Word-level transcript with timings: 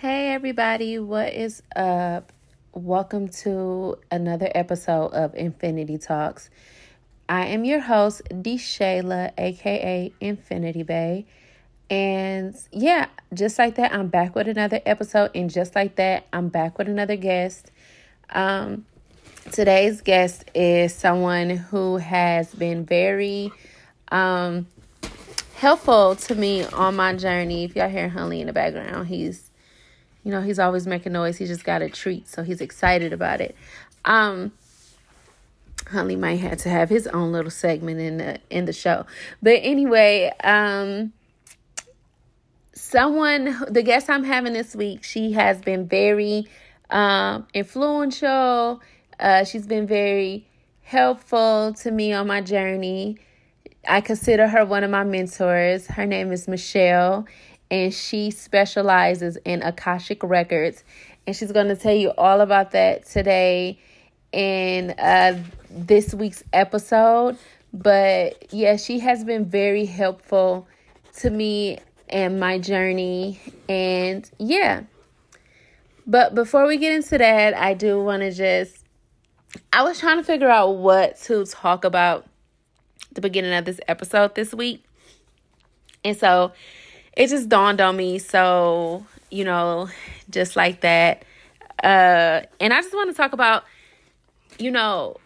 Hey, 0.00 0.32
everybody, 0.32 1.00
what 1.00 1.32
is 1.32 1.60
up? 1.74 2.32
Welcome 2.72 3.30
to 3.42 3.98
another 4.12 4.48
episode 4.54 5.08
of 5.08 5.34
Infinity 5.34 5.98
Talks. 5.98 6.50
I 7.28 7.46
am 7.46 7.64
your 7.64 7.80
host, 7.80 8.22
D. 8.40 8.58
Shayla, 8.58 9.32
aka 9.36 10.12
Infinity 10.20 10.84
Bay. 10.84 11.26
And 11.90 12.54
yeah, 12.70 13.08
just 13.34 13.58
like 13.58 13.74
that, 13.74 13.92
I'm 13.92 14.06
back 14.06 14.36
with 14.36 14.46
another 14.46 14.80
episode. 14.86 15.32
And 15.34 15.50
just 15.50 15.74
like 15.74 15.96
that, 15.96 16.28
I'm 16.32 16.48
back 16.48 16.78
with 16.78 16.88
another 16.88 17.16
guest. 17.16 17.72
Um, 18.30 18.86
today's 19.50 20.00
guest 20.00 20.44
is 20.54 20.94
someone 20.94 21.50
who 21.50 21.96
has 21.96 22.54
been 22.54 22.86
very 22.86 23.50
um, 24.12 24.68
helpful 25.56 26.14
to 26.14 26.36
me 26.36 26.64
on 26.66 26.94
my 26.94 27.16
journey. 27.16 27.64
If 27.64 27.74
y'all 27.74 27.88
hear 27.88 28.08
Hunley 28.08 28.38
in 28.38 28.46
the 28.46 28.52
background, 28.52 29.08
he's, 29.08 29.47
you 30.24 30.30
know, 30.30 30.42
he's 30.42 30.58
always 30.58 30.86
making 30.86 31.12
noise. 31.12 31.38
He 31.38 31.46
just 31.46 31.64
got 31.64 31.82
a 31.82 31.88
treat, 31.88 32.28
so 32.28 32.42
he's 32.42 32.60
excited 32.60 33.12
about 33.12 33.40
it. 33.40 33.56
Um, 34.04 34.52
Hunley 35.86 36.18
might 36.18 36.40
have 36.40 36.58
to 36.58 36.68
have 36.68 36.88
his 36.88 37.06
own 37.06 37.32
little 37.32 37.50
segment 37.50 38.00
in 38.00 38.18
the 38.18 38.38
in 38.50 38.64
the 38.66 38.72
show, 38.72 39.06
but 39.42 39.60
anyway, 39.62 40.32
um, 40.44 41.12
someone 42.74 43.64
the 43.68 43.82
guest 43.82 44.10
I'm 44.10 44.24
having 44.24 44.52
this 44.52 44.74
week, 44.76 45.02
she 45.04 45.32
has 45.32 45.60
been 45.60 45.86
very 45.86 46.46
um 46.90 47.46
influential. 47.54 48.80
Uh, 49.18 49.44
she's 49.44 49.66
been 49.66 49.86
very 49.86 50.46
helpful 50.82 51.74
to 51.74 51.90
me 51.90 52.12
on 52.12 52.26
my 52.26 52.40
journey. 52.40 53.18
I 53.86 54.00
consider 54.00 54.48
her 54.48 54.64
one 54.64 54.84
of 54.84 54.90
my 54.90 55.04
mentors. 55.04 55.86
Her 55.86 56.06
name 56.06 56.32
is 56.32 56.48
Michelle, 56.48 57.26
and 57.70 57.92
she 57.92 58.30
specializes 58.30 59.36
in 59.44 59.62
Akashic 59.62 60.22
Records. 60.22 60.84
And 61.26 61.36
she's 61.36 61.52
going 61.52 61.68
to 61.68 61.76
tell 61.76 61.94
you 61.94 62.12
all 62.16 62.40
about 62.40 62.70
that 62.70 63.04
today 63.04 63.78
in 64.32 64.90
uh, 64.92 65.42
this 65.70 66.14
week's 66.14 66.42
episode. 66.52 67.36
But 67.72 68.52
yeah, 68.52 68.76
she 68.76 69.00
has 69.00 69.24
been 69.24 69.44
very 69.44 69.84
helpful 69.84 70.66
to 71.18 71.30
me 71.30 71.78
and 72.08 72.40
my 72.40 72.58
journey. 72.58 73.40
And 73.68 74.28
yeah. 74.38 74.84
But 76.06 76.34
before 76.34 76.66
we 76.66 76.78
get 76.78 76.94
into 76.94 77.18
that, 77.18 77.54
I 77.54 77.74
do 77.74 78.02
want 78.02 78.22
to 78.22 78.32
just. 78.32 78.84
I 79.72 79.82
was 79.82 79.98
trying 79.98 80.18
to 80.18 80.24
figure 80.24 80.48
out 80.48 80.76
what 80.76 81.18
to 81.22 81.44
talk 81.44 81.84
about 81.84 82.26
the 83.12 83.20
beginning 83.20 83.52
of 83.52 83.64
this 83.64 83.80
episode 83.88 84.34
this 84.34 84.54
week. 84.54 84.84
And 86.04 86.16
so 86.16 86.52
it 87.18 87.28
just 87.28 87.48
dawned 87.48 87.80
on 87.80 87.96
me. 87.96 88.18
So, 88.20 89.04
you 89.30 89.44
know, 89.44 89.90
just 90.30 90.56
like 90.56 90.80
that. 90.82 91.24
Uh, 91.82 92.42
and 92.60 92.72
I 92.72 92.80
just 92.80 92.94
want 92.94 93.10
to 93.10 93.14
talk 93.14 93.32
about, 93.32 93.64
you 94.58 94.70
know, 94.70 95.16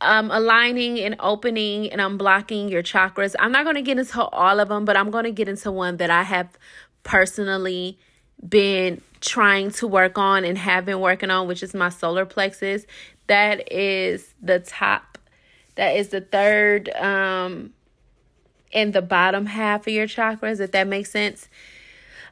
um, 0.00 0.30
aligning 0.30 0.98
and 0.98 1.14
opening 1.20 1.92
and 1.92 2.00
unblocking 2.00 2.70
your 2.70 2.82
chakras. 2.82 3.34
I'm 3.38 3.52
not 3.52 3.64
going 3.64 3.76
to 3.76 3.82
get 3.82 3.98
into 3.98 4.24
all 4.24 4.60
of 4.60 4.68
them, 4.68 4.86
but 4.86 4.96
I'm 4.96 5.10
going 5.10 5.24
to 5.24 5.30
get 5.30 5.48
into 5.48 5.70
one 5.70 5.98
that 5.98 6.10
I 6.10 6.22
have 6.22 6.58
personally 7.02 7.98
been 8.46 9.02
trying 9.20 9.70
to 9.72 9.86
work 9.86 10.18
on 10.18 10.44
and 10.44 10.56
have 10.56 10.86
been 10.86 11.00
working 11.00 11.30
on, 11.30 11.46
which 11.46 11.62
is 11.62 11.74
my 11.74 11.90
solar 11.90 12.24
plexus. 12.24 12.86
That 13.26 13.70
is 13.72 14.34
the 14.40 14.60
top 14.60 15.18
that 15.76 15.96
is 15.96 16.08
the 16.08 16.20
third 16.20 16.88
um 16.96 17.73
in 18.74 18.90
the 18.90 19.00
bottom 19.00 19.46
half 19.46 19.86
of 19.86 19.92
your 19.92 20.06
chakras, 20.06 20.60
if 20.60 20.72
that 20.72 20.86
makes 20.86 21.10
sense. 21.10 21.48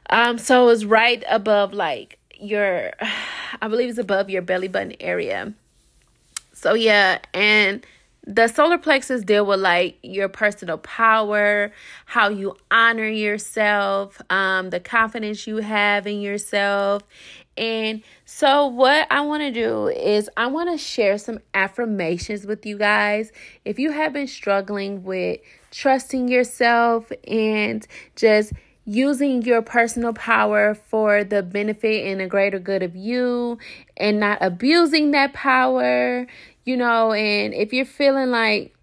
Um, 0.09 0.37
so 0.37 0.69
it's 0.69 0.83
right 0.83 1.23
above 1.29 1.73
like 1.73 2.19
your 2.37 2.91
I 3.61 3.67
believe 3.67 3.89
it's 3.89 3.97
above 3.97 4.29
your 4.29 4.41
belly 4.41 4.67
button 4.67 4.95
area. 4.99 5.53
So 6.53 6.73
yeah, 6.75 7.19
and 7.33 7.85
the 8.25 8.47
solar 8.47 8.77
plexus 8.77 9.23
deal 9.23 9.45
with 9.45 9.59
like 9.59 9.97
your 10.01 10.29
personal 10.29 10.77
power, 10.77 11.71
how 12.05 12.29
you 12.29 12.55
honor 12.71 13.07
yourself, 13.07 14.21
um, 14.29 14.69
the 14.69 14.79
confidence 14.79 15.45
you 15.45 15.57
have 15.57 16.07
in 16.07 16.21
yourself, 16.21 17.03
and 17.57 18.01
so, 18.25 18.65
what 18.65 19.05
I 19.11 19.21
want 19.21 19.41
to 19.41 19.51
do 19.51 19.87
is, 19.87 20.29
I 20.35 20.47
want 20.47 20.71
to 20.71 20.77
share 20.77 21.19
some 21.19 21.39
affirmations 21.53 22.47
with 22.47 22.65
you 22.65 22.77
guys. 22.79 23.31
If 23.63 23.77
you 23.77 23.91
have 23.91 24.11
been 24.11 24.27
struggling 24.27 25.03
with 25.03 25.39
trusting 25.73 26.27
yourself 26.27 27.11
and 27.27 27.85
just 28.15 28.53
using 28.85 29.41
your 29.41 29.61
personal 29.61 30.13
power 30.13 30.75
for 30.75 31.23
the 31.23 31.41
benefit 31.41 32.05
and 32.05 32.19
the 32.19 32.27
greater 32.27 32.59
good 32.59 32.83
of 32.83 32.95
you 32.95 33.57
and 33.97 34.19
not 34.19 34.37
abusing 34.41 35.11
that 35.11 35.33
power, 35.33 36.27
you 36.63 36.77
know, 36.77 37.11
and 37.11 37.53
if 37.53 37.73
you're 37.73 37.85
feeling 37.85 38.29
like 38.29 38.73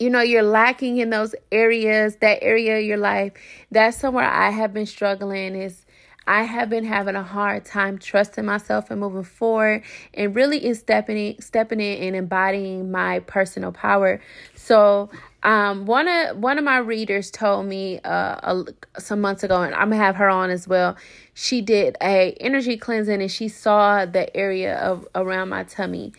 you 0.00 0.10
know 0.10 0.20
you're 0.20 0.42
lacking 0.42 0.98
in 0.98 1.10
those 1.10 1.36
areas 1.52 2.16
that 2.16 2.42
area 2.42 2.78
of 2.78 2.84
your 2.84 2.96
life 2.96 3.32
that's 3.70 3.96
somewhere 3.96 4.24
i 4.24 4.50
have 4.50 4.74
been 4.74 4.86
struggling 4.86 5.54
is 5.54 5.84
I 6.26 6.44
have 6.44 6.70
been 6.70 6.84
having 6.84 7.16
a 7.16 7.22
hard 7.22 7.64
time 7.64 7.98
trusting 7.98 8.44
myself 8.44 8.90
and 8.90 8.98
moving 8.98 9.24
forward 9.24 9.82
and 10.14 10.34
really 10.34 10.64
is 10.64 10.78
stepping 10.78 11.18
in, 11.18 11.42
stepping 11.42 11.80
in 11.80 12.02
and 12.02 12.16
embodying 12.16 12.90
my 12.90 13.20
personal 13.20 13.72
power. 13.72 14.20
So, 14.54 15.10
um, 15.44 15.86
one 15.86 16.08
of 16.08 16.38
one 16.38 16.58
of 16.58 16.64
my 16.64 16.78
readers 16.78 17.30
told 17.30 17.66
me 17.66 18.00
uh, 18.04 18.36
a, 18.42 18.64
some 19.00 19.20
months 19.20 19.44
ago, 19.44 19.62
and 19.62 19.74
I'm 19.74 19.90
gonna 19.90 20.02
have 20.02 20.16
her 20.16 20.28
on 20.28 20.50
as 20.50 20.66
well. 20.66 20.96
She 21.34 21.60
did 21.60 21.96
a 22.02 22.32
energy 22.40 22.76
cleansing, 22.76 23.20
and 23.20 23.30
she 23.30 23.48
saw 23.48 24.06
the 24.06 24.34
area 24.36 24.76
of 24.78 25.06
around 25.14 25.50
my 25.50 25.64
tummy, 25.64 26.12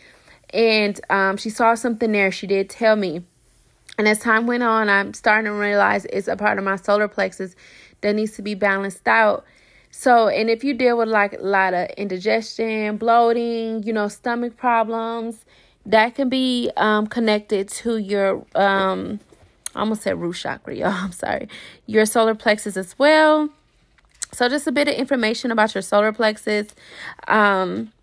and 0.53 0.99
um, 1.09 1.37
she 1.37 1.49
saw 1.49 1.75
something 1.75 2.11
there. 2.11 2.31
She 2.31 2.47
did 2.47 2.69
tell 2.69 2.95
me, 2.95 3.23
and 3.97 4.07
as 4.07 4.19
time 4.19 4.47
went 4.47 4.63
on, 4.63 4.89
I'm 4.89 5.13
starting 5.13 5.45
to 5.45 5.57
realize 5.57 6.05
it's 6.05 6.27
a 6.27 6.37
part 6.37 6.57
of 6.57 6.63
my 6.63 6.75
solar 6.75 7.07
plexus 7.07 7.55
that 8.01 8.15
needs 8.15 8.33
to 8.33 8.41
be 8.41 8.55
balanced 8.55 9.07
out 9.07 9.45
so, 9.97 10.27
and 10.27 10.49
if 10.49 10.61
you 10.61 10.73
deal 10.73 10.97
with 10.97 11.07
like 11.07 11.33
a 11.33 11.41
lot 11.41 11.73
of 11.73 11.87
indigestion, 11.91 12.97
bloating, 12.97 13.81
you 13.83 13.93
know, 13.93 14.09
stomach 14.09 14.57
problems, 14.57 15.45
that 15.85 16.15
can 16.15 16.29
be 16.29 16.71
um, 16.77 17.07
connected 17.07 17.69
to 17.69 17.97
your, 17.97 18.45
um, 18.55 19.19
I 19.75 19.81
almost 19.81 20.01
said 20.03 20.19
root 20.19 20.35
chakra, 20.35 20.75
y'all. 20.75 20.87
I'm 20.93 21.11
sorry, 21.11 21.47
your 21.85 22.05
solar 22.05 22.35
plexus 22.35 22.77
as 22.77 22.97
well. 22.97 23.49
So, 24.31 24.49
just 24.49 24.67
a 24.67 24.71
bit 24.71 24.87
of 24.87 24.95
information 24.95 25.51
about 25.51 25.73
your 25.75 25.81
solar 25.81 26.11
plexus. 26.11 26.67
Um, 27.27 27.93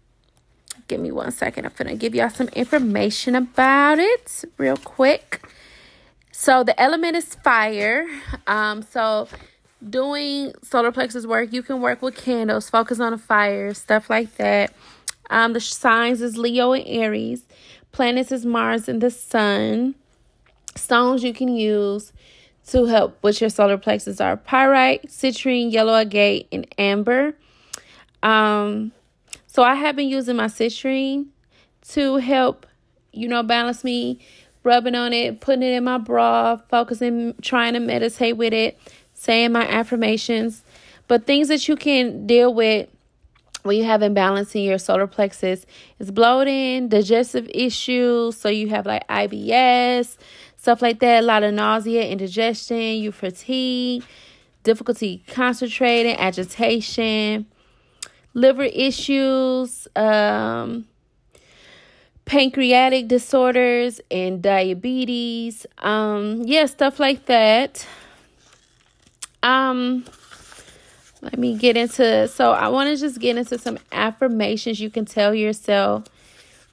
give 0.88 1.00
me 1.00 1.12
one 1.12 1.30
second. 1.30 1.66
I'm 1.66 1.72
gonna 1.76 1.96
give 1.96 2.14
y'all 2.14 2.30
some 2.30 2.48
information 2.48 3.34
about 3.34 3.98
it 3.98 4.44
real 4.56 4.76
quick. 4.76 5.46
So, 6.30 6.64
the 6.64 6.80
element 6.80 7.16
is 7.16 7.34
fire. 7.34 8.06
Um, 8.46 8.82
so 8.82 9.28
doing 9.88 10.52
solar 10.62 10.92
plexus 10.92 11.26
work, 11.26 11.52
you 11.52 11.62
can 11.62 11.80
work 11.80 12.02
with 12.02 12.16
candles, 12.16 12.70
focus 12.70 13.00
on 13.00 13.12
a 13.12 13.18
fire, 13.18 13.74
stuff 13.74 14.08
like 14.08 14.36
that. 14.36 14.72
Um, 15.30 15.52
the 15.52 15.60
signs 15.60 16.20
is 16.20 16.36
Leo 16.36 16.72
and 16.72 16.84
Aries. 16.86 17.44
Planets 17.92 18.32
is 18.32 18.44
Mars 18.44 18.88
and 18.88 19.00
the 19.00 19.10
Sun. 19.10 19.94
Stones 20.74 21.22
you 21.22 21.32
can 21.34 21.48
use 21.48 22.12
to 22.68 22.84
help 22.86 23.22
with 23.22 23.40
your 23.40 23.50
solar 23.50 23.76
plexus 23.76 24.20
are 24.20 24.36
pyrite, 24.36 25.08
citrine, 25.08 25.72
yellow 25.72 25.94
agate, 25.94 26.48
and 26.52 26.66
amber. 26.78 27.34
Um, 28.22 28.92
so 29.46 29.62
I 29.62 29.74
have 29.74 29.96
been 29.96 30.08
using 30.08 30.36
my 30.36 30.46
citrine 30.46 31.26
to 31.88 32.16
help, 32.16 32.66
you 33.12 33.28
know, 33.28 33.42
balance 33.42 33.84
me, 33.84 34.20
rubbing 34.62 34.94
on 34.94 35.12
it, 35.12 35.40
putting 35.40 35.62
it 35.62 35.72
in 35.74 35.84
my 35.84 35.98
bra, 35.98 36.56
focusing, 36.68 37.34
trying 37.42 37.74
to 37.74 37.80
meditate 37.80 38.36
with 38.36 38.52
it 38.52 38.78
saying 39.22 39.52
my 39.52 39.66
affirmations, 39.68 40.64
but 41.06 41.26
things 41.26 41.46
that 41.46 41.68
you 41.68 41.76
can 41.76 42.26
deal 42.26 42.52
with 42.52 42.88
when 43.62 43.76
you 43.76 43.84
have 43.84 44.02
imbalance 44.02 44.54
in 44.54 44.62
your 44.62 44.78
solar 44.78 45.06
plexus 45.06 45.66
it's 45.98 46.10
bloating, 46.10 46.88
digestive 46.88 47.48
issues. 47.54 48.36
So 48.36 48.48
you 48.48 48.68
have 48.68 48.86
like 48.86 49.06
IBS, 49.08 50.16
stuff 50.56 50.82
like 50.82 51.00
that, 51.00 51.22
a 51.22 51.26
lot 51.26 51.42
of 51.42 51.54
nausea, 51.54 52.04
indigestion, 52.08 52.96
you 52.96 53.12
fatigue, 53.12 54.04
difficulty 54.62 55.22
concentrating, 55.28 56.16
agitation, 56.16 57.46
liver 58.34 58.64
issues, 58.64 59.88
um, 59.96 60.86
pancreatic 62.24 63.08
disorders, 63.08 64.00
and 64.10 64.42
diabetes. 64.42 65.66
Um, 65.78 66.42
yeah, 66.44 66.66
stuff 66.66 67.00
like 67.00 67.26
that. 67.26 67.86
Um, 69.42 70.04
let 71.22 71.38
me 71.38 71.56
get 71.56 71.76
into 71.76 72.28
so 72.28 72.52
I 72.52 72.68
want 72.68 72.90
to 72.90 72.96
just 72.96 73.18
get 73.18 73.36
into 73.36 73.58
some 73.58 73.78
affirmations 73.90 74.80
you 74.80 74.90
can 74.90 75.06
tell 75.06 75.34
yourself 75.34 76.04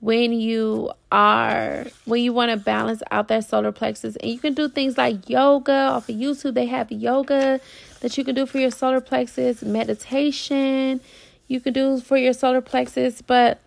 when 0.02 0.34
you 0.34 0.92
are 1.12 1.86
when 2.06 2.22
you 2.22 2.34
want 2.34 2.52
to 2.52 2.58
balance 2.58 3.02
out 3.12 3.28
that 3.30 3.46
solar 3.46 3.72
plexus 3.72 4.16
and 4.18 4.32
you 4.32 4.40
can 4.40 4.54
do 4.54 4.68
things 4.70 4.98
like 4.98 5.30
yoga 5.30 5.72
off 5.72 6.08
of 6.08 6.16
youtube 6.16 6.54
they 6.54 6.66
have 6.66 6.92
yoga 6.92 7.60
that 8.02 8.18
you 8.18 8.24
can 8.24 8.36
do 8.36 8.46
for 8.46 8.60
your 8.60 8.72
solar 8.72 9.02
plexus, 9.02 9.62
meditation, 9.62 11.02
you 11.48 11.60
can 11.60 11.74
do 11.74 12.00
for 12.00 12.18
your 12.18 12.34
solar 12.34 12.62
plexus, 12.62 13.22
but 13.22 13.60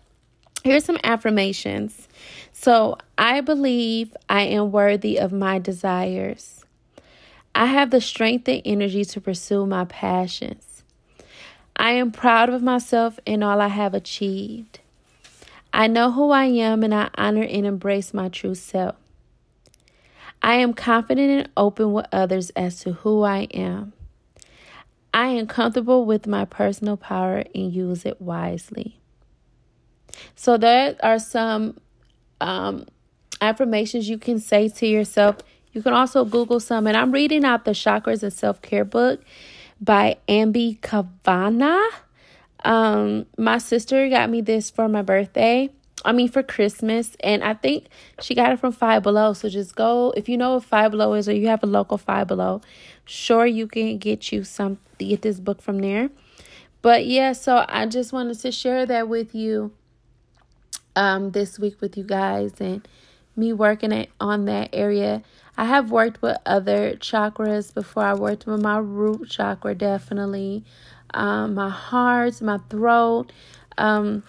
here's 0.63 0.85
some 0.85 0.97
affirmations. 1.03 2.07
So, 2.51 2.97
I 3.17 3.41
believe 3.41 4.15
I 4.29 4.41
am 4.43 4.71
worthy 4.71 5.17
of 5.19 5.31
my 5.31 5.59
desires. 5.59 6.65
I 7.53 7.65
have 7.65 7.91
the 7.91 8.01
strength 8.01 8.47
and 8.47 8.61
energy 8.65 9.05
to 9.05 9.21
pursue 9.21 9.65
my 9.65 9.85
passions. 9.85 10.72
I 11.75 11.91
am 11.91 12.11
proud 12.11 12.49
of 12.49 12.61
myself 12.61 13.19
and 13.25 13.43
all 13.43 13.59
I 13.59 13.67
have 13.67 13.93
achieved. 13.93 14.79
I 15.73 15.87
know 15.87 16.11
who 16.11 16.29
I 16.29 16.45
am 16.45 16.83
and 16.83 16.93
I 16.93 17.09
honor 17.15 17.43
and 17.43 17.65
embrace 17.65 18.13
my 18.13 18.29
true 18.29 18.55
self. 18.55 18.95
I 20.41 20.55
am 20.55 20.73
confident 20.73 21.29
and 21.31 21.49
open 21.57 21.93
with 21.93 22.05
others 22.11 22.51
as 22.51 22.79
to 22.81 22.93
who 22.93 23.23
I 23.23 23.47
am. 23.53 23.93
I 25.13 25.27
am 25.27 25.47
comfortable 25.47 26.05
with 26.05 26.27
my 26.27 26.45
personal 26.45 26.97
power 26.97 27.43
and 27.55 27.73
use 27.73 28.05
it 28.05 28.21
wisely. 28.21 28.97
So, 30.35 30.57
there 30.57 30.95
are 31.01 31.17
some 31.17 31.79
um, 32.41 32.87
affirmations 33.41 34.09
you 34.09 34.17
can 34.17 34.39
say 34.39 34.69
to 34.69 34.85
yourself. 34.85 35.37
You 35.71 35.81
can 35.81 35.93
also 35.93 36.25
Google 36.25 36.59
some, 36.59 36.87
and 36.87 36.95
I'm 36.95 37.11
reading 37.11 37.45
out 37.45 37.65
the 37.65 37.71
Chakras 37.71 38.21
and 38.21 38.33
Self 38.33 38.61
Care 38.61 38.85
book 38.85 39.23
by 39.83 40.17
Ambi 40.29 40.81
Kavanagh. 40.81 41.91
Um, 42.63 43.25
my 43.37 43.57
sister 43.57 44.07
got 44.09 44.29
me 44.29 44.39
this 44.39 44.69
for 44.69 44.87
my 44.87 45.01
birthday. 45.01 45.69
I 46.05 46.11
mean 46.11 46.29
for 46.29 46.43
Christmas, 46.43 47.15
and 47.21 47.43
I 47.43 47.53
think 47.53 47.87
she 48.21 48.35
got 48.35 48.51
it 48.51 48.59
from 48.59 48.71
Five 48.71 49.03
Below. 49.03 49.33
So 49.33 49.49
just 49.49 49.75
go 49.75 50.13
if 50.15 50.27
you 50.27 50.37
know 50.37 50.55
what 50.55 50.63
Five 50.63 50.91
Below 50.91 51.13
is, 51.13 51.27
or 51.27 51.33
you 51.33 51.47
have 51.47 51.63
a 51.63 51.67
local 51.67 51.97
Five 51.97 52.27
Below. 52.27 52.61
Sure, 53.05 53.45
you 53.45 53.67
can 53.67 53.97
get 53.97 54.31
you 54.31 54.43
some 54.43 54.79
get 54.97 55.21
this 55.21 55.39
book 55.39 55.61
from 55.61 55.79
there. 55.79 56.09
But 56.81 57.05
yeah, 57.05 57.33
so 57.33 57.65
I 57.67 57.85
just 57.85 58.11
wanted 58.11 58.39
to 58.39 58.51
share 58.51 58.85
that 58.85 59.07
with 59.07 59.35
you 59.35 59.71
um 60.95 61.31
this 61.31 61.57
week 61.57 61.81
with 61.81 61.97
you 61.97 62.03
guys 62.03 62.53
and 62.59 62.87
me 63.35 63.51
working 63.51 64.07
on 64.19 64.45
that 64.45 64.69
area. 64.73 65.23
I 65.57 65.65
have 65.65 65.91
worked 65.91 66.21
with 66.21 66.37
other 66.45 66.93
chakras 66.95 67.73
before. 67.73 68.03
I 68.03 68.13
worked 68.13 68.47
with 68.47 68.61
my 68.61 68.77
root 68.77 69.29
chakra 69.29 69.75
definitely, 69.75 70.63
um, 71.13 71.53
my 71.53 71.69
heart, 71.69 72.41
my 72.41 72.57
throat. 72.69 73.31
Um, 73.77 74.23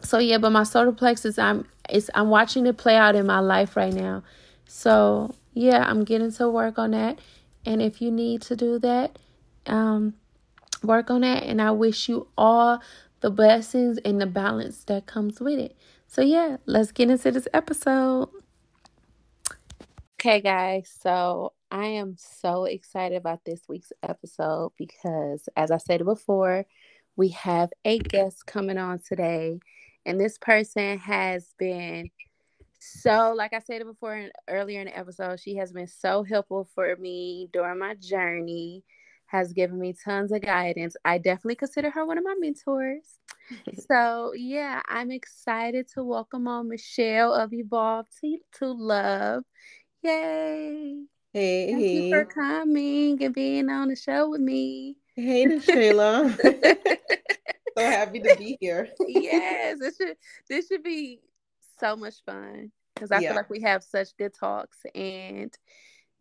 so 0.00 0.18
yeah, 0.18 0.38
but 0.38 0.50
my 0.50 0.64
solar 0.64 0.92
plexus, 0.92 1.38
I'm 1.38 1.66
it's 1.88 2.10
I'm 2.14 2.28
watching 2.30 2.66
it 2.66 2.76
play 2.76 2.96
out 2.96 3.14
in 3.14 3.26
my 3.26 3.40
life 3.40 3.76
right 3.76 3.92
now. 3.92 4.22
So 4.66 5.34
yeah, 5.52 5.84
I'm 5.88 6.04
getting 6.04 6.32
to 6.32 6.48
work 6.48 6.78
on 6.78 6.90
that. 6.90 7.18
And 7.64 7.80
if 7.80 8.02
you 8.02 8.10
need 8.10 8.42
to 8.42 8.56
do 8.56 8.78
that, 8.80 9.18
um, 9.66 10.14
work 10.82 11.10
on 11.10 11.22
that. 11.22 11.44
And 11.44 11.62
I 11.62 11.70
wish 11.70 12.08
you 12.08 12.26
all 12.36 12.82
the 13.20 13.30
blessings 13.30 13.98
and 14.04 14.20
the 14.20 14.26
balance 14.26 14.84
that 14.84 15.06
comes 15.06 15.40
with 15.40 15.58
it. 15.58 15.76
So 16.06 16.20
yeah, 16.20 16.58
let's 16.66 16.92
get 16.92 17.10
into 17.10 17.30
this 17.30 17.48
episode. 17.54 18.28
Okay, 20.26 20.40
guys, 20.40 20.90
so 21.02 21.52
I 21.70 21.84
am 21.84 22.16
so 22.16 22.64
excited 22.64 23.14
about 23.14 23.44
this 23.44 23.60
week's 23.68 23.92
episode 24.02 24.72
because, 24.78 25.50
as 25.54 25.70
I 25.70 25.76
said 25.76 26.02
before, 26.02 26.64
we 27.14 27.28
have 27.28 27.68
a 27.84 27.98
guest 27.98 28.46
coming 28.46 28.78
on 28.78 29.00
today, 29.06 29.60
and 30.06 30.18
this 30.18 30.38
person 30.38 30.96
has 30.96 31.52
been 31.58 32.08
so, 32.78 33.34
like 33.36 33.52
I 33.52 33.58
said 33.58 33.84
before 33.84 34.14
and 34.14 34.32
earlier 34.48 34.80
in 34.80 34.86
the 34.86 34.96
episode, 34.96 35.40
she 35.40 35.56
has 35.56 35.72
been 35.72 35.88
so 35.88 36.22
helpful 36.22 36.70
for 36.74 36.96
me 36.96 37.50
during 37.52 37.78
my 37.78 37.94
journey, 37.94 38.82
has 39.26 39.52
given 39.52 39.78
me 39.78 39.92
tons 39.92 40.32
of 40.32 40.40
guidance. 40.40 40.96
I 41.04 41.18
definitely 41.18 41.56
consider 41.56 41.90
her 41.90 42.06
one 42.06 42.16
of 42.16 42.24
my 42.24 42.34
mentors. 42.38 43.18
so, 43.90 44.32
yeah, 44.34 44.80
I'm 44.88 45.10
excited 45.10 45.86
to 45.94 46.02
welcome 46.02 46.48
on 46.48 46.70
Michelle 46.70 47.34
of 47.34 47.52
Evolve 47.52 48.06
to, 48.22 48.38
to 48.60 48.72
Love. 48.72 49.44
Yay. 50.04 51.04
Hey, 51.32 51.72
Thank 51.72 51.92
you 51.92 52.02
for 52.10 52.24
coming 52.26 53.22
and 53.24 53.34
being 53.34 53.70
on 53.70 53.88
the 53.88 53.96
show 53.96 54.28
with 54.28 54.40
me. 54.40 54.96
Hey, 55.16 55.46
Shayla. 55.58 56.36
so 57.76 57.84
happy 57.84 58.20
to 58.20 58.36
be 58.36 58.58
here. 58.60 58.88
yes, 59.08 59.78
this 59.80 59.96
should 59.96 60.16
this 60.48 60.66
should 60.68 60.82
be 60.82 61.20
so 61.80 61.96
much 61.96 62.22
fun 62.26 62.70
because 62.94 63.10
I 63.10 63.20
Yeah. 63.20 63.28
feel 63.28 63.36
like 63.36 63.50
we 63.50 63.62
have 63.62 63.82
such 63.82 64.16
good 64.18 64.34
talks 64.38 64.78
and 64.94 65.52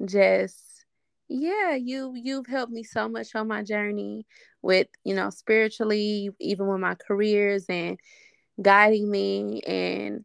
just 0.05 0.85
yeah, 1.27 1.75
you 1.75 2.13
you've 2.15 2.47
helped 2.47 2.71
me 2.71 2.83
so 2.83 3.09
much 3.09 3.35
on 3.35 3.47
my 3.47 3.63
journey 3.63 4.25
with 4.61 4.87
you 5.03 5.13
know 5.13 5.29
spiritually, 5.29 6.29
even 6.39 6.67
with 6.67 6.79
my 6.79 6.95
careers 6.95 7.65
and 7.67 7.99
guiding 8.61 9.09
me 9.11 9.61
and 9.67 10.23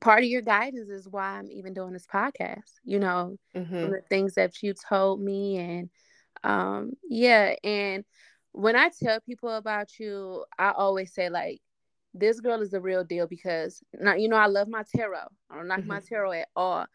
part 0.00 0.20
of 0.22 0.28
your 0.28 0.42
guidance 0.42 0.88
is 0.88 1.08
why 1.08 1.38
I'm 1.38 1.50
even 1.50 1.74
doing 1.74 1.92
this 1.92 2.06
podcast. 2.06 2.72
You 2.84 2.98
know, 3.00 3.36
Mhm. 3.54 3.90
the 3.90 4.02
things 4.08 4.34
that 4.34 4.62
you 4.62 4.74
told 4.74 5.20
me 5.20 5.56
and 5.58 5.90
um 6.44 6.92
yeah 7.08 7.54
and 7.64 8.04
when 8.52 8.76
i 8.76 8.90
tell 9.02 9.20
people 9.20 9.48
about 9.50 9.98
you 9.98 10.44
i 10.58 10.70
always 10.70 11.12
say 11.12 11.28
like 11.28 11.60
this 12.14 12.40
girl 12.40 12.60
is 12.60 12.70
the 12.70 12.80
real 12.80 13.04
deal 13.04 13.26
because 13.26 13.82
not 13.94 14.20
you 14.20 14.28
know 14.28 14.36
i 14.36 14.46
love 14.46 14.68
my 14.68 14.82
tarot 14.94 15.26
i 15.50 15.56
don't 15.56 15.68
like 15.68 15.86
my 15.86 15.98
Mhm. 15.98 16.06
tarot 16.08 16.32
at 16.32 16.48
all 16.54 16.86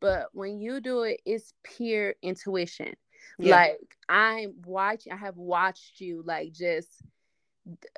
but 0.00 0.28
when 0.32 0.60
you 0.60 0.80
do 0.80 1.02
it 1.02 1.20
it's 1.24 1.52
pure 1.62 2.14
intuition 2.22 2.94
Yeah. 3.38 3.56
like 3.60 3.96
i'm 4.08 4.54
watching 4.64 5.12
i 5.12 5.16
have 5.16 5.36
watched 5.36 6.00
you 6.00 6.22
like 6.24 6.52
just 6.52 7.02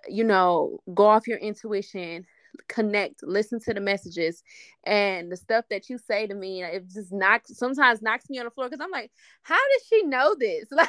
you 0.08 0.25
know 0.25 0.79
go 0.94 1.06
off 1.06 1.26
your 1.26 1.38
intuition 1.38 2.25
connect 2.69 3.23
listen 3.23 3.59
to 3.61 3.73
the 3.75 3.81
messages 3.81 4.43
and 4.85 5.31
the 5.33 5.37
stuff 5.37 5.65
that 5.71 5.89
you 5.89 5.99
say 5.99 6.27
to 6.27 6.35
me 6.35 6.63
it 6.63 6.89
just 6.91 7.13
knocks 7.13 7.57
sometimes 7.57 8.03
knocks 8.03 8.29
me 8.29 8.39
on 8.39 8.45
the 8.45 8.51
floor 8.51 8.69
because 8.69 8.83
i'm 8.83 8.91
like 8.91 9.11
how 9.43 9.55
does 9.57 9.87
she 9.89 10.03
know 10.05 10.35
this 10.39 10.67
like 10.73 10.89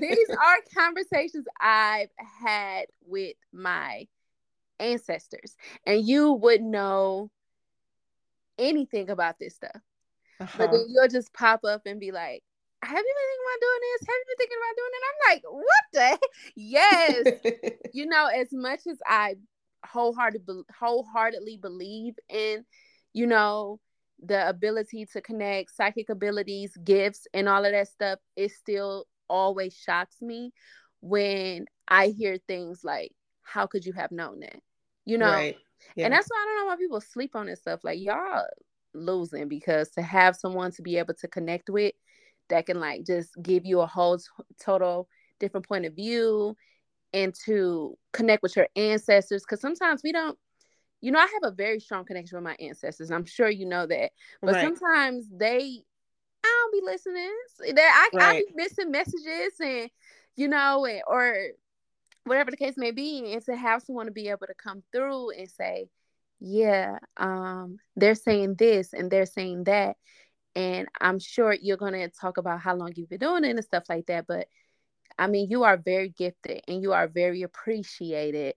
these 0.00 0.28
are 0.46 0.56
conversations 0.76 1.46
i've 1.60 2.08
had 2.42 2.86
with 3.06 3.36
my 3.52 4.06
ancestors 4.80 5.56
and 5.86 6.06
you 6.06 6.32
would 6.32 6.62
know 6.62 7.30
anything 8.58 9.10
about 9.10 9.38
this 9.38 9.54
stuff 9.54 9.80
but 10.56 10.70
Uh-huh. 10.70 10.72
then 10.72 10.86
you'll 10.88 11.08
just 11.08 11.32
pop 11.32 11.64
up 11.64 11.82
and 11.86 12.00
be 12.00 12.10
like 12.12 12.42
have 12.82 12.98
you 12.98 13.02
been 13.02 13.28
thinking 13.30 13.44
about 13.46 13.60
doing 13.60 13.80
this 13.80 14.08
have 14.08 14.16
you 14.18 14.24
been 14.28 14.36
thinking 14.38 14.58
about 14.60 14.76
doing 14.76 14.92
it 14.94 15.04
i'm 15.08 15.34
like 15.34 15.42
what 15.64 15.84
the 15.92 16.00
heck? 16.00 16.20
yes 16.56 17.26
you 17.92 18.06
know, 18.06 18.26
as 18.26 18.48
much 18.52 18.80
as 18.90 18.98
I 19.06 19.36
wholeheartedly 19.84 20.62
wholeheartedly 20.78 21.58
believe 21.58 22.14
in, 22.28 22.64
you 23.12 23.26
know, 23.26 23.80
the 24.22 24.48
ability 24.48 25.06
to 25.12 25.20
connect, 25.20 25.74
psychic 25.74 26.08
abilities, 26.08 26.76
gifts, 26.84 27.26
and 27.34 27.48
all 27.48 27.64
of 27.64 27.72
that 27.72 27.88
stuff, 27.88 28.18
it 28.36 28.50
still 28.52 29.06
always 29.28 29.74
shocks 29.74 30.20
me 30.20 30.52
when 31.00 31.66
I 31.88 32.08
hear 32.08 32.38
things 32.48 32.80
like, 32.84 33.12
"How 33.42 33.66
could 33.66 33.84
you 33.84 33.92
have 33.92 34.12
known 34.12 34.40
that?" 34.40 34.60
You 35.04 35.18
know, 35.18 35.30
right. 35.30 35.58
Yeah. 35.96 36.06
and 36.06 36.14
that's 36.14 36.28
why 36.28 36.38
I 36.40 36.44
don't 36.46 36.56
know 36.64 36.66
why 36.66 36.76
people 36.76 37.00
sleep 37.00 37.36
on 37.36 37.46
this 37.46 37.60
stuff. 37.60 37.80
Like 37.84 38.00
y'all 38.00 38.46
losing 38.94 39.48
because 39.48 39.90
to 39.90 40.02
have 40.02 40.36
someone 40.36 40.70
to 40.72 40.82
be 40.82 40.96
able 40.98 41.14
to 41.14 41.28
connect 41.28 41.68
with 41.68 41.94
that 42.48 42.66
can 42.66 42.78
like 42.80 43.04
just 43.04 43.30
give 43.42 43.64
you 43.66 43.80
a 43.80 43.86
whole 43.86 44.18
t- 44.18 44.24
total 44.60 45.08
different 45.40 45.66
point 45.66 45.84
of 45.84 45.94
view 45.94 46.56
and 47.14 47.32
to 47.46 47.96
connect 48.12 48.42
with 48.42 48.56
your 48.56 48.68
ancestors 48.76 49.42
because 49.42 49.60
sometimes 49.60 50.02
we 50.02 50.12
don't 50.12 50.36
you 51.00 51.12
know 51.12 51.18
i 51.18 51.28
have 51.40 51.52
a 51.52 51.54
very 51.54 51.80
strong 51.80 52.04
connection 52.04 52.36
with 52.36 52.44
my 52.44 52.56
ancestors 52.60 53.10
i'm 53.10 53.24
sure 53.24 53.48
you 53.48 53.64
know 53.64 53.86
that 53.86 54.10
but 54.42 54.54
Right. 54.54 54.60
sometimes 54.60 55.28
they 55.30 55.80
i 56.44 56.68
don't 56.72 56.72
be 56.72 56.84
listening 56.84 57.32
that 57.74 58.10
I, 58.18 58.30
I 58.30 58.32
be 58.34 58.46
missing 58.54 58.90
messages 58.90 59.54
and 59.60 59.88
you 60.36 60.48
know 60.48 60.84
and, 60.84 61.02
or 61.06 61.36
whatever 62.24 62.50
the 62.50 62.56
case 62.56 62.74
may 62.76 62.90
be 62.90 63.32
and 63.32 63.44
to 63.44 63.56
have 63.56 63.82
someone 63.82 64.06
to 64.06 64.12
be 64.12 64.28
able 64.28 64.46
to 64.46 64.54
come 64.54 64.82
through 64.92 65.30
and 65.30 65.48
say 65.48 65.86
yeah 66.40 66.98
um 67.16 67.76
they're 67.96 68.14
saying 68.16 68.56
this 68.58 68.92
and 68.92 69.10
they're 69.10 69.24
saying 69.26 69.64
that 69.64 69.96
and 70.56 70.88
i'm 71.00 71.18
sure 71.18 71.52
you're 71.52 71.76
going 71.76 71.92
to 71.92 72.08
talk 72.08 72.38
about 72.38 72.60
how 72.60 72.74
long 72.74 72.92
you've 72.96 73.08
been 73.08 73.20
doing 73.20 73.44
it 73.44 73.50
and 73.50 73.64
stuff 73.64 73.84
like 73.88 74.06
that 74.06 74.26
but 74.26 74.48
I 75.18 75.26
mean, 75.26 75.48
you 75.50 75.64
are 75.64 75.76
very 75.76 76.08
gifted 76.08 76.62
and 76.66 76.82
you 76.82 76.92
are 76.92 77.08
very 77.08 77.42
appreciated. 77.42 78.54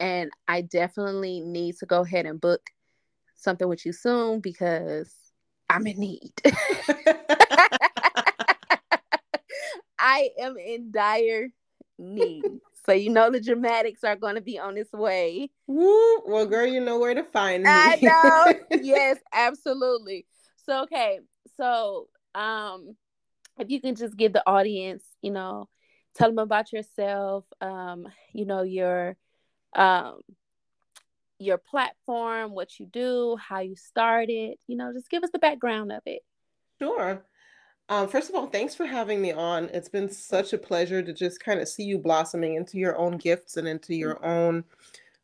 And 0.00 0.30
I 0.46 0.62
definitely 0.62 1.40
need 1.40 1.76
to 1.78 1.86
go 1.86 2.02
ahead 2.02 2.26
and 2.26 2.40
book 2.40 2.70
something 3.36 3.68
with 3.68 3.84
you 3.84 3.92
soon 3.92 4.40
because 4.40 5.12
I'm 5.68 5.86
in 5.86 5.98
need. 5.98 6.32
I 9.98 10.30
am 10.38 10.56
in 10.56 10.90
dire 10.90 11.48
need. 11.98 12.44
So 12.86 12.92
you 12.92 13.10
know 13.10 13.30
the 13.30 13.40
dramatics 13.40 14.04
are 14.04 14.16
going 14.16 14.36
to 14.36 14.40
be 14.40 14.58
on 14.58 14.78
its 14.78 14.92
way. 14.92 15.50
Woo. 15.66 16.22
Well, 16.24 16.46
girl, 16.46 16.66
you 16.66 16.80
know 16.80 16.98
where 16.98 17.14
to 17.14 17.24
find 17.24 17.64
me. 17.64 17.68
I 17.70 17.96
know. 17.96 18.54
yes, 18.82 19.18
absolutely. 19.32 20.26
So 20.64 20.84
okay, 20.84 21.20
so 21.56 22.08
um 22.34 22.96
if 23.58 23.70
you 23.70 23.80
can 23.80 23.94
just 23.96 24.16
give 24.16 24.32
the 24.32 24.42
audience 24.48 25.04
you 25.20 25.32
know, 25.32 25.68
tell 26.18 26.28
them 26.28 26.38
about 26.38 26.72
yourself, 26.72 27.44
um, 27.60 28.06
you 28.32 28.44
know, 28.44 28.62
your 28.62 29.16
um 29.74 30.20
your 31.38 31.58
platform, 31.58 32.52
what 32.52 32.80
you 32.80 32.86
do, 32.86 33.36
how 33.36 33.60
you 33.60 33.76
started, 33.76 34.56
you 34.66 34.76
know, 34.76 34.92
just 34.92 35.08
give 35.08 35.22
us 35.22 35.30
the 35.30 35.38
background 35.38 35.92
of 35.92 36.02
it. 36.04 36.22
Sure. 36.80 37.22
Um, 37.88 38.08
first 38.08 38.28
of 38.28 38.34
all, 38.34 38.48
thanks 38.48 38.74
for 38.74 38.84
having 38.84 39.22
me 39.22 39.32
on. 39.32 39.70
It's 39.72 39.88
been 39.88 40.10
such 40.10 40.52
a 40.52 40.58
pleasure 40.58 41.02
to 41.02 41.12
just 41.12 41.40
kind 41.40 41.60
of 41.60 41.68
see 41.68 41.84
you 41.84 41.98
blossoming 41.98 42.54
into 42.54 42.76
your 42.76 42.98
own 42.98 43.16
gifts 43.16 43.56
and 43.56 43.66
into 43.66 43.94
your 43.94 44.16
mm-hmm. 44.16 44.24
own 44.24 44.64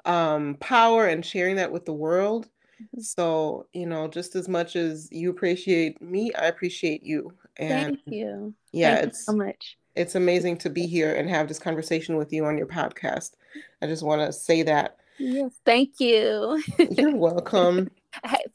um, 0.04 0.56
power 0.60 1.06
and 1.06 1.24
sharing 1.24 1.56
that 1.56 1.72
with 1.72 1.84
the 1.84 1.92
world. 1.92 2.48
Mm-hmm. 2.80 3.00
So, 3.00 3.66
you 3.72 3.86
know, 3.86 4.08
just 4.08 4.34
as 4.34 4.48
much 4.48 4.76
as 4.76 5.08
you 5.12 5.30
appreciate 5.30 6.00
me, 6.00 6.32
I 6.32 6.46
appreciate 6.46 7.02
you. 7.02 7.32
And 7.56 7.96
Thank 7.96 8.00
you. 8.06 8.54
Yeah, 8.72 8.96
Thank 8.96 9.08
it's 9.08 9.18
you 9.18 9.24
so 9.24 9.36
much. 9.36 9.76
It's 9.96 10.16
amazing 10.16 10.58
to 10.58 10.70
be 10.70 10.86
here 10.86 11.14
and 11.14 11.30
have 11.30 11.46
this 11.46 11.60
conversation 11.60 12.16
with 12.16 12.32
you 12.32 12.44
on 12.46 12.58
your 12.58 12.66
podcast. 12.66 13.32
I 13.80 13.86
just 13.86 14.02
want 14.02 14.22
to 14.22 14.32
say 14.32 14.64
that. 14.64 14.96
Yes, 15.18 15.52
thank 15.64 16.00
you. 16.00 16.60
You're 16.90 17.16
welcome. 17.16 17.90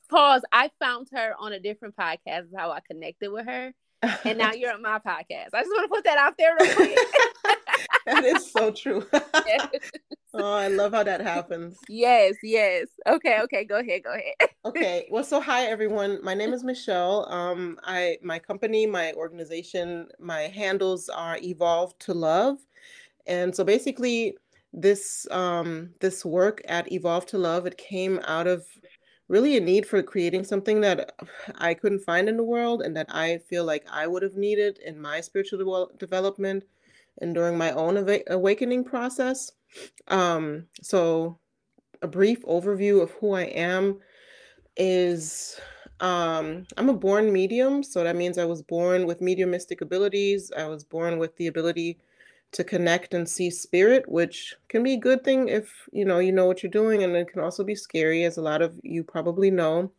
Pause. 0.10 0.41
I 0.51 0.69
found 0.79 1.08
her 1.13 1.34
on 1.39 1.53
a 1.53 1.60
different 1.60 1.96
podcast. 1.96 2.48
Is 2.48 2.53
how 2.55 2.72
I 2.72 2.81
connected 2.81 3.31
with 3.31 3.46
her, 3.46 3.74
and 4.25 4.38
now 4.38 4.51
you're 4.51 4.74
on 4.74 4.81
my 4.81 5.00
podcast. 5.00 5.53
I 5.53 5.62
just 5.62 5.69
want 5.69 5.84
to 5.84 5.96
put 5.96 6.03
that 6.03 6.17
out 6.17 6.38
there 6.38 6.58
real 6.60 6.75
quick. 6.75 6.98
that 8.09 8.23
is 8.25 8.51
so 8.51 8.71
true. 8.71 9.05
Yes. 9.45 9.67
oh, 10.33 10.53
I 10.53 10.67
love 10.67 10.93
how 10.93 11.03
that 11.03 11.21
happens. 11.21 11.77
Yes, 11.87 12.35
yes. 12.43 12.87
Okay, 13.07 13.39
okay. 13.41 13.63
Go 13.63 13.79
ahead. 13.79 14.03
Go 14.03 14.11
ahead. 14.13 14.49
okay. 14.65 15.07
Well, 15.11 15.23
so 15.23 15.39
hi 15.39 15.65
everyone. 15.65 16.19
My 16.23 16.33
name 16.33 16.53
is 16.53 16.63
Michelle. 16.63 17.31
Um, 17.31 17.77
I 17.83 18.17
my 18.23 18.39
company, 18.39 18.85
my 18.85 19.13
organization, 19.13 20.07
my 20.19 20.41
handles 20.41 21.09
are 21.09 21.37
Evolve 21.41 21.97
to 21.99 22.13
Love, 22.13 22.57
and 23.27 23.55
so 23.55 23.63
basically 23.63 24.37
this 24.71 25.27
um 25.31 25.89
this 25.99 26.23
work 26.23 26.61
at 26.67 26.91
Evolve 26.91 27.25
to 27.25 27.37
Love 27.37 27.65
it 27.65 27.75
came 27.77 28.19
out 28.25 28.45
of 28.45 28.65
really 29.27 29.55
a 29.57 29.59
need 29.59 29.85
for 29.85 30.01
creating 30.03 30.43
something 30.43 30.81
that 30.81 31.13
I 31.55 31.73
couldn't 31.75 32.01
find 32.03 32.27
in 32.27 32.35
the 32.35 32.43
world 32.43 32.81
and 32.81 32.97
that 32.97 33.07
I 33.09 33.37
feel 33.49 33.63
like 33.63 33.85
I 33.89 34.07
would 34.07 34.23
have 34.23 34.35
needed 34.35 34.79
in 34.85 34.99
my 34.99 35.21
spiritual 35.21 35.91
development 35.97 36.63
and 37.19 37.33
during 37.33 37.57
my 37.57 37.71
own 37.71 38.21
awakening 38.27 38.83
process. 38.83 39.51
Um, 40.07 40.65
so, 40.81 41.39
a 42.01 42.07
brief 42.07 42.43
overview 42.45 43.01
of 43.01 43.11
who 43.11 43.33
I 43.33 43.43
am 43.43 43.99
is 44.77 45.59
um, 45.99 46.65
I'm 46.77 46.89
a 46.89 46.93
born 46.93 47.31
medium. 47.31 47.83
So, 47.83 48.03
that 48.03 48.15
means 48.15 48.38
I 48.38 48.45
was 48.45 48.61
born 48.61 49.05
with 49.05 49.21
mediumistic 49.21 49.81
abilities. 49.81 50.51
I 50.57 50.65
was 50.67 50.83
born 50.83 51.19
with 51.19 51.35
the 51.35 51.47
ability 51.47 51.99
to 52.51 52.63
connect 52.63 53.13
and 53.13 53.29
see 53.29 53.49
spirit, 53.51 54.09
which 54.09 54.55
can 54.69 54.81
be 54.81 54.93
a 54.93 54.99
good 54.99 55.23
thing 55.23 55.49
if 55.49 55.88
you 55.91 56.03
know 56.03 56.19
you 56.19 56.31
know 56.31 56.45
what 56.45 56.63
you're 56.63 56.71
doing, 56.71 57.03
and 57.03 57.15
it 57.15 57.27
can 57.27 57.41
also 57.41 57.63
be 57.63 57.75
scary, 57.75 58.23
as 58.23 58.38
a 58.38 58.41
lot 58.41 58.61
of 58.61 58.79
you 58.83 59.03
probably 59.03 59.51
know. 59.51 59.91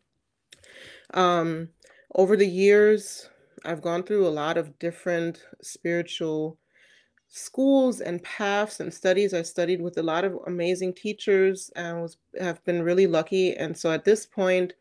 Um, 1.14 1.68
over 2.14 2.36
the 2.36 2.46
years, 2.46 3.28
I've 3.64 3.82
gone 3.82 4.02
through 4.02 4.26
a 4.26 4.30
lot 4.30 4.56
of 4.56 4.78
different 4.78 5.44
spiritual 5.62 6.58
schools 7.30 8.00
and 8.00 8.22
paths 8.22 8.80
and 8.80 8.92
studies. 8.92 9.32
I 9.32 9.42
studied 9.42 9.80
with 9.80 9.96
a 9.98 10.02
lot 10.02 10.24
of 10.24 10.38
amazing 10.46 10.94
teachers 10.94 11.70
and 11.76 12.02
was 12.02 12.18
have 12.38 12.62
been 12.64 12.82
really 12.82 13.06
lucky. 13.06 13.56
And 13.56 13.76
so 13.76 13.90
at 13.90 14.04
this 14.04 14.26
point, 14.26 14.74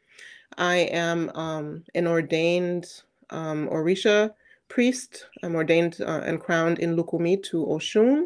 I 0.58 0.78
am 0.78 1.30
um, 1.36 1.84
an 1.96 2.08
ordained 2.08 2.88
um, 3.30 3.70
Orisha 3.70 4.34
priest. 4.68 5.28
I'm 5.44 5.56
ordained 5.56 5.98
uh, 6.02 6.22
and 6.26 6.40
crowned 6.40 6.80
in 6.80 6.96
Lukumi 6.96 7.42
to 7.44 7.66
Oshun. 7.66 8.26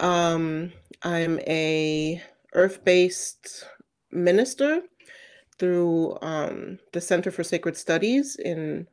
Um, 0.00 0.72
I'm 1.02 1.38
a 1.40 2.20
earth-based 2.54 3.64
minister 4.10 4.82
through 5.58 6.18
um, 6.20 6.78
the 6.92 7.00
Center 7.00 7.30
for 7.30 7.44
Sacred 7.44 7.76
Studies 7.76 8.36
in 8.36 8.88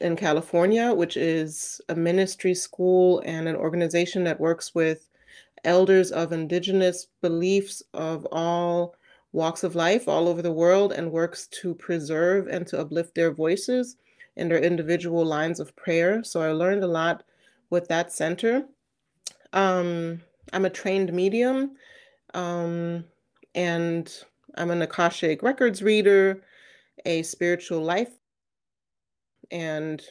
in 0.00 0.16
California, 0.16 0.92
which 0.92 1.16
is 1.16 1.80
a 1.88 1.94
ministry 1.94 2.54
school 2.54 3.20
and 3.24 3.48
an 3.48 3.56
organization 3.56 4.24
that 4.24 4.40
works 4.40 4.74
with 4.74 5.08
elders 5.64 6.10
of 6.10 6.32
indigenous 6.32 7.06
beliefs 7.20 7.82
of 7.92 8.26
all 8.30 8.94
walks 9.32 9.64
of 9.64 9.74
life 9.74 10.06
all 10.06 10.28
over 10.28 10.42
the 10.42 10.52
world 10.52 10.92
and 10.92 11.10
works 11.10 11.48
to 11.48 11.74
preserve 11.74 12.46
and 12.46 12.66
to 12.68 12.78
uplift 12.78 13.14
their 13.14 13.32
voices 13.32 13.96
in 14.36 14.48
their 14.48 14.58
individual 14.58 15.24
lines 15.24 15.58
of 15.58 15.74
prayer. 15.74 16.22
So 16.22 16.40
I 16.40 16.52
learned 16.52 16.84
a 16.84 16.88
lot 16.88 17.24
with 17.70 17.88
that 17.88 18.12
center. 18.12 18.64
Um, 19.52 20.20
I'm 20.52 20.64
a 20.64 20.70
trained 20.70 21.12
medium 21.12 21.72
um, 22.32 23.04
and 23.54 24.12
I'm 24.56 24.70
an 24.70 24.82
Akashic 24.82 25.42
Records 25.42 25.82
reader, 25.82 26.42
a 27.04 27.22
spiritual 27.22 27.80
life 27.80 28.12
and 29.50 30.02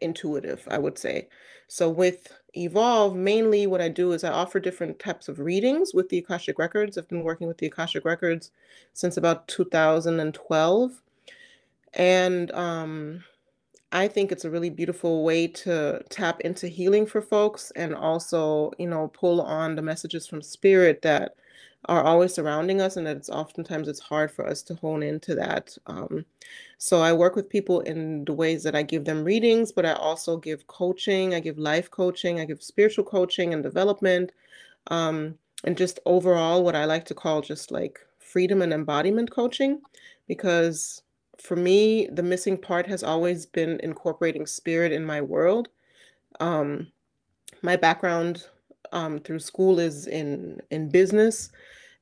intuitive, 0.00 0.66
I 0.70 0.78
would 0.78 0.98
say. 0.98 1.28
So 1.68 1.88
with 1.88 2.32
Evolve, 2.54 3.14
mainly 3.14 3.66
what 3.66 3.80
I 3.80 3.88
do 3.88 4.12
is 4.12 4.24
I 4.24 4.30
offer 4.30 4.58
different 4.58 4.98
types 4.98 5.28
of 5.28 5.38
readings 5.38 5.94
with 5.94 6.08
the 6.08 6.18
Akashic 6.18 6.58
Records. 6.58 6.98
I've 6.98 7.08
been 7.08 7.22
working 7.22 7.46
with 7.46 7.58
the 7.58 7.66
Akashic 7.66 8.04
Records 8.04 8.50
since 8.92 9.16
about 9.16 9.46
2012. 9.48 11.02
And 11.94 12.50
um, 12.52 13.24
I 13.92 14.08
think 14.08 14.32
it's 14.32 14.44
a 14.44 14.50
really 14.50 14.70
beautiful 14.70 15.24
way 15.24 15.46
to 15.48 16.02
tap 16.10 16.40
into 16.40 16.68
healing 16.68 17.06
for 17.06 17.22
folks 17.22 17.72
and 17.76 17.94
also, 17.94 18.72
you 18.78 18.86
know, 18.88 19.08
pull 19.08 19.40
on 19.40 19.74
the 19.76 19.82
messages 19.82 20.26
from 20.26 20.42
spirit 20.42 21.02
that 21.02 21.34
are 21.86 22.02
always 22.02 22.34
surrounding 22.34 22.80
us 22.80 22.96
and 22.96 23.06
that 23.06 23.16
it's 23.16 23.30
oftentimes 23.30 23.88
it's 23.88 24.00
hard 24.00 24.30
for 24.30 24.46
us 24.46 24.62
to 24.62 24.74
hone 24.76 25.02
into 25.02 25.34
that 25.34 25.76
um, 25.86 26.24
so 26.78 27.00
i 27.00 27.12
work 27.12 27.34
with 27.34 27.48
people 27.48 27.80
in 27.80 28.24
the 28.26 28.32
ways 28.32 28.62
that 28.62 28.74
i 28.74 28.82
give 28.82 29.04
them 29.04 29.24
readings 29.24 29.72
but 29.72 29.86
i 29.86 29.92
also 29.94 30.36
give 30.36 30.66
coaching 30.66 31.34
i 31.34 31.40
give 31.40 31.58
life 31.58 31.90
coaching 31.90 32.38
i 32.38 32.44
give 32.44 32.62
spiritual 32.62 33.04
coaching 33.04 33.54
and 33.54 33.62
development 33.62 34.32
um, 34.88 35.34
and 35.64 35.76
just 35.76 35.98
overall 36.04 36.62
what 36.62 36.76
i 36.76 36.84
like 36.84 37.04
to 37.04 37.14
call 37.14 37.40
just 37.40 37.70
like 37.70 37.98
freedom 38.18 38.60
and 38.60 38.72
embodiment 38.72 39.30
coaching 39.30 39.80
because 40.28 41.02
for 41.38 41.56
me 41.56 42.06
the 42.12 42.22
missing 42.22 42.58
part 42.58 42.86
has 42.86 43.02
always 43.02 43.46
been 43.46 43.80
incorporating 43.82 44.46
spirit 44.46 44.92
in 44.92 45.04
my 45.04 45.20
world 45.20 45.68
um, 46.40 46.86
my 47.62 47.76
background 47.76 48.44
um, 48.92 49.18
through 49.20 49.40
school 49.40 49.78
is 49.78 50.06
in 50.06 50.60
in 50.70 50.88
business. 50.88 51.50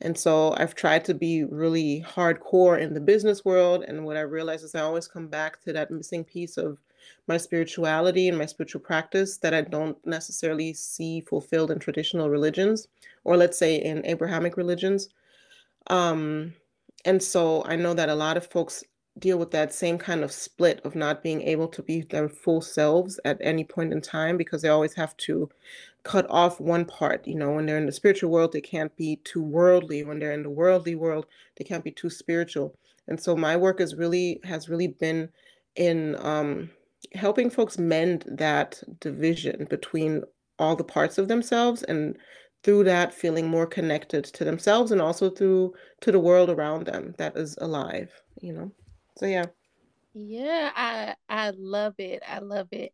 And 0.01 0.17
so 0.17 0.55
i've 0.57 0.77
tried 0.77 1.05
to 1.07 1.15
be 1.15 1.43
really 1.45 2.05
hardcore 2.07 2.81
in 2.81 2.95
the 2.95 3.01
business 3.01 3.45
world 3.45 3.85
and 3.89 4.05
what 4.05 4.17
i 4.17 4.21
realize 4.21 4.63
is 4.63 4.77
i 4.77 4.81
always 4.81 5.09
come 5.09 5.27
back 5.27 5.61
to 5.63 5.73
that 5.73 5.91
missing 5.91 6.23
piece 6.23 6.57
of 6.57 6.79
my 7.27 7.37
spirituality 7.37 8.29
and 8.29 8.39
my 8.39 8.47
spiritual 8.47 8.81
practice 8.81 9.39
that 9.39 9.55
i 9.55 9.61
don't 9.61 9.99
necessarily 10.07 10.73
see 10.73 11.21
fulfilled 11.21 11.73
in 11.73 11.81
traditional 11.81 12.31
religions 12.31 12.87
or 13.25 13.37
let's 13.37 13.59
say 13.59 13.77
in 13.77 14.07
abrahamic 14.07 14.57
religions. 14.57 15.09
Um, 15.89 16.55
and 17.05 17.21
so 17.21 17.65
i 17.67 17.75
know 17.75 17.95
that 17.95 18.09
a 18.09 18.15
lot 18.15 18.37
of 18.37 18.47
folks 18.47 18.85
deal 19.19 19.39
with 19.39 19.51
that 19.51 19.73
same 19.73 19.99
kind 19.99 20.23
of 20.23 20.33
split 20.33 20.81
of 20.85 20.95
not 20.95 21.23
being 21.23 21.43
able 21.43 21.69
to 21.69 21.83
be 21.83 22.03
their 22.03 22.29
full 22.29 22.61
selves 22.61 23.19
at 23.25 23.39
any 23.41 23.65
point 23.65 23.93
in 23.93 24.01
time 24.01 24.37
because 24.37 24.63
they 24.63 24.69
always 24.69 24.95
have 24.95 25.17
to 25.17 25.49
cut 26.03 26.27
off 26.31 26.61
one 26.61 26.85
part. 26.85 27.27
You 27.27 27.35
know, 27.35 27.53
when 27.53 27.67
they're 27.67 27.79
in 27.79 27.87
the 27.87 27.93
spiritual 27.93 28.31
world, 28.31 28.53
they 28.53 28.61
can't 28.61 28.95
be 28.97 29.17
too 29.25 29.43
worldly. 29.43 30.05
When 30.05 30.19
they're 30.19 30.33
in 30.33 30.43
the 30.43 30.51
worldly 30.51 30.95
world, 30.95 31.27
they 31.57 31.65
can't 31.65 31.85
be 31.85 31.91
too 31.91 32.11
spiritual. 32.11 32.75
And 33.07 33.21
so 33.21 33.37
my 33.37 33.57
work 33.57 33.81
is 33.81 33.95
really 33.95 34.41
has 34.45 34.69
really 34.69 34.89
been 34.89 35.31
in 35.77 36.17
um, 36.19 36.71
helping 37.15 37.51
folks 37.51 37.79
mend 37.79 38.25
that 38.27 38.83
division 39.01 39.67
between 39.71 40.23
all 40.59 40.77
the 40.77 40.85
parts 40.85 41.19
of 41.19 41.29
themselves 41.29 41.83
and 41.85 42.17
through 42.63 42.85
that 42.85 43.15
feeling 43.15 43.47
more 43.49 43.67
connected 43.67 44.25
to 44.25 44.45
themselves 44.45 44.91
and 44.91 45.01
also 45.01 45.31
through 45.31 45.73
to 46.01 46.11
the 46.11 46.19
world 46.19 46.51
around 46.51 46.87
them 46.87 47.15
that 47.19 47.37
is 47.37 47.57
alive 47.61 48.11
you 48.41 48.53
know 48.53 48.71
so 49.17 49.27
yeah 49.27 49.45
yeah 50.15 50.71
i 50.75 51.15
i 51.29 51.51
love 51.57 51.95
it 51.99 52.23
i 52.29 52.41
love 52.41 52.69
it 52.73 52.93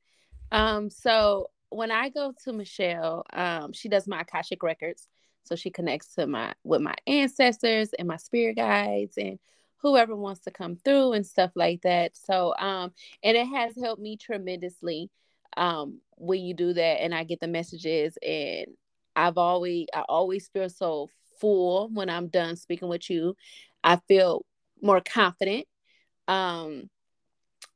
um 0.52 0.90
so 0.90 1.48
when 1.70 1.90
I 1.90 2.08
go 2.08 2.32
to 2.44 2.52
Michelle, 2.52 3.24
um, 3.32 3.72
she 3.72 3.88
does 3.88 4.06
my 4.06 4.20
Akashic 4.20 4.62
records. 4.62 5.08
So 5.44 5.56
she 5.56 5.70
connects 5.70 6.14
to 6.14 6.26
my 6.26 6.54
with 6.64 6.80
my 6.80 6.94
ancestors 7.06 7.90
and 7.98 8.08
my 8.08 8.16
spirit 8.16 8.56
guides 8.56 9.18
and 9.18 9.38
whoever 9.78 10.16
wants 10.16 10.40
to 10.40 10.50
come 10.50 10.76
through 10.76 11.12
and 11.12 11.26
stuff 11.26 11.50
like 11.54 11.82
that. 11.82 12.16
So 12.16 12.54
um 12.58 12.92
and 13.22 13.36
it 13.36 13.46
has 13.46 13.76
helped 13.76 14.00
me 14.00 14.16
tremendously 14.16 15.10
um 15.56 16.00
when 16.16 16.40
you 16.40 16.54
do 16.54 16.72
that 16.72 17.02
and 17.02 17.14
I 17.14 17.24
get 17.24 17.40
the 17.40 17.46
messages 17.46 18.16
and 18.26 18.68
I've 19.14 19.36
always 19.36 19.86
I 19.94 20.00
always 20.08 20.48
feel 20.48 20.70
so 20.70 21.10
full 21.38 21.90
when 21.92 22.08
I'm 22.08 22.28
done 22.28 22.56
speaking 22.56 22.88
with 22.88 23.10
you. 23.10 23.36
I 23.82 23.96
feel 24.08 24.46
more 24.80 25.02
confident. 25.02 25.66
Um 26.26 26.88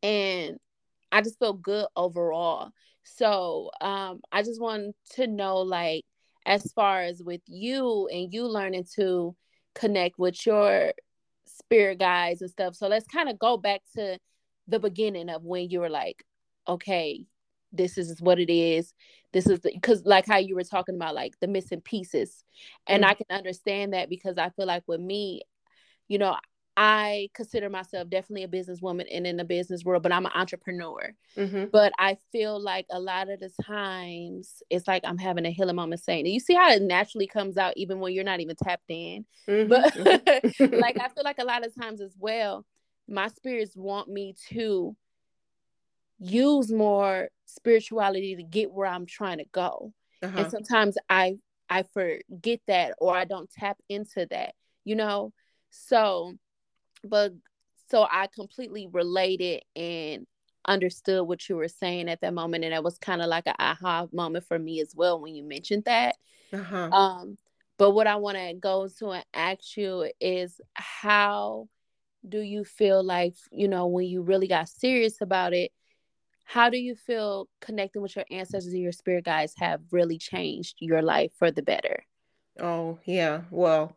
and 0.02 0.58
I 1.12 1.20
just 1.20 1.38
feel 1.38 1.52
good 1.52 1.86
overall. 1.96 2.70
So 3.16 3.70
um, 3.80 4.20
I 4.30 4.42
just 4.42 4.60
want 4.60 4.94
to 5.14 5.26
know, 5.26 5.58
like, 5.58 6.04
as 6.46 6.72
far 6.72 7.02
as 7.02 7.22
with 7.22 7.42
you 7.46 8.08
and 8.10 8.32
you 8.32 8.46
learning 8.46 8.86
to 8.96 9.36
connect 9.74 10.18
with 10.18 10.46
your 10.46 10.92
spirit 11.46 11.98
guides 11.98 12.40
and 12.40 12.50
stuff. 12.50 12.74
So 12.74 12.88
let's 12.88 13.06
kind 13.06 13.28
of 13.28 13.38
go 13.38 13.56
back 13.56 13.80
to 13.96 14.18
the 14.66 14.78
beginning 14.78 15.28
of 15.28 15.42
when 15.42 15.68
you 15.68 15.80
were 15.80 15.90
like, 15.90 16.24
okay, 16.66 17.26
this 17.72 17.98
is 17.98 18.20
what 18.20 18.38
it 18.38 18.50
is. 18.50 18.94
This 19.32 19.46
is 19.46 19.60
because, 19.60 20.06
like, 20.06 20.26
how 20.26 20.38
you 20.38 20.54
were 20.54 20.64
talking 20.64 20.94
about, 20.94 21.14
like, 21.14 21.34
the 21.40 21.48
missing 21.48 21.82
pieces. 21.82 22.44
And 22.86 23.02
mm-hmm. 23.02 23.10
I 23.10 23.14
can 23.14 23.26
understand 23.30 23.92
that 23.92 24.08
because 24.08 24.38
I 24.38 24.48
feel 24.50 24.66
like 24.66 24.84
with 24.86 25.00
me, 25.00 25.42
you 26.08 26.18
know, 26.18 26.36
I 26.80 27.28
consider 27.34 27.68
myself 27.68 28.08
definitely 28.08 28.44
a 28.44 28.48
businesswoman 28.48 29.06
and 29.10 29.26
in 29.26 29.36
the 29.36 29.44
business 29.44 29.84
world, 29.84 30.04
but 30.04 30.12
I'm 30.12 30.26
an 30.26 30.32
entrepreneur. 30.32 31.12
Mm-hmm. 31.36 31.64
But 31.72 31.92
I 31.98 32.18
feel 32.30 32.60
like 32.60 32.86
a 32.88 33.00
lot 33.00 33.28
of 33.28 33.40
the 33.40 33.50
times 33.64 34.62
it's 34.70 34.86
like 34.86 35.02
I'm 35.04 35.18
having 35.18 35.44
a 35.44 35.50
healing 35.50 35.74
moment 35.74 36.04
saying, 36.04 36.26
you 36.26 36.38
see 36.38 36.54
how 36.54 36.70
it 36.70 36.80
naturally 36.80 37.26
comes 37.26 37.56
out 37.56 37.72
even 37.76 37.98
when 37.98 38.12
you're 38.12 38.22
not 38.22 38.38
even 38.38 38.54
tapped 38.54 38.88
in. 38.90 39.26
Mm-hmm. 39.48 39.68
But 39.68 39.92
mm-hmm. 39.94 40.76
like 40.76 41.00
I 41.00 41.08
feel 41.08 41.24
like 41.24 41.40
a 41.40 41.44
lot 41.44 41.66
of 41.66 41.74
times 41.74 42.00
as 42.00 42.14
well, 42.16 42.64
my 43.08 43.26
spirits 43.26 43.74
want 43.74 44.08
me 44.08 44.36
to 44.50 44.94
use 46.20 46.70
more 46.70 47.28
spirituality 47.46 48.36
to 48.36 48.44
get 48.44 48.70
where 48.70 48.86
I'm 48.86 49.06
trying 49.06 49.38
to 49.38 49.46
go. 49.50 49.92
Uh-huh. 50.22 50.42
And 50.42 50.50
sometimes 50.52 50.96
I 51.10 51.38
I 51.68 51.82
forget 51.92 52.60
that 52.68 52.94
or 52.98 53.16
I 53.16 53.24
don't 53.24 53.50
tap 53.50 53.78
into 53.88 54.28
that, 54.30 54.54
you 54.84 54.94
know? 54.94 55.32
So 55.70 56.34
but 57.08 57.32
so 57.90 58.06
I 58.10 58.28
completely 58.28 58.88
related 58.90 59.62
and 59.74 60.26
understood 60.66 61.26
what 61.26 61.48
you 61.48 61.56
were 61.56 61.68
saying 61.68 62.08
at 62.08 62.20
that 62.20 62.34
moment 62.34 62.64
and 62.64 62.74
it 62.74 62.82
was 62.82 62.98
kind 62.98 63.22
of 63.22 63.28
like 63.28 63.46
an 63.46 63.54
aha 63.58 64.06
moment 64.12 64.44
for 64.44 64.58
me 64.58 64.80
as 64.80 64.94
well 64.94 65.20
when 65.20 65.34
you 65.34 65.42
mentioned 65.42 65.84
that. 65.84 66.16
Uh-huh. 66.52 66.88
um 66.92 67.38
but 67.76 67.90
what 67.90 68.06
i 68.06 68.16
want 68.16 68.38
to 68.38 68.54
go 68.54 68.88
to 68.88 69.10
and 69.10 69.24
ask 69.34 69.76
you 69.76 70.10
is 70.18 70.62
how 70.72 71.68
do 72.26 72.40
you 72.40 72.64
feel 72.64 73.04
like 73.04 73.34
you 73.52 73.68
know 73.68 73.86
when 73.86 74.06
you 74.06 74.22
really 74.22 74.48
got 74.48 74.66
serious 74.66 75.20
about 75.20 75.52
it 75.52 75.70
how 76.48 76.70
do 76.70 76.78
you 76.78 76.94
feel 76.94 77.46
connecting 77.60 78.00
with 78.00 78.16
your 78.16 78.24
ancestors 78.30 78.72
and 78.72 78.82
your 78.82 78.90
spirit 78.92 79.26
guides 79.26 79.52
have 79.58 79.82
really 79.90 80.16
changed 80.16 80.76
your 80.80 81.02
life 81.02 81.30
for 81.38 81.50
the 81.50 81.60
better? 81.60 82.02
Oh 82.58 82.98
yeah. 83.04 83.42
Well 83.50 83.94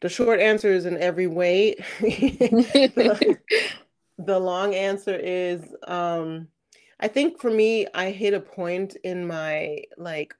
the 0.00 0.08
short 0.08 0.40
answer 0.40 0.72
is 0.72 0.86
in 0.86 0.96
every 0.98 1.26
way. 1.26 1.74
the, 2.00 3.38
long 4.18 4.74
answer 4.74 5.16
is 5.16 5.62
um, 5.86 6.48
I 7.00 7.08
think 7.08 7.40
for 7.40 7.50
me, 7.50 7.86
I 7.94 8.10
hit 8.10 8.34
a 8.34 8.40
point 8.40 8.96
in 9.04 9.26
my 9.26 9.82
like 9.96 10.34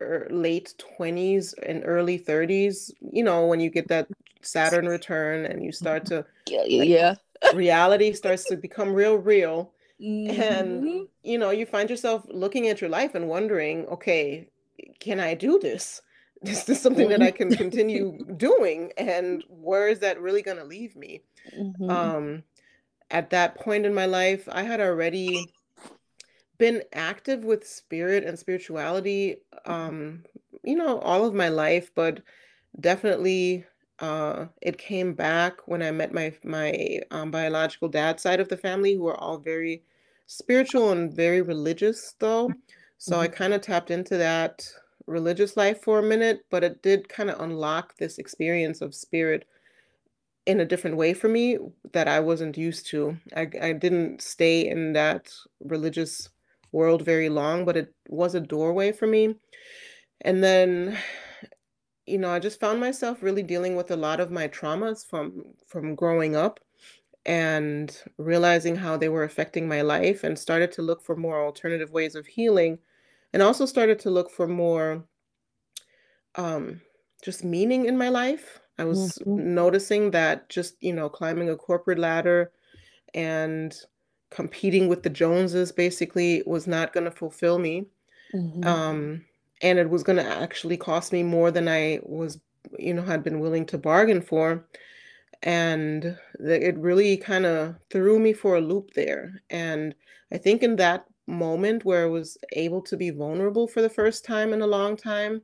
er, 0.00 0.26
late 0.30 0.74
20s 0.98 1.54
and 1.64 1.82
early 1.84 2.18
30s, 2.18 2.90
you 3.00 3.22
know, 3.22 3.46
when 3.46 3.60
you 3.60 3.70
get 3.70 3.88
that 3.88 4.08
Saturn 4.42 4.86
return 4.86 5.46
and 5.46 5.64
you 5.64 5.72
start 5.72 6.06
to, 6.06 6.24
yeah, 6.46 6.60
like, 6.60 6.88
yeah. 6.88 7.14
reality 7.54 8.12
starts 8.12 8.44
to 8.46 8.56
become 8.56 8.92
real, 8.92 9.16
real. 9.16 9.72
Mm-hmm. 10.02 10.40
And, 10.40 11.08
you 11.22 11.38
know, 11.38 11.50
you 11.50 11.66
find 11.66 11.90
yourself 11.90 12.24
looking 12.28 12.68
at 12.68 12.80
your 12.80 12.90
life 12.90 13.14
and 13.14 13.28
wondering, 13.28 13.86
okay, 13.86 14.48
can 14.98 15.20
I 15.20 15.34
do 15.34 15.58
this? 15.58 16.00
Is 16.42 16.64
this 16.64 16.80
something 16.80 17.08
that 17.08 17.22
I 17.22 17.30
can 17.40 17.54
continue 17.54 18.18
doing? 18.36 18.92
And 18.96 19.44
where 19.48 19.88
is 19.88 19.98
that 20.00 20.20
really 20.20 20.42
going 20.42 20.58
to 20.58 20.64
leave 20.64 20.96
me? 20.96 21.22
Mm-hmm. 21.56 21.90
Um, 21.90 22.42
at 23.10 23.30
that 23.30 23.56
point 23.56 23.86
in 23.86 23.94
my 23.94 24.06
life, 24.06 24.48
I 24.50 24.62
had 24.62 24.80
already 24.80 25.52
been 26.58 26.82
active 26.92 27.44
with 27.44 27.66
spirit 27.66 28.24
and 28.24 28.38
spirituality, 28.38 29.36
um, 29.64 30.22
you 30.62 30.76
know, 30.76 30.98
all 31.00 31.24
of 31.24 31.34
my 31.34 31.48
life, 31.48 31.90
but 31.94 32.20
definitely 32.78 33.64
uh, 33.98 34.46
it 34.62 34.78
came 34.78 35.14
back 35.14 35.66
when 35.66 35.82
I 35.82 35.90
met 35.90 36.12
my 36.12 36.32
my 36.44 37.00
um, 37.10 37.30
biological 37.30 37.88
dad 37.88 38.20
side 38.20 38.40
of 38.40 38.48
the 38.48 38.56
family, 38.56 38.94
who 38.94 39.06
are 39.08 39.16
all 39.16 39.38
very 39.38 39.82
spiritual 40.26 40.92
and 40.92 41.12
very 41.12 41.42
religious, 41.42 42.14
though. 42.18 42.50
So 42.98 43.14
mm-hmm. 43.14 43.22
I 43.22 43.28
kind 43.28 43.54
of 43.54 43.60
tapped 43.60 43.90
into 43.90 44.16
that 44.18 44.66
religious 45.10 45.56
life 45.56 45.82
for 45.82 45.98
a 45.98 46.02
minute, 46.02 46.40
but 46.50 46.64
it 46.64 46.82
did 46.82 47.08
kind 47.08 47.28
of 47.28 47.40
unlock 47.40 47.96
this 47.96 48.18
experience 48.18 48.80
of 48.80 48.94
spirit 48.94 49.46
in 50.46 50.60
a 50.60 50.64
different 50.64 50.96
way 50.96 51.12
for 51.12 51.28
me 51.28 51.58
that 51.92 52.08
I 52.08 52.20
wasn't 52.20 52.56
used 52.56 52.86
to. 52.88 53.16
I, 53.36 53.48
I 53.60 53.72
didn't 53.72 54.22
stay 54.22 54.68
in 54.68 54.92
that 54.94 55.30
religious 55.60 56.30
world 56.72 57.02
very 57.02 57.28
long, 57.28 57.64
but 57.64 57.76
it 57.76 57.94
was 58.08 58.34
a 58.34 58.40
doorway 58.40 58.92
for 58.92 59.06
me. 59.06 59.34
And 60.22 60.42
then, 60.42 60.96
you 62.06 62.18
know, 62.18 62.30
I 62.30 62.38
just 62.38 62.60
found 62.60 62.80
myself 62.80 63.22
really 63.22 63.42
dealing 63.42 63.76
with 63.76 63.90
a 63.90 63.96
lot 63.96 64.20
of 64.20 64.30
my 64.30 64.48
traumas 64.48 65.06
from 65.06 65.42
from 65.66 65.94
growing 65.94 66.36
up 66.36 66.60
and 67.26 67.96
realizing 68.16 68.76
how 68.76 68.96
they 68.96 69.08
were 69.08 69.24
affecting 69.24 69.68
my 69.68 69.82
life 69.82 70.24
and 70.24 70.38
started 70.38 70.72
to 70.72 70.82
look 70.82 71.02
for 71.02 71.16
more 71.16 71.44
alternative 71.44 71.90
ways 71.90 72.14
of 72.14 72.26
healing 72.26 72.78
and 73.32 73.42
also 73.42 73.66
started 73.66 73.98
to 74.00 74.10
look 74.10 74.30
for 74.30 74.46
more 74.46 75.04
um, 76.34 76.80
just 77.22 77.44
meaning 77.44 77.86
in 77.86 77.96
my 77.96 78.08
life. 78.08 78.60
I 78.78 78.84
was 78.84 79.18
mm-hmm. 79.18 79.54
noticing 79.54 80.10
that 80.12 80.48
just, 80.48 80.76
you 80.80 80.92
know, 80.92 81.08
climbing 81.08 81.50
a 81.50 81.56
corporate 81.56 81.98
ladder 81.98 82.50
and 83.14 83.76
competing 84.30 84.88
with 84.88 85.02
the 85.02 85.10
Joneses 85.10 85.72
basically 85.72 86.42
was 86.46 86.66
not 86.66 86.92
going 86.92 87.04
to 87.04 87.10
fulfill 87.10 87.58
me. 87.58 87.86
Mm-hmm. 88.32 88.64
Um, 88.64 89.24
and 89.60 89.78
it 89.78 89.90
was 89.90 90.02
going 90.02 90.16
to 90.16 90.24
actually 90.24 90.76
cost 90.76 91.12
me 91.12 91.22
more 91.22 91.50
than 91.50 91.68
I 91.68 92.00
was, 92.02 92.40
you 92.78 92.94
know, 92.94 93.02
had 93.02 93.22
been 93.22 93.40
willing 93.40 93.66
to 93.66 93.78
bargain 93.78 94.22
for. 94.22 94.64
And 95.42 96.16
it 96.38 96.76
really 96.78 97.16
kind 97.16 97.46
of 97.46 97.76
threw 97.90 98.18
me 98.18 98.32
for 98.32 98.56
a 98.56 98.60
loop 98.60 98.92
there. 98.94 99.42
And 99.50 99.94
I 100.32 100.38
think 100.38 100.62
in 100.62 100.76
that 100.76 101.06
moment 101.26 101.84
where 101.84 102.04
I 102.04 102.08
was 102.08 102.36
able 102.52 102.82
to 102.82 102.96
be 102.96 103.10
vulnerable 103.10 103.66
for 103.66 103.82
the 103.82 103.88
first 103.88 104.24
time 104.24 104.52
in 104.52 104.62
a 104.62 104.66
long 104.66 104.96
time, 104.96 105.42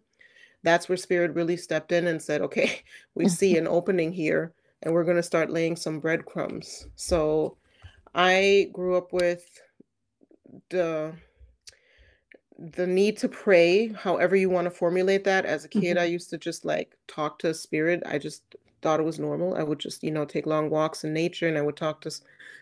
that's 0.62 0.88
where 0.88 0.96
spirit 0.96 1.34
really 1.34 1.56
stepped 1.56 1.92
in 1.92 2.06
and 2.06 2.20
said, 2.20 2.40
okay, 2.42 2.82
we 3.14 3.28
see 3.28 3.56
an 3.56 3.68
opening 3.68 4.12
here 4.12 4.52
and 4.82 4.92
we're 4.92 5.04
going 5.04 5.16
to 5.16 5.22
start 5.22 5.50
laying 5.50 5.76
some 5.76 6.00
breadcrumbs. 6.00 6.86
So 6.96 7.56
I 8.14 8.68
grew 8.72 8.96
up 8.96 9.12
with 9.12 9.60
the 10.70 11.14
the 12.58 12.86
need 12.86 13.18
to 13.18 13.28
pray, 13.28 13.88
however 13.88 14.34
you 14.34 14.48
want 14.48 14.64
to 14.64 14.70
formulate 14.70 15.24
that. 15.24 15.44
As 15.44 15.66
a 15.66 15.68
kid, 15.68 15.96
mm-hmm. 15.96 15.98
I 15.98 16.04
used 16.04 16.30
to 16.30 16.38
just 16.38 16.64
like 16.64 16.96
talk 17.06 17.38
to 17.40 17.52
spirit. 17.52 18.02
I 18.06 18.16
just 18.16 18.42
thought 18.80 18.98
it 18.98 19.02
was 19.02 19.18
normal. 19.18 19.54
I 19.56 19.62
would 19.62 19.78
just, 19.78 20.02
you 20.02 20.10
know, 20.10 20.24
take 20.24 20.46
long 20.46 20.70
walks 20.70 21.04
in 21.04 21.12
nature 21.12 21.48
and 21.48 21.58
I 21.58 21.62
would 21.62 21.76
talk 21.76 22.00
to 22.02 22.10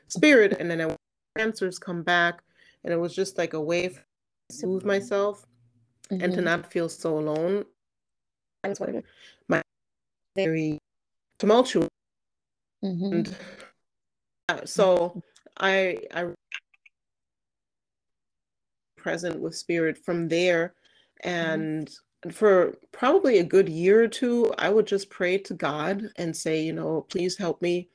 spirit 0.08 0.56
and 0.58 0.68
then 0.68 0.80
I 0.80 0.86
would 0.86 0.96
answers 1.36 1.78
come 1.78 2.02
back 2.02 2.42
and 2.84 2.92
it 2.92 2.98
was 2.98 3.14
just 3.14 3.38
like 3.38 3.54
a 3.54 3.60
way 3.60 3.88
to 3.88 4.00
soothe 4.50 4.84
myself 4.84 5.44
mm-hmm. 6.10 6.22
and 6.22 6.32
to 6.32 6.38
mm-hmm. 6.38 6.44
not 6.44 6.72
feel 6.72 6.88
so 6.88 7.18
alone. 7.18 7.64
Just 8.64 8.80
wanted 8.80 9.04
my 9.48 9.62
very 10.36 10.78
tumultuous, 11.38 11.88
mm-hmm. 12.84 13.12
and 13.12 13.36
uh, 14.48 14.64
so 14.64 15.22
I 15.58 15.98
I 16.14 16.28
present 18.96 19.40
with 19.40 19.54
spirit 19.54 19.98
from 19.98 20.28
there, 20.28 20.74
mm-hmm. 21.24 21.28
and 21.28 21.88
mm-hmm. 21.88 22.30
for 22.30 22.78
probably 22.92 23.38
a 23.38 23.44
good 23.44 23.68
year 23.68 24.02
or 24.02 24.08
two, 24.08 24.52
I 24.58 24.70
would 24.70 24.86
just 24.86 25.10
pray 25.10 25.38
to 25.38 25.54
God 25.54 26.08
and 26.16 26.34
say, 26.34 26.62
you 26.62 26.72
know, 26.72 27.06
please 27.10 27.36
help 27.36 27.60
me 27.60 27.90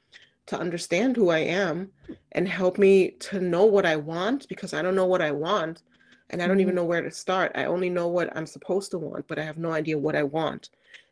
to 0.50 0.60
understand 0.60 1.16
who 1.16 1.30
I 1.30 1.40
am 1.40 1.92
and 2.32 2.48
help 2.48 2.80
me 2.80 3.12
to 3.20 3.40
know 3.40 3.66
what 3.66 3.86
I 3.86 3.96
want 3.96 4.48
because 4.50 4.74
I 4.74 4.82
don't 4.82 4.96
know 4.96 5.06
what 5.06 5.22
I 5.22 5.30
want 5.32 5.84
and 6.32 6.42
I 6.42 6.48
don't 6.48 6.56
mm-hmm. 6.56 6.62
even 6.62 6.76
know 6.76 6.86
where 6.86 7.04
to 7.04 7.12
start. 7.12 7.52
I 7.54 7.66
only 7.66 7.90
know 7.90 8.08
what 8.08 8.36
I'm 8.36 8.48
supposed 8.48 8.90
to 8.92 8.98
want, 8.98 9.28
but 9.28 9.38
I 9.38 9.44
have 9.44 9.60
no 9.60 9.72
idea 9.72 10.00
what 10.00 10.16
I 10.16 10.24
want. 10.24 10.70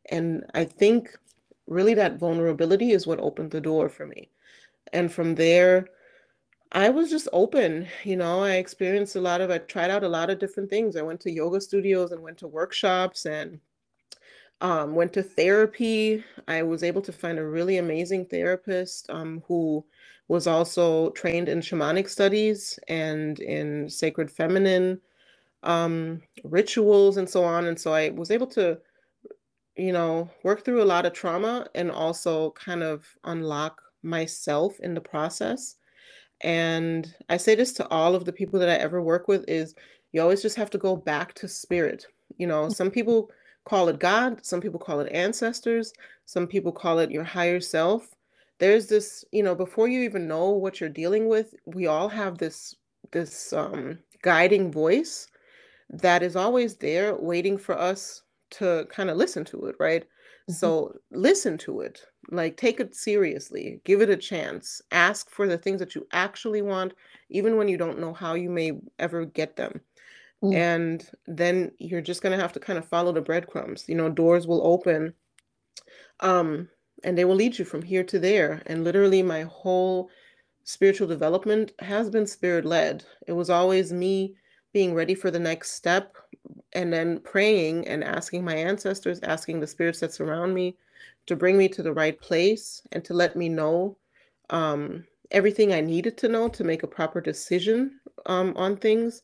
And 0.10 0.43
I 0.56 0.63
think 0.65 1.15
really 1.67 1.93
that 1.93 2.17
vulnerability 2.17 2.91
is 2.91 3.06
what 3.06 3.19
opened 3.19 3.52
the 3.52 3.62
door 3.62 3.89
for 3.89 4.08
me. 4.08 4.32
And 4.91 5.12
from 5.12 5.36
there, 5.36 5.88
I 6.71 6.89
was 6.89 7.12
just 7.12 7.28
open. 7.32 7.88
You 8.04 8.15
know, 8.15 8.43
I 8.43 8.54
experienced 8.54 9.17
a 9.17 9.21
lot 9.21 9.41
of, 9.41 9.52
I 9.52 9.60
tried 9.60 9.91
out 9.91 10.04
a 10.04 10.10
lot 10.10 10.32
of 10.32 10.39
different 10.39 10.71
things. 10.71 10.95
I 10.95 11.04
went 11.04 11.19
to 11.21 11.32
yoga 11.32 11.62
studios 11.62 12.12
and 12.12 12.23
went 12.23 12.39
to 12.39 12.47
workshops 12.47 13.28
and 13.28 13.60
um, 14.62 14.96
went 14.96 15.13
to 15.13 15.24
therapy. 15.24 16.24
I 16.48 16.63
was 16.63 16.84
able 16.84 17.02
to 17.04 17.12
find 17.12 17.38
a 17.38 17.46
really 17.46 17.78
amazing 17.78 18.26
therapist 18.26 19.10
um, 19.10 19.43
who 19.48 19.86
was 20.28 20.48
also 20.48 21.12
trained 21.12 21.48
in 21.48 21.60
shamanic 21.60 22.10
studies 22.10 22.80
and 22.88 23.39
in 23.39 23.89
sacred 23.89 24.30
feminine 24.30 25.00
um, 25.63 26.22
rituals 26.43 27.17
and 27.17 27.30
so 27.30 27.43
on. 27.43 27.65
And 27.65 27.80
so 27.80 27.93
I 27.93 28.10
was 28.10 28.32
able 28.32 28.48
to, 28.48 28.78
you 29.76 29.93
know, 29.93 30.30
work 30.43 30.65
through 30.65 30.82
a 30.82 30.86
lot 30.86 31.06
of 31.06 31.13
trauma 31.13 31.67
and 31.76 31.91
also 31.91 32.52
kind 32.52 32.84
of 32.84 33.06
unlock 33.24 33.82
myself 34.04 34.80
in 34.82 34.93
the 34.93 35.02
process. 35.02 35.76
And 36.41 37.13
I 37.30 37.38
say 37.38 37.56
this 37.56 37.74
to 37.74 37.88
all 37.88 38.15
of 38.15 38.26
the 38.26 38.34
people 38.34 38.60
that 38.60 38.70
I 38.70 38.76
ever 38.76 39.02
work 39.02 39.28
with 39.28 39.46
is 39.48 39.76
you 40.12 40.22
always 40.22 40.41
just 40.41 40.56
have 40.56 40.70
to 40.72 40.78
go 40.78 40.96
back 40.96 41.34
to 41.36 41.48
spirit. 41.48 42.06
You 42.38 42.48
know, 42.48 42.70
some 42.70 42.91
people 42.91 43.32
call 43.68 43.90
it 43.90 44.00
God, 44.00 44.46
some 44.46 44.62
people 44.62 44.80
call 44.80 45.02
it 45.02 45.12
ancestors, 45.12 45.92
some 46.26 46.48
people 46.48 46.72
call 46.72 47.00
it 47.00 47.12
your 47.12 47.26
higher 47.26 47.60
self. 47.60 48.16
There's 48.60 48.88
this, 48.88 49.26
you 49.32 49.44
know, 49.44 49.56
before 49.56 49.90
you 49.90 50.02
even 50.04 50.28
know 50.28 50.52
what 50.52 50.80
you're 50.80 50.90
dealing 50.90 51.28
with, 51.28 51.54
we 51.66 51.86
all 51.86 52.08
have 52.08 52.38
this 52.38 52.76
this 53.12 53.52
um 53.54 54.00
guiding 54.22 54.72
voice 54.72 55.28
that 55.90 56.24
is 56.24 56.36
always 56.36 56.76
there 56.78 57.16
waiting 57.16 57.58
for 57.58 57.78
us 57.78 58.24
to 58.50 58.88
kind 58.90 59.10
of 59.10 59.18
listen 59.18 59.44
to 59.46 59.66
it, 59.66 59.76
right? 59.80 60.04
Mm-hmm. 60.04 60.54
So 60.54 60.96
listen 61.12 61.58
to 61.60 61.82
it, 61.82 62.02
like 62.32 62.56
take 62.56 62.80
it 62.80 62.96
seriously, 62.96 63.82
give 63.84 64.02
it 64.02 64.10
a 64.10 64.18
chance, 64.18 64.82
ask 64.92 65.30
for 65.30 65.46
the 65.46 65.58
things 65.58 65.80
that 65.80 65.94
you 65.94 66.08
actually 66.14 66.62
want, 66.62 66.94
even 67.30 67.58
when 67.58 67.68
you 67.68 67.78
don't 67.78 68.00
know 68.00 68.14
how 68.14 68.34
you 68.34 68.50
may 68.50 68.72
ever 68.98 69.26
get 69.26 69.58
them. 69.58 69.82
Mm. 70.43 70.54
And 70.54 71.10
then 71.26 71.71
you're 71.80 72.02
just 72.02 72.21
going 72.21 72.36
to 72.36 72.41
have 72.41 72.54
to 72.54 72.60
kind 72.60 72.78
of 72.78 72.86
follow 72.86 73.12
the 73.12 73.21
breadcrumbs. 73.21 73.86
You 73.88 73.95
know, 73.95 74.10
doors 74.10 74.45
will 74.45 74.65
open 74.65 75.13
um, 76.19 76.69
and 77.04 77.17
they 77.17 77.26
will 77.26 77.36
lead 77.36 77.58
you 77.58 77.65
from 77.65 77.82
here 77.82 78.04
to 78.04 78.19
there. 78.19 78.62
And 78.65 78.84
literally, 78.84 79.23
my 79.23 79.43
whole 79.43 80.10
spiritual 80.63 81.08
development 81.08 81.71
has 81.80 82.10
been 82.10 82.28
spirit 82.28 82.65
led. 82.65 83.04
It 83.28 83.34
was 83.34 83.50
always 83.50 83.93
me 83.93 84.36
being 84.73 84.93
ready 84.93 85.15
for 85.15 85.32
the 85.32 85.39
next 85.39 85.71
step 85.71 86.15
and 86.73 86.91
then 86.91 87.19
praying 87.19 87.88
and 87.88 88.04
asking 88.04 88.43
my 88.43 88.56
ancestors, 88.56 89.19
asking 89.23 89.60
the 89.60 89.67
spirits 89.67 90.02
that 90.02 90.13
surround 90.13 90.54
me 90.54 90.76
to 91.26 91.36
bring 91.36 91.58
me 91.58 91.67
to 91.69 91.84
the 91.84 91.93
right 91.93 92.19
place 92.19 92.82
and 92.91 93.04
to 93.06 93.13
let 93.13 93.36
me 93.36 93.50
know 93.50 93.97
um, 94.50 95.06
everything 95.32 95.73
I 95.73 95.82
needed 95.82 96.17
to 96.19 96.28
know 96.28 96.47
to 96.50 96.63
make 96.63 96.84
a 96.84 96.88
proper 96.88 97.21
decision 97.21 98.00
um, 98.26 98.54
on 98.56 98.78
things. 98.78 99.21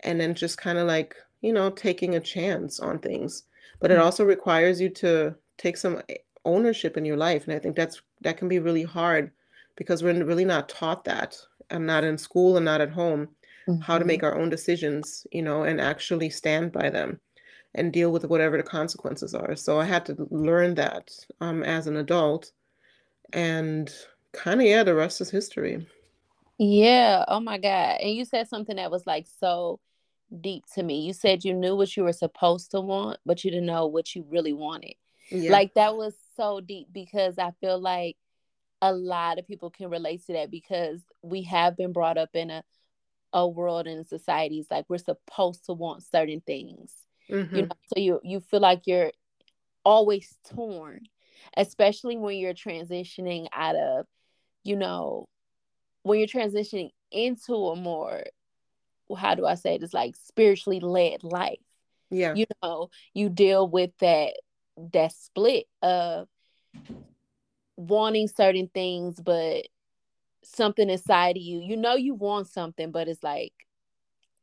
And 0.00 0.20
then 0.20 0.34
just 0.34 0.58
kind 0.58 0.78
of 0.78 0.86
like, 0.86 1.16
you 1.40 1.52
know, 1.52 1.70
taking 1.70 2.14
a 2.14 2.20
chance 2.20 2.80
on 2.80 2.98
things. 2.98 3.44
But 3.80 3.90
it 3.90 3.94
mm-hmm. 3.94 4.04
also 4.04 4.24
requires 4.24 4.80
you 4.80 4.88
to 4.90 5.34
take 5.58 5.76
some 5.76 6.02
ownership 6.44 6.96
in 6.96 7.04
your 7.04 7.16
life. 7.16 7.46
And 7.46 7.54
I 7.54 7.58
think 7.58 7.76
that's 7.76 8.00
that 8.22 8.36
can 8.36 8.48
be 8.48 8.58
really 8.58 8.82
hard 8.82 9.30
because 9.76 10.02
we're 10.02 10.24
really 10.24 10.44
not 10.44 10.68
taught 10.68 11.04
that. 11.04 11.36
I'm 11.70 11.86
not 11.86 12.04
in 12.04 12.18
school 12.18 12.56
and 12.56 12.64
not 12.64 12.80
at 12.80 12.90
home 12.90 13.28
mm-hmm. 13.68 13.80
how 13.80 13.98
to 13.98 14.04
make 14.04 14.20
mm-hmm. 14.20 14.36
our 14.36 14.38
own 14.38 14.50
decisions, 14.50 15.26
you 15.32 15.42
know, 15.42 15.62
and 15.62 15.80
actually 15.80 16.30
stand 16.30 16.72
by 16.72 16.90
them 16.90 17.20
and 17.74 17.92
deal 17.92 18.10
with 18.10 18.24
whatever 18.24 18.56
the 18.56 18.62
consequences 18.62 19.34
are. 19.34 19.54
So 19.54 19.80
I 19.80 19.84
had 19.84 20.04
to 20.06 20.26
learn 20.30 20.74
that 20.74 21.10
um, 21.40 21.62
as 21.62 21.86
an 21.86 21.96
adult. 21.96 22.50
And 23.32 23.90
kind 24.32 24.60
of, 24.60 24.66
yeah, 24.66 24.82
the 24.82 24.94
rest 24.94 25.20
is 25.20 25.30
history. 25.30 25.86
Yeah. 26.58 27.24
Oh 27.28 27.40
my 27.40 27.58
God. 27.58 27.98
And 28.00 28.14
you 28.14 28.24
said 28.24 28.48
something 28.48 28.76
that 28.76 28.90
was 28.90 29.06
like 29.06 29.26
so 29.40 29.78
deep 30.40 30.64
to 30.74 30.82
me. 30.82 31.00
You 31.00 31.12
said 31.12 31.44
you 31.44 31.54
knew 31.54 31.76
what 31.76 31.96
you 31.96 32.04
were 32.04 32.12
supposed 32.12 32.70
to 32.72 32.80
want, 32.80 33.18
but 33.26 33.44
you 33.44 33.50
didn't 33.50 33.66
know 33.66 33.86
what 33.86 34.14
you 34.14 34.24
really 34.28 34.52
wanted. 34.52 34.94
Yeah. 35.30 35.52
Like 35.52 35.74
that 35.74 35.96
was 35.96 36.14
so 36.36 36.60
deep 36.60 36.88
because 36.92 37.38
I 37.38 37.52
feel 37.60 37.80
like 37.80 38.16
a 38.82 38.92
lot 38.92 39.38
of 39.38 39.46
people 39.46 39.70
can 39.70 39.90
relate 39.90 40.26
to 40.26 40.32
that 40.34 40.50
because 40.50 41.00
we 41.22 41.42
have 41.42 41.76
been 41.76 41.92
brought 41.92 42.18
up 42.18 42.30
in 42.34 42.50
a 42.50 42.64
a 43.32 43.46
world 43.46 43.86
and 43.86 44.06
societies 44.06 44.66
like 44.70 44.84
we're 44.88 44.98
supposed 44.98 45.64
to 45.66 45.72
want 45.72 46.02
certain 46.02 46.40
things 46.40 46.92
mm-hmm. 47.30 47.54
you 47.54 47.62
know 47.62 47.76
so 47.86 48.00
you 48.00 48.20
you 48.24 48.40
feel 48.40 48.60
like 48.60 48.82
you're 48.86 49.12
always 49.84 50.36
torn 50.52 51.00
especially 51.56 52.16
when 52.16 52.36
you're 52.36 52.54
transitioning 52.54 53.46
out 53.52 53.76
of 53.76 54.06
you 54.64 54.76
know 54.76 55.28
when 56.02 56.18
you're 56.18 56.26
transitioning 56.26 56.90
into 57.12 57.54
a 57.54 57.76
more 57.76 58.24
how 59.14 59.34
do 59.34 59.46
i 59.46 59.54
say 59.54 59.74
it? 59.74 59.82
It's 59.82 59.94
like 59.94 60.14
spiritually 60.16 60.80
led 60.80 61.22
life 61.22 61.58
yeah 62.10 62.34
you 62.34 62.46
know 62.62 62.90
you 63.14 63.28
deal 63.28 63.68
with 63.68 63.90
that 64.00 64.34
that 64.92 65.12
split 65.12 65.66
of 65.82 66.26
wanting 67.76 68.28
certain 68.28 68.68
things 68.72 69.20
but 69.20 69.66
something 70.42 70.88
inside 70.88 71.36
of 71.36 71.42
you. 71.42 71.60
You 71.60 71.76
know 71.76 71.94
you 71.94 72.14
want 72.14 72.48
something, 72.48 72.90
but 72.90 73.08
it's 73.08 73.22
like 73.22 73.52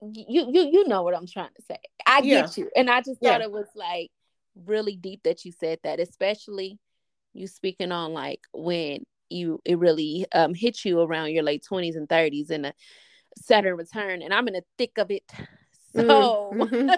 you 0.02 0.48
you 0.52 0.70
you 0.72 0.88
know 0.88 1.04
what 1.04 1.16
I'm 1.16 1.28
trying 1.28 1.50
to 1.56 1.62
say. 1.64 1.80
I 2.06 2.22
yeah. 2.24 2.42
get 2.42 2.58
you. 2.58 2.70
And 2.76 2.90
I 2.90 3.02
just 3.02 3.22
thought 3.22 3.40
yeah. 3.40 3.46
it 3.46 3.52
was 3.52 3.68
like 3.76 4.10
really 4.66 4.96
deep 4.96 5.22
that 5.24 5.46
you 5.46 5.52
said 5.52 5.80
that, 5.84 6.00
especially 6.00 6.80
you 7.34 7.48
speaking 7.48 7.92
on 7.92 8.14
like 8.14 8.42
when 8.54 9.04
you 9.30 9.60
it 9.66 9.78
really 9.78 10.26
um 10.34 10.54
hit 10.54 10.86
you 10.86 11.02
around 11.02 11.32
your 11.32 11.44
late 11.44 11.66
20s 11.70 11.98
and 11.98 12.08
30s 12.08 12.50
and 12.50 12.68
a 12.68 12.74
Saturn 13.46 13.78
return 13.78 14.22
and 14.22 14.34
I'm 14.34 14.48
in 14.48 14.56
the 14.56 14.64
thick 14.78 14.98
of 14.98 15.12
it. 15.12 15.24
So 15.96 16.52
mm-hmm. 16.54 16.90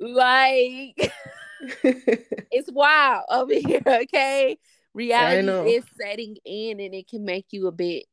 like 0.00 1.12
it's 2.50 2.70
wild 2.70 3.24
over 3.30 3.54
here, 3.54 3.80
okay? 3.86 4.58
reality 4.94 5.72
is 5.72 5.84
setting 6.00 6.36
in 6.44 6.80
and 6.80 6.94
it 6.94 7.08
can 7.08 7.24
make 7.24 7.46
you 7.50 7.66
a 7.66 7.72
bit 7.72 8.04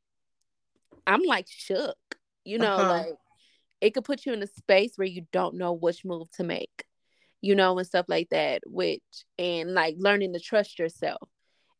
i'm 1.05 1.21
like 1.21 1.45
shook 1.47 1.95
you 2.43 2.57
know 2.57 2.73
uh-huh. 2.73 2.89
like 2.89 3.15
it 3.79 3.93
could 3.93 4.03
put 4.03 4.25
you 4.25 4.33
in 4.33 4.43
a 4.43 4.47
space 4.47 4.93
where 4.95 5.07
you 5.07 5.25
don't 5.31 5.55
know 5.55 5.73
which 5.73 6.03
move 6.03 6.29
to 6.31 6.43
make 6.43 6.83
you 7.39 7.55
know 7.55 7.77
and 7.77 7.87
stuff 7.87 8.05
like 8.09 8.27
that 8.29 8.61
which 8.65 9.01
and 9.37 9.73
like 9.73 9.95
learning 9.97 10.33
to 10.33 10.39
trust 10.39 10.79
yourself 10.79 11.29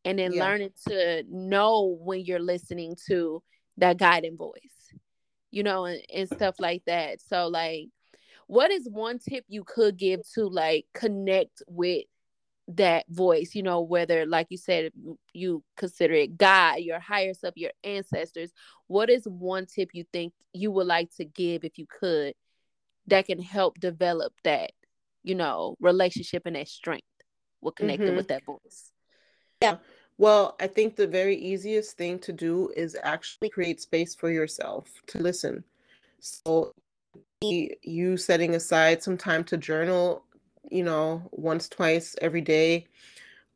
and 0.05 0.17
then 0.17 0.33
yeah. 0.33 0.43
learning 0.43 0.71
to 0.87 1.23
know 1.29 1.97
when 1.99 2.23
you're 2.23 2.39
listening 2.39 2.95
to 3.07 3.41
that 3.77 3.97
guiding 3.97 4.37
voice 4.37 4.80
you 5.51 5.63
know 5.63 5.85
and, 5.85 6.01
and 6.13 6.29
stuff 6.29 6.55
like 6.59 6.83
that. 6.85 7.21
So 7.21 7.47
like 7.47 7.87
what 8.47 8.71
is 8.71 8.87
one 8.89 9.19
tip 9.19 9.45
you 9.47 9.63
could 9.63 9.97
give 9.97 10.21
to 10.33 10.45
like 10.47 10.85
connect 10.93 11.61
with 11.67 12.05
that 12.69 13.05
voice? 13.09 13.51
You 13.53 13.63
know 13.63 13.81
whether 13.81 14.25
like 14.25 14.47
you 14.49 14.57
said 14.57 14.91
you 15.33 15.63
consider 15.77 16.13
it 16.13 16.37
god 16.37 16.79
your 16.79 16.99
higher 16.99 17.33
self 17.33 17.53
your 17.55 17.71
ancestors. 17.83 18.51
What 18.87 19.09
is 19.09 19.23
one 19.25 19.67
tip 19.67 19.89
you 19.93 20.05
think 20.11 20.33
you 20.53 20.71
would 20.71 20.87
like 20.87 21.09
to 21.17 21.25
give 21.25 21.63
if 21.63 21.77
you 21.77 21.85
could 21.87 22.33
that 23.07 23.25
can 23.25 23.41
help 23.41 23.79
develop 23.79 24.33
that 24.43 24.71
you 25.23 25.35
know 25.35 25.75
relationship 25.79 26.43
and 26.45 26.55
that 26.55 26.67
strength 26.67 27.05
with 27.61 27.75
connecting 27.75 28.07
mm-hmm. 28.07 28.17
with 28.17 28.29
that 28.29 28.45
voice? 28.45 28.91
Yeah 29.61 29.77
well 30.21 30.55
i 30.59 30.67
think 30.67 30.95
the 30.95 31.07
very 31.07 31.35
easiest 31.35 31.97
thing 31.97 32.17
to 32.19 32.31
do 32.31 32.71
is 32.75 32.97
actually 33.03 33.49
create 33.49 33.81
space 33.81 34.13
for 34.15 34.29
yourself 34.29 34.85
to 35.07 35.17
listen 35.19 35.63
so 36.19 36.71
you 37.41 38.15
setting 38.17 38.55
aside 38.55 39.01
some 39.01 39.17
time 39.17 39.43
to 39.43 39.57
journal 39.57 40.23
you 40.71 40.83
know, 40.83 41.21
once, 41.31 41.67
twice 41.69 42.15
every 42.21 42.41
day, 42.41 42.87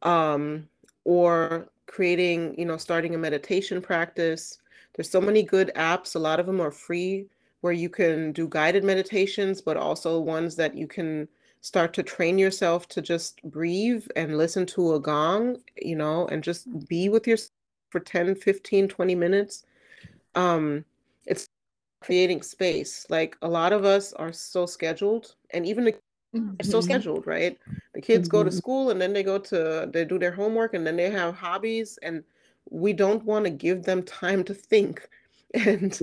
um, 0.02 0.68
or 1.06 1.70
creating, 1.88 2.56
you 2.58 2.66
know, 2.66 2.78
starting 2.78 3.16
a 3.16 3.18
meditation 3.18 3.82
practice. 3.82 4.60
There's 4.96 5.10
so 5.10 5.22
many 5.22 5.44
good 5.44 5.72
apps. 5.76 6.16
A 6.16 6.20
lot 6.20 6.40
of 6.40 6.46
them 6.46 6.62
are 6.62 6.72
free 6.72 7.28
where 7.62 7.74
you 7.74 7.90
can 7.90 8.32
do 8.32 8.48
guided 8.48 8.84
meditations, 8.84 9.62
but 9.62 9.78
also 9.78 10.20
ones 10.20 10.56
that 10.58 10.76
you 10.76 10.88
can 10.88 11.28
start 11.66 11.94
to 11.94 12.04
train 12.04 12.38
yourself 12.38 12.88
to 12.88 13.02
just 13.02 13.42
breathe 13.42 14.06
and 14.16 14.38
listen 14.38 14.68
to 14.68 14.94
a 14.94 15.00
gong, 15.00 15.58
you 15.82 15.96
know, 15.96 16.28
and 16.28 16.44
just 16.44 16.68
be 16.88 17.10
with 17.10 17.26
yourself 17.26 17.50
for 17.90 18.00
10, 18.00 18.36
15, 18.36 18.88
20 18.88 19.16
minutes. 19.16 19.64
Um, 20.36 20.86
it's 21.26 21.50
creating 22.02 22.44
space. 22.44 23.08
Like 23.10 23.36
a 23.42 23.48
lot 23.48 23.74
of 23.74 23.84
us 23.84 24.14
are 24.14 24.32
so 24.32 24.68
scheduled, 24.68 25.34
and 25.56 25.66
even 25.66 25.86
the 25.86 25.96
it's 26.60 26.70
so 26.70 26.78
mm-hmm. 26.78 26.86
scheduled, 26.86 27.26
right? 27.26 27.58
The 27.96 28.02
kids 28.02 28.28
mm-hmm. 28.28 28.38
go 28.38 28.44
to 28.44 28.50
mm-hmm. 28.52 28.58
school 28.58 28.92
and 28.92 29.02
then 29.02 29.14
they 29.14 29.24
go 29.24 29.40
to 29.40 29.90
they 29.92 30.06
do 30.06 30.20
their 30.20 30.34
homework 30.34 30.76
and 30.76 30.86
then 30.86 30.98
they 30.98 31.10
have 31.10 31.34
hobbies 31.34 31.98
and 32.04 32.24
we 32.70 32.94
don't 32.94 33.24
want 33.24 33.46
to 33.46 33.50
give 33.50 33.84
them 33.84 34.04
time 34.04 34.44
to 34.44 34.54
think. 34.54 35.10
And 35.54 35.98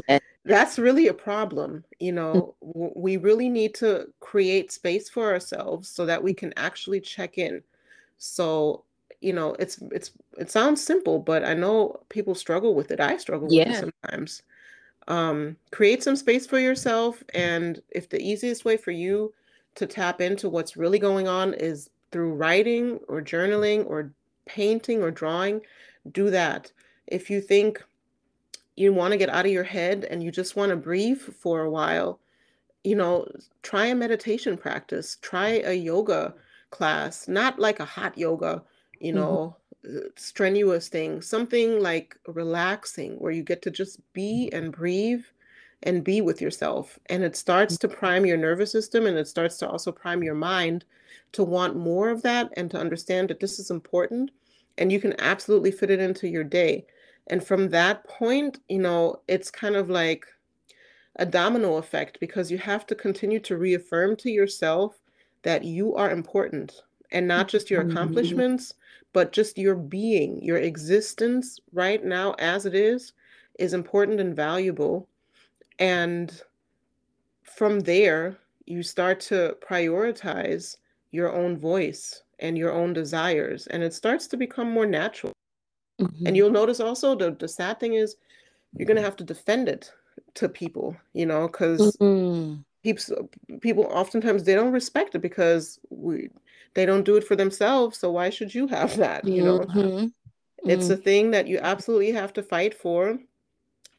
that's 0.45 0.79
really 0.79 1.09
a 1.09 1.15
problem. 1.15 1.85
You 2.01 2.13
know, 2.13 2.55
we 2.61 3.17
really 3.17 3.49
need 3.49 3.75
to 3.75 4.09
create 4.21 4.73
space 4.73 5.09
for 5.09 5.33
ourselves 5.33 5.89
so 5.89 6.05
that 6.07 6.23
we 6.23 6.35
can 6.35 6.53
actually 6.57 7.01
check 7.01 7.39
in. 7.39 7.63
So, 8.19 8.85
you 9.21 9.33
know, 9.33 9.55
it's 9.59 9.79
it's 9.93 10.11
it 10.37 10.51
sounds 10.51 10.83
simple, 10.83 11.19
but 11.19 11.45
I 11.45 11.55
know 11.55 12.01
people 12.09 12.35
struggle 12.35 12.75
with 12.75 12.91
it. 12.91 13.01
I 13.01 13.17
struggle 13.19 13.49
yeah. 13.51 13.69
with 13.69 13.77
it 13.77 13.93
sometimes. 14.03 14.43
Um, 15.09 15.57
create 15.73 16.03
some 16.03 16.15
space 16.15 16.47
for 16.47 16.61
yourself 16.61 17.25
and 17.35 17.83
if 17.91 18.09
the 18.09 18.23
easiest 18.23 18.65
way 18.65 18.77
for 18.77 18.93
you 18.93 19.35
to 19.75 19.85
tap 19.85 20.21
into 20.21 20.49
what's 20.49 20.77
really 20.77 21.01
going 21.01 21.27
on 21.27 21.55
is 21.55 21.91
through 22.13 22.35
writing 22.35 23.01
or 23.09 23.21
journaling 23.21 23.85
or 23.89 24.13
painting 24.47 25.03
or 25.03 25.11
drawing, 25.11 25.61
do 26.13 26.31
that. 26.31 26.71
If 27.09 27.31
you 27.31 27.41
think 27.41 27.83
you 28.77 28.93
want 28.93 29.13
to 29.13 29.19
get 29.19 29.29
out 29.29 29.47
of 29.47 29.53
your 29.53 29.65
head 29.65 30.05
and 30.05 30.23
you 30.23 30.31
just 30.31 30.57
want 30.57 30.71
to 30.71 30.77
breathe 30.77 31.21
for 31.21 31.61
a 31.61 31.71
while, 31.71 32.21
you 32.85 32.95
know, 32.95 33.27
try 33.63 33.87
a 33.87 33.95
meditation 33.95 34.57
practice, 34.57 35.19
try 35.21 35.63
a 35.65 35.73
yoga 35.73 36.35
class, 36.71 37.29
not 37.29 37.59
like 37.59 37.81
a 37.81 37.85
hot 37.85 38.17
yoga, 38.17 38.63
you 38.99 39.13
know, 39.13 39.57
mm-hmm. 39.87 40.07
strenuous 40.17 40.89
thing, 40.89 41.21
something 41.21 41.81
like 41.81 42.17
relaxing 42.27 43.13
where 43.19 43.33
you 43.33 43.43
get 43.43 43.63
to 43.63 43.71
just 43.71 44.01
be 44.13 44.49
and 44.53 44.73
breathe 44.73 45.25
and 45.83 46.05
be 46.05 46.21
with 46.21 46.41
yourself. 46.41 46.99
And 47.07 47.23
it 47.23 47.37
starts 47.37 47.77
to 47.79 47.89
prime 47.89 48.25
your 48.25 48.37
nervous 48.37 48.73
system 48.73 49.07
and 49.07 49.19
it 49.19 49.29
starts 49.29 49.59
to 49.59 49.69
also 49.69 49.93
prime 49.93 50.23
your 50.23 50.35
mind 50.35 50.85
to 51.33 51.45
want 51.45 51.77
more 51.77 52.09
of 52.11 52.23
that 52.23 52.51
and 52.57 52.71
to 52.71 52.79
understand 52.79 53.29
that 53.29 53.41
this 53.41 53.59
is 53.59 53.71
important 53.71 54.31
and 54.79 54.91
you 54.91 55.01
can 55.01 55.19
absolutely 55.21 55.71
fit 55.71 55.91
it 55.91 56.01
into 56.01 56.29
your 56.29 56.45
day. 56.45 56.87
And 57.29 57.45
from 57.45 57.69
that 57.71 58.05
point, 58.05 58.59
you 58.69 58.79
know, 58.79 59.21
it's 59.29 59.51
kind 59.51 59.77
of 59.77 59.89
like 59.89 60.27
a 61.17 61.27
domino 61.27 61.77
effect 61.77 62.19
because 62.21 62.51
you 62.51 62.59
have 62.59 62.87
to 62.87 62.95
continue 62.95 63.39
to 63.41 63.57
reaffirm 63.57 64.17
to 64.17 64.31
yourself 64.31 64.99
that 65.43 65.65
you 65.65 65.95
are 65.95 66.11
important 66.11 66.83
and 67.11 67.29
not 67.29 67.49
just 67.49 67.71
your 67.71 67.83
mm-hmm. 67.83 67.93
accomplishments, 67.93 68.75
but 69.13 69.33
just 69.33 69.59
your 69.59 69.75
being, 69.75 70.43
your 70.43 70.57
existence 70.57 71.61
right 71.73 72.05
now 72.05 72.35
as 72.39 72.67
it 72.67 72.75
is, 72.75 73.13
is 73.59 73.75
important 73.75 74.21
and 74.21 74.35
valuable. 74.35 75.09
And 75.79 76.41
from 77.43 77.81
there, 77.81 78.39
you 78.65 78.83
start 78.83 79.21
to 79.21 79.57
prioritize 79.61 80.77
your 81.11 81.33
own 81.33 81.59
voice 81.59 82.23
and 82.39 82.57
your 82.57 82.73
own 82.73 82.93
desires, 82.93 83.67
and 83.69 83.83
it 83.83 83.93
starts 83.93 84.27
to 84.29 84.37
become 84.37 84.71
more 84.71 84.87
natural. 84.87 85.33
Mm-hmm. 86.03 86.27
And 86.27 86.37
you'll 86.37 86.51
notice 86.51 86.81
also 86.81 87.15
the, 87.15 87.33
the 87.33 87.49
sad 87.49 87.81
thing 87.81 87.95
is 87.95 88.17
you're 88.77 88.87
going 88.87 88.97
to 88.97 89.03
have 89.03 89.17
to 89.17 89.25
defend 89.25 89.69
it 89.69 89.93
to 90.35 90.49
people, 90.49 90.97
you 91.13 91.27
know, 91.27 91.47
because 91.47 91.97
mm-hmm. 91.97 92.61
people, 92.83 93.31
people 93.61 93.85
oftentimes 93.85 94.45
they 94.45 94.55
don't 94.55 94.73
respect 94.73 95.15
it 95.15 95.21
because 95.21 95.79
we 95.91 96.29
they 96.75 96.87
don't 96.87 97.05
do 97.05 97.17
it 97.17 97.25
for 97.25 97.37
themselves. 97.37 97.99
So 97.99 98.11
why 98.11 98.31
should 98.31 98.55
you 98.55 98.67
have 98.69 98.97
that? 98.97 99.27
You 99.27 99.45
know, 99.45 99.59
mm-hmm. 99.61 100.07
it's 100.69 100.89
a 100.89 100.95
mm-hmm. 100.95 101.03
thing 101.03 101.31
that 101.33 101.47
you 101.47 101.59
absolutely 101.59 102.13
have 102.13 102.33
to 102.35 102.43
fight 102.43 102.75
for, 102.75 103.19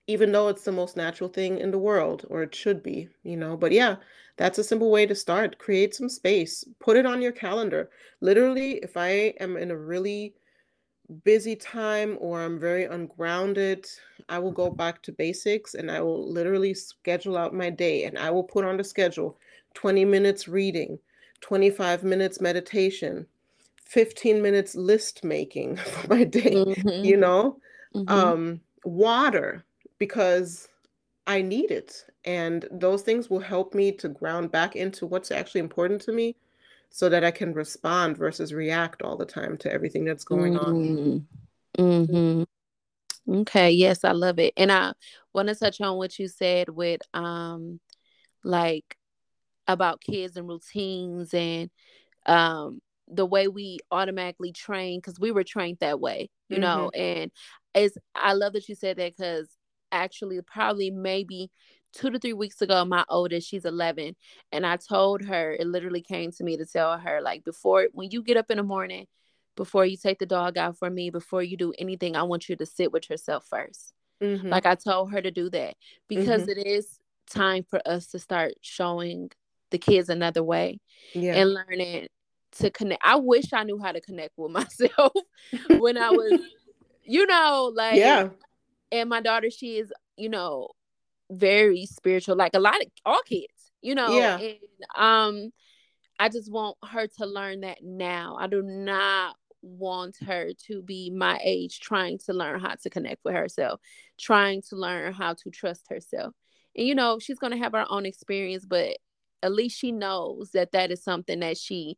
even 0.08 0.32
though 0.32 0.48
it's 0.48 0.64
the 0.64 0.72
most 0.72 0.98
natural 0.98 1.30
thing 1.30 1.60
in 1.60 1.72
the 1.72 1.78
world, 1.78 2.26
or 2.30 2.42
it 2.42 2.56
should 2.56 2.82
be, 2.82 3.10
you 3.24 3.38
know. 3.38 3.56
But 3.56 3.74
yeah, 3.74 3.98
that's 4.38 4.58
a 4.58 4.64
simple 4.64 4.90
way 4.90 5.06
to 5.06 5.14
start. 5.14 5.60
Create 5.60 5.94
some 5.94 6.10
space, 6.10 6.64
put 6.80 6.98
it 6.98 7.06
on 7.06 7.22
your 7.22 7.32
calendar. 7.32 7.92
Literally, 8.22 8.80
if 8.82 8.98
I 8.98 9.36
am 9.40 9.56
in 9.58 9.70
a 9.70 9.78
really 9.78 10.34
busy 11.24 11.56
time 11.56 12.18
or 12.20 12.42
I'm 12.42 12.60
very 12.60 12.86
ungrounded, 12.86 13.88
I 14.30 14.40
will 14.40 14.52
go 14.52 14.70
back 14.70 15.02
to 15.04 15.12
basics 15.12 15.74
and 15.74 15.92
I 15.92 16.02
will 16.02 16.32
literally 16.32 16.74
schedule 16.74 17.38
out 17.38 17.54
my 17.54 17.70
day 17.70 18.06
and 18.06 18.18
I 18.18 18.30
will 18.32 18.44
put 18.44 18.66
on 18.66 18.78
the 18.78 18.84
schedule 18.84 19.38
20 19.74 20.06
minutes 20.06 20.48
reading, 20.48 21.00
25 21.42 22.04
minutes 22.04 22.40
meditation, 22.40 23.26
15 23.86 24.42
minutes 24.42 24.76
list 24.76 25.24
making 25.24 25.76
for 25.78 26.08
my 26.08 26.24
day, 26.24 26.54
mm-hmm. 26.54 27.06
you 27.06 27.18
know? 27.18 27.58
Mm-hmm. 27.96 28.10
Um, 28.10 28.62
water, 28.86 29.64
because 30.00 30.68
I 31.28 31.42
need 31.42 31.72
it. 31.72 32.06
And 32.26 32.68
those 32.72 33.02
things 33.02 33.30
will 33.30 33.40
help 33.40 33.74
me 33.74 33.92
to 33.94 34.10
ground 34.10 34.52
back 34.52 34.76
into 34.76 35.06
what's 35.06 35.32
actually 35.32 35.60
important 35.60 36.02
to 36.04 36.12
me 36.12 36.36
so 36.96 37.10
that 37.10 37.24
I 37.24 37.32
can 37.32 37.56
respond 37.56 38.18
versus 38.18 38.54
react 38.54 39.02
all 39.02 39.18
the 39.18 39.26
time 39.26 39.58
to 39.58 39.74
everything 39.74 40.06
that's 40.06 40.24
going 40.24 40.56
on. 40.60 41.26
Mm-hmm. 41.76 42.44
Okay, 43.28 43.72
yes, 43.72 44.04
I 44.04 44.12
love 44.12 44.38
it. 44.38 44.54
And 44.58 44.72
I 44.72 44.94
want 45.34 45.50
to 45.50 45.56
touch 45.56 45.82
on 45.82 45.98
what 45.98 46.20
you 46.20 46.28
said 46.28 46.70
with 46.70 47.02
um 47.16 47.80
like 48.44 48.96
about 49.68 50.02
kids 50.02 50.38
and 50.38 50.48
routines 50.48 51.34
and 51.34 51.72
um 52.28 52.80
the 53.08 53.26
way 53.26 53.48
we 53.48 53.80
automatically 53.90 54.52
train 54.52 55.00
because 55.00 55.20
we 55.20 55.32
were 55.32 55.44
trained 55.44 55.80
that 55.80 56.00
way, 56.00 56.30
you 56.48 56.58
mm-hmm. 56.58 56.62
know, 56.62 56.90
and 56.92 57.32
it's 57.74 57.98
I 58.14 58.34
love 58.34 58.54
that 58.54 58.70
you 58.70 58.76
said 58.76 58.98
that 58.98 59.18
because 59.18 59.50
actually 59.92 60.40
probably 60.44 60.92
maybe 60.92 61.50
two 61.94 62.10
to 62.10 62.20
three 62.20 62.34
weeks 62.34 62.62
ago, 62.62 62.84
my 62.86 63.06
oldest, 63.10 63.48
she's 63.48 63.66
11, 63.66 64.16
and 64.52 64.66
I 64.66 64.78
told 64.78 65.24
her, 65.26 65.52
it 65.52 65.68
literally 65.68 66.02
came 66.02 66.32
to 66.32 66.44
me 66.44 66.58
to 66.58 66.66
tell 66.66 66.98
her, 66.98 67.22
like, 67.22 67.44
before, 67.44 67.88
when 67.94 68.12
you 68.12 68.24
get 68.24 68.38
up 68.38 68.50
in 68.50 68.58
the 68.58 68.64
morning, 68.64 69.08
before 69.56 69.86
you 69.86 69.98
take 69.98 70.20
the 70.20 70.26
dog 70.26 70.58
out 70.58 70.78
for 70.78 70.90
me, 70.90 71.10
before 71.10 71.44
you 71.44 71.58
do 71.58 71.74
anything, 71.78 72.16
I 72.16 72.24
want 72.24 72.50
you 72.50 72.56
to 72.56 72.66
sit 72.66 72.92
with 72.92 73.10
yourself 73.10 73.48
1st 73.52 73.92
mm-hmm. 74.22 74.48
Like, 74.48 74.66
I 74.66 74.76
told 74.76 75.12
her 75.12 75.22
to 75.22 75.32
do 75.32 75.50
that 75.52 75.76
because 76.08 76.44
mm-hmm. 76.44 76.60
it 76.60 76.68
is 76.68 77.00
time 77.30 77.64
for 77.70 77.82
us 77.88 78.08
to 78.08 78.20
start 78.20 78.54
showing 78.62 79.30
the 79.70 79.78
kids 79.78 80.10
another 80.10 80.44
way 80.44 80.80
yeah. 81.14 81.36
and 81.36 81.54
learning 81.54 82.08
to 82.54 82.70
connect. 82.70 83.02
I 83.04 83.16
wish 83.16 83.54
I 83.54 83.64
knew 83.64 83.80
how 83.80 83.92
to 83.92 84.02
connect 84.02 84.34
with 84.38 84.52
myself 84.52 85.14
when 85.78 85.98
I 85.98 86.10
was, 86.10 86.40
you 87.04 87.26
know, 87.26 87.72
like, 87.74 87.96
yeah. 87.96 88.30
And 88.92 89.10
my 89.10 89.22
daughter, 89.22 89.50
she 89.50 89.78
is, 89.78 89.92
you 90.18 90.30
know, 90.30 90.70
very 91.38 91.86
spiritual, 91.86 92.36
like 92.36 92.54
a 92.54 92.60
lot 92.60 92.82
of 92.82 92.88
all 93.06 93.22
kids, 93.26 93.72
you 93.82 93.96
know. 93.96 94.16
Yeah. 94.16 94.38
And 94.38 94.58
um, 94.96 95.54
I 96.20 96.30
just 96.30 96.52
want 96.52 96.78
her 96.86 97.08
to 97.20 97.26
learn 97.26 97.62
that 97.62 97.80
now. 97.84 98.38
I 98.40 98.48
do 98.48 98.62
not 98.62 99.36
want 99.62 100.18
her 100.26 100.52
to 100.68 100.82
be 100.82 101.10
my 101.10 101.40
age 101.44 101.80
trying 101.80 102.18
to 102.20 102.34
learn 102.34 102.60
how 102.60 102.76
to 102.76 102.90
connect 102.90 103.24
with 103.24 103.36
herself, 103.36 103.80
trying 104.20 104.62
to 104.70 104.76
learn 104.76 105.14
how 105.14 105.34
to 105.34 105.50
trust 105.50 105.88
herself. 105.90 106.34
And 106.76 106.88
you 106.88 106.96
know, 106.96 107.20
she's 107.20 107.40
going 107.40 107.52
to 107.52 107.60
have 107.60 107.74
her 107.74 107.86
own 107.90 108.06
experience, 108.06 108.66
but 108.66 108.98
at 109.42 109.54
least 109.54 109.78
she 109.78 109.92
knows 109.92 110.52
that 110.54 110.72
that 110.72 110.92
is 110.92 111.04
something 111.04 111.40
that 111.42 111.58
she 111.58 111.98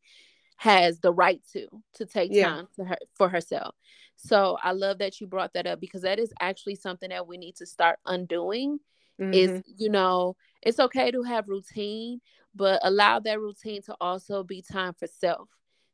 has 0.57 0.99
the 0.99 1.11
right 1.11 1.41
to 1.51 1.67
to 1.93 2.05
take 2.05 2.31
yeah. 2.33 2.47
time 2.47 2.67
to 2.75 2.85
her 2.85 2.97
for 3.15 3.29
herself. 3.29 3.75
So 4.15 4.57
I 4.63 4.71
love 4.71 4.99
that 4.99 5.19
you 5.19 5.27
brought 5.27 5.53
that 5.53 5.67
up 5.67 5.79
because 5.79 6.03
that 6.03 6.19
is 6.19 6.33
actually 6.39 6.75
something 6.75 7.09
that 7.09 7.27
we 7.27 7.37
need 7.37 7.57
to 7.57 7.65
start 7.65 7.99
undoing 8.05 8.79
mm-hmm. 9.19 9.34
is 9.34 9.63
you 9.78 9.89
know 9.89 10.36
it's 10.62 10.80
okay 10.80 11.12
to 11.12 11.23
have 11.23 11.47
routine 11.47 12.19
but 12.54 12.80
allow 12.84 13.19
that 13.19 13.39
routine 13.39 13.82
to 13.82 13.95
also 13.99 14.43
be 14.43 14.62
time 14.62 14.93
for 14.93 15.08
self 15.08 15.49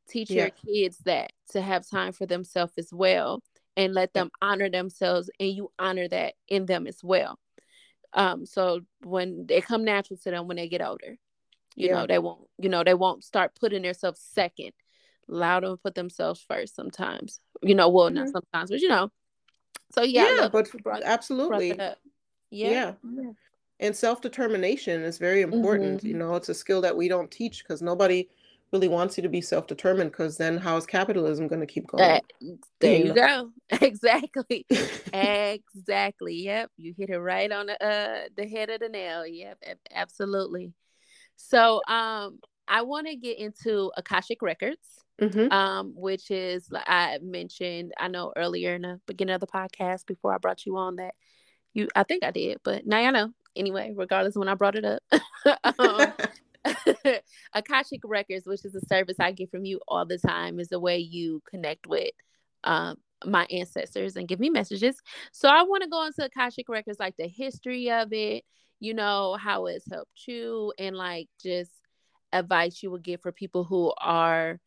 teach 0.08 0.30
yeah. 0.30 0.44
your 0.44 0.50
kids 0.66 0.98
that 1.06 1.32
to 1.50 1.62
have 1.62 1.88
time 1.88 2.12
for 2.12 2.26
themselves 2.26 2.74
as 2.78 2.90
well 2.92 3.42
and 3.78 3.94
let 3.94 4.14
them 4.14 4.30
honor 4.42 4.70
themselves 4.70 5.30
and 5.40 5.50
you 5.50 5.72
honor 5.80 6.08
that 6.08 6.34
in 6.48 6.66
them 6.66 6.88
as 6.88 7.00
well 7.04 7.40
um 8.14 8.46
so 8.46 8.82
when 9.04 9.46
they 9.48 9.62
come 9.62 9.86
natural 9.86 10.18
to 10.18 10.32
them 10.32 10.48
when 10.48 10.58
they 10.58 10.68
get 10.68 10.82
older 10.82 11.18
you 11.76 11.88
yeah. 11.88 11.94
know 11.94 12.08
they 12.08 12.20
won't 12.20 12.42
you 12.58 12.70
know 12.70 12.84
they 12.84 12.94
won't 12.94 13.24
start 13.24 13.56
putting 13.60 13.84
themselves 13.84 14.20
second 14.34 14.72
allow 15.30 15.60
them 15.60 15.74
to 15.74 15.78
put 15.78 15.96
themselves 15.96 16.44
first 16.48 16.76
sometimes 16.76 17.40
you 17.62 17.76
know 17.76 17.90
well 17.90 18.08
mm-hmm. 18.08 18.16
not 18.16 18.30
sometimes 18.30 18.70
but 18.70 18.82
you 18.82 18.90
know 18.90 19.10
so 19.92 20.04
yeah, 20.04 20.36
yeah 20.36 20.50
but 20.50 20.70
absolutely 21.04 21.78
yeah. 22.52 22.94
yeah. 23.04 23.32
And 23.80 23.96
self 23.96 24.22
determination 24.22 25.04
is 25.04 25.18
very 25.18 25.42
important. 25.42 26.00
Mm-hmm. 26.00 26.08
You 26.08 26.14
know, 26.14 26.36
it's 26.36 26.50
a 26.50 26.54
skill 26.54 26.82
that 26.82 26.96
we 26.96 27.08
don't 27.08 27.32
teach 27.32 27.64
because 27.64 27.82
nobody 27.82 28.30
really 28.72 28.88
wants 28.88 29.18
you 29.18 29.24
to 29.24 29.30
be 29.30 29.42
self 29.42 29.68
determined 29.68 30.12
because 30.12 30.38
then 30.38 30.58
how 30.58 30.78
is 30.78 30.86
capitalism 30.86 31.48
going 31.48 31.62
to 31.62 31.68
keep 31.68 31.88
going? 31.88 32.04
Uh, 32.04 32.20
there 32.80 32.98
you, 32.98 33.06
you 33.08 33.14
go. 33.14 33.52
exactly. 33.82 34.66
exactly. 35.14 36.36
Yep. 36.36 36.72
You 36.78 36.94
hit 36.98 37.10
it 37.10 37.20
right 37.20 37.52
on 37.52 37.68
the 37.68 37.84
uh 37.84 38.28
the 38.36 38.48
head 38.48 38.70
of 38.70 38.80
the 38.80 38.90
nail. 38.90 39.26
Yep. 39.26 39.64
Absolutely. 39.94 40.74
So 41.36 41.82
um 41.88 42.40
I 42.68 42.84
want 42.84 43.08
to 43.08 43.16
get 43.16 43.40
into 43.40 43.92
Akashic 43.98 44.42
Records. 44.42 44.88
Mm-hmm. 45.22 45.52
Um, 45.52 45.94
which 45.96 46.32
is 46.32 46.66
like 46.72 46.86
I 46.88 47.20
mentioned, 47.22 47.92
I 48.00 48.08
know 48.08 48.34
earlier 48.36 48.74
in 48.74 48.82
the 48.82 49.00
beginning 49.06 49.36
of 49.36 49.42
the 49.42 49.46
podcast 49.46 50.08
before 50.08 50.34
I 50.34 50.40
brought 50.40 50.66
you 50.66 50.78
on 50.78 50.96
that 50.96 51.14
you, 51.74 51.88
I 51.96 52.04
think 52.04 52.24
I 52.24 52.32
did, 52.32 52.60
but 52.64 52.86
now 52.86 52.98
I 52.98 53.12
know. 53.12 53.32
Anyway, 53.56 53.94
regardless 53.96 54.36
when 54.36 54.48
I 54.48 54.56
brought 54.56 54.76
it 54.76 54.86
up. 54.86 55.04
um, 55.80 56.14
Akashic 57.54 58.02
Records, 58.04 58.46
which 58.46 58.66
is 58.66 58.76
a 58.76 58.86
service 58.86 59.18
I 59.20 59.32
get 59.32 59.52
from 59.52 59.66
you 59.66 59.80
all 59.88 60.06
the 60.06 60.18
time, 60.18 60.60
is 60.60 60.70
the 60.70 60.80
way 60.80 60.98
you 60.98 61.42
connect 61.50 61.88
with 61.88 62.12
um, 62.64 62.98
my 63.26 63.46
ancestors 63.52 64.16
and 64.16 64.28
give 64.28 64.40
me 64.40 64.50
messages. 64.50 64.98
So 65.32 65.50
I 65.50 65.64
want 65.64 65.84
to 65.84 65.90
go 65.90 66.06
into 66.06 66.26
Akashic 66.26 66.70
Records, 66.70 67.00
like 67.00 67.16
the 67.18 67.28
history 67.28 67.92
of 67.92 68.14
it, 68.14 68.44
you 68.80 68.94
know, 68.94 69.38
how 69.40 69.66
it's 69.66 69.90
helped 69.90 70.28
you, 70.28 70.74
and 70.78 70.96
like 70.96 71.28
just 71.42 71.72
advice 72.34 72.82
you 72.82 72.92
would 72.92 73.04
give 73.04 73.22
for 73.22 73.32
people 73.32 73.64
who 73.64 73.94
are 73.98 74.60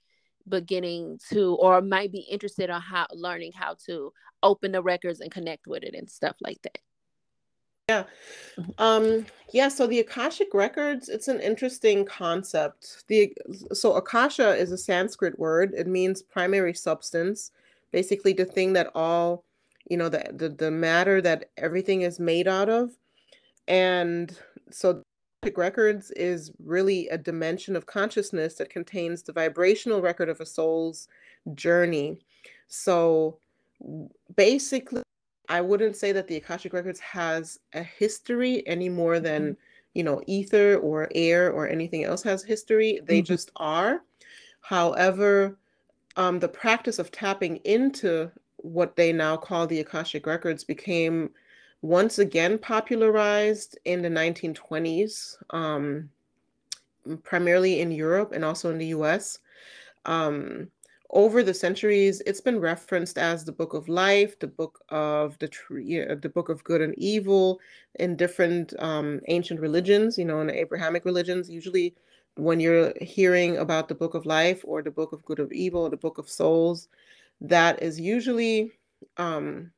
beginning 0.47 1.19
to 1.31 1.55
or 1.55 1.81
might 1.81 2.13
be 2.13 2.21
interested 2.31 2.69
on 2.69 2.81
how 2.81 3.07
learning 3.13 3.53
how 3.55 3.75
to 3.87 4.13
open 4.43 4.73
the 4.73 4.83
records 4.83 5.21
and 5.21 5.31
connect 5.31 5.67
with 5.67 5.83
it 5.83 5.95
and 5.95 6.11
stuff 6.11 6.37
like 6.43 6.61
that. 6.63 6.79
Yeah. 7.89 8.05
Mm-hmm. 8.57 8.71
Um, 8.79 9.27
yeah, 9.53 9.69
so 9.69 9.87
the 9.87 10.01
Akashic 10.01 10.55
records, 10.55 11.09
it's 11.09 11.29
an 11.29 11.39
interesting 11.41 12.05
concept. 12.05 13.05
The 13.09 13.33
so 13.73 13.93
Akasha 13.95 14.57
is 14.57 14.73
a 14.73 14.79
Sanskrit 14.79 15.39
word. 15.39 15.75
It 15.77 15.87
means 15.87 16.23
primary 16.23 16.75
substance, 16.75 17.53
basically 17.93 18.33
the 18.33 18.47
thing 18.47 18.73
that 18.73 18.91
all, 18.95 19.45
you 19.89 19.97
know, 19.97 20.09
the 20.09 20.31
the, 20.33 20.49
the 20.49 20.71
matter 20.71 21.21
that 21.21 21.51
everything 21.59 22.03
is 22.03 22.19
made 22.19 22.49
out 22.49 22.69
of. 22.69 22.97
And 23.69 24.37
so 24.71 25.03
Akashic 25.43 25.59
records 25.59 26.11
is 26.13 26.51
really 26.65 27.09
a 27.11 27.19
dimension 27.19 27.77
of 27.77 27.87
consciousness 27.87 28.55
that 28.55 28.71
contains 28.71 29.23
the 29.23 29.33
vibrational 29.33 30.01
record 30.01 30.31
of 30.31 30.41
a 30.41 30.47
soul's 30.47 31.07
journey. 31.55 32.19
So 32.67 33.39
basically 34.35 35.04
I 35.49 35.61
wouldn't 35.61 35.97
say 35.97 36.13
that 36.13 36.27
the 36.27 36.37
Akashic 36.37 36.73
Records 36.73 37.01
has 37.01 37.59
a 37.73 37.83
history 37.83 38.67
any 38.67 38.89
more 38.89 39.21
than, 39.21 39.43
mm-hmm. 39.43 39.61
you 39.95 40.03
know, 40.03 40.23
ether 40.27 40.77
or 40.77 41.09
air 41.15 41.51
or 41.51 41.69
anything 41.69 42.05
else 42.05 42.23
has 42.23 42.43
history. 42.43 43.01
They 43.05 43.19
mm-hmm. 43.19 43.27
just 43.27 43.51
are. 43.57 44.03
However, 44.61 45.59
um, 46.17 46.39
the 46.39 46.49
practice 46.49 46.99
of 46.99 47.11
tapping 47.11 47.57
into 47.59 48.31
what 48.57 48.97
they 48.97 49.13
now 49.13 49.37
call 49.37 49.67
the 49.67 49.81
Akashic 49.81 50.27
Records 50.27 50.65
became 50.65 51.31
once 51.83 52.19
again 52.19 52.59
popularized 52.59 53.79
in 53.85 54.01
the 54.01 54.09
1920s, 54.09 55.37
um, 55.51 56.09
primarily 57.23 57.81
in 57.81 57.91
Europe 57.91 58.33
and 58.33 58.43
also 58.43 58.71
in 58.71 58.79
the 58.79 58.87
US. 58.87 59.39
Um, 60.07 60.71
over 61.15 61.43
the 61.43 61.55
centuries, 61.55 62.21
it's 62.27 62.41
been 62.41 62.61
referenced 62.61 63.17
as 63.17 63.45
the 63.45 63.53
book 63.53 63.73
of 63.73 63.89
life, 63.89 64.39
the 64.41 64.49
book 64.49 64.81
of 64.91 65.39
the 65.39 65.49
tree, 65.49 66.05
the 66.21 66.29
book 66.29 66.49
of 66.49 66.63
good 66.65 66.83
and 66.83 66.95
evil 66.99 67.61
in 67.95 68.17
different 68.17 68.75
um, 68.81 69.21
ancient 69.29 69.61
religions. 69.61 70.19
You 70.19 70.25
know, 70.25 70.41
in 70.41 70.49
the 70.49 70.61
Abrahamic 70.61 71.05
religions, 71.05 71.49
usually 71.49 71.95
when 72.37 72.59
you're 72.59 72.93
hearing 73.01 73.57
about 73.59 73.89
the 73.89 73.95
book 73.95 74.15
of 74.15 74.27
life 74.27 74.63
or 74.65 74.83
the 74.83 74.91
book 74.91 75.13
of 75.13 75.25
good 75.25 75.39
of 75.39 75.53
evil, 75.53 75.83
or 75.83 75.91
the 75.91 75.97
book 75.97 76.19
of 76.19 76.29
souls, 76.29 76.89
that 77.41 77.81
is 77.83 77.99
usually 78.01 78.73
um, 79.17 79.71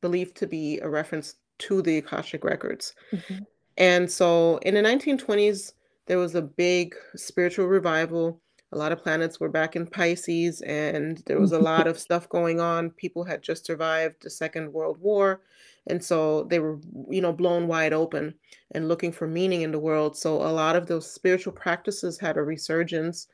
believed 0.00 0.36
to 0.36 0.46
be 0.46 0.78
a 0.80 0.88
reference 0.88 1.36
to 1.58 1.82
the 1.82 1.98
Akashic 1.98 2.44
records. 2.44 2.94
Mm-hmm. 3.12 3.38
And 3.76 4.10
so 4.10 4.58
in 4.58 4.74
the 4.74 4.82
1920s, 4.82 5.72
there 6.06 6.18
was 6.18 6.34
a 6.34 6.42
big 6.42 6.94
spiritual 7.14 7.66
revival. 7.66 8.40
A 8.72 8.78
lot 8.78 8.92
of 8.92 9.02
planets 9.02 9.40
were 9.40 9.48
back 9.48 9.76
in 9.76 9.86
Pisces, 9.86 10.60
and 10.62 11.22
there 11.26 11.40
was 11.40 11.52
a 11.52 11.58
lot 11.58 11.86
of 11.88 11.98
stuff 11.98 12.28
going 12.28 12.60
on. 12.60 12.90
People 12.90 13.24
had 13.24 13.42
just 13.42 13.66
survived 13.66 14.16
the 14.22 14.30
Second 14.30 14.72
World 14.72 14.98
War. 15.00 15.40
And 15.86 16.04
so 16.04 16.44
they 16.44 16.58
were, 16.58 16.78
you 17.08 17.22
know, 17.22 17.32
blown 17.32 17.66
wide 17.66 17.94
open 17.94 18.34
and 18.72 18.88
looking 18.88 19.10
for 19.10 19.26
meaning 19.26 19.62
in 19.62 19.72
the 19.72 19.78
world. 19.78 20.16
So 20.18 20.36
a 20.36 20.52
lot 20.52 20.76
of 20.76 20.86
those 20.86 21.10
spiritual 21.10 21.54
practices 21.54 22.18
had 22.18 22.36
a 22.36 22.42
resurgence 22.42 23.28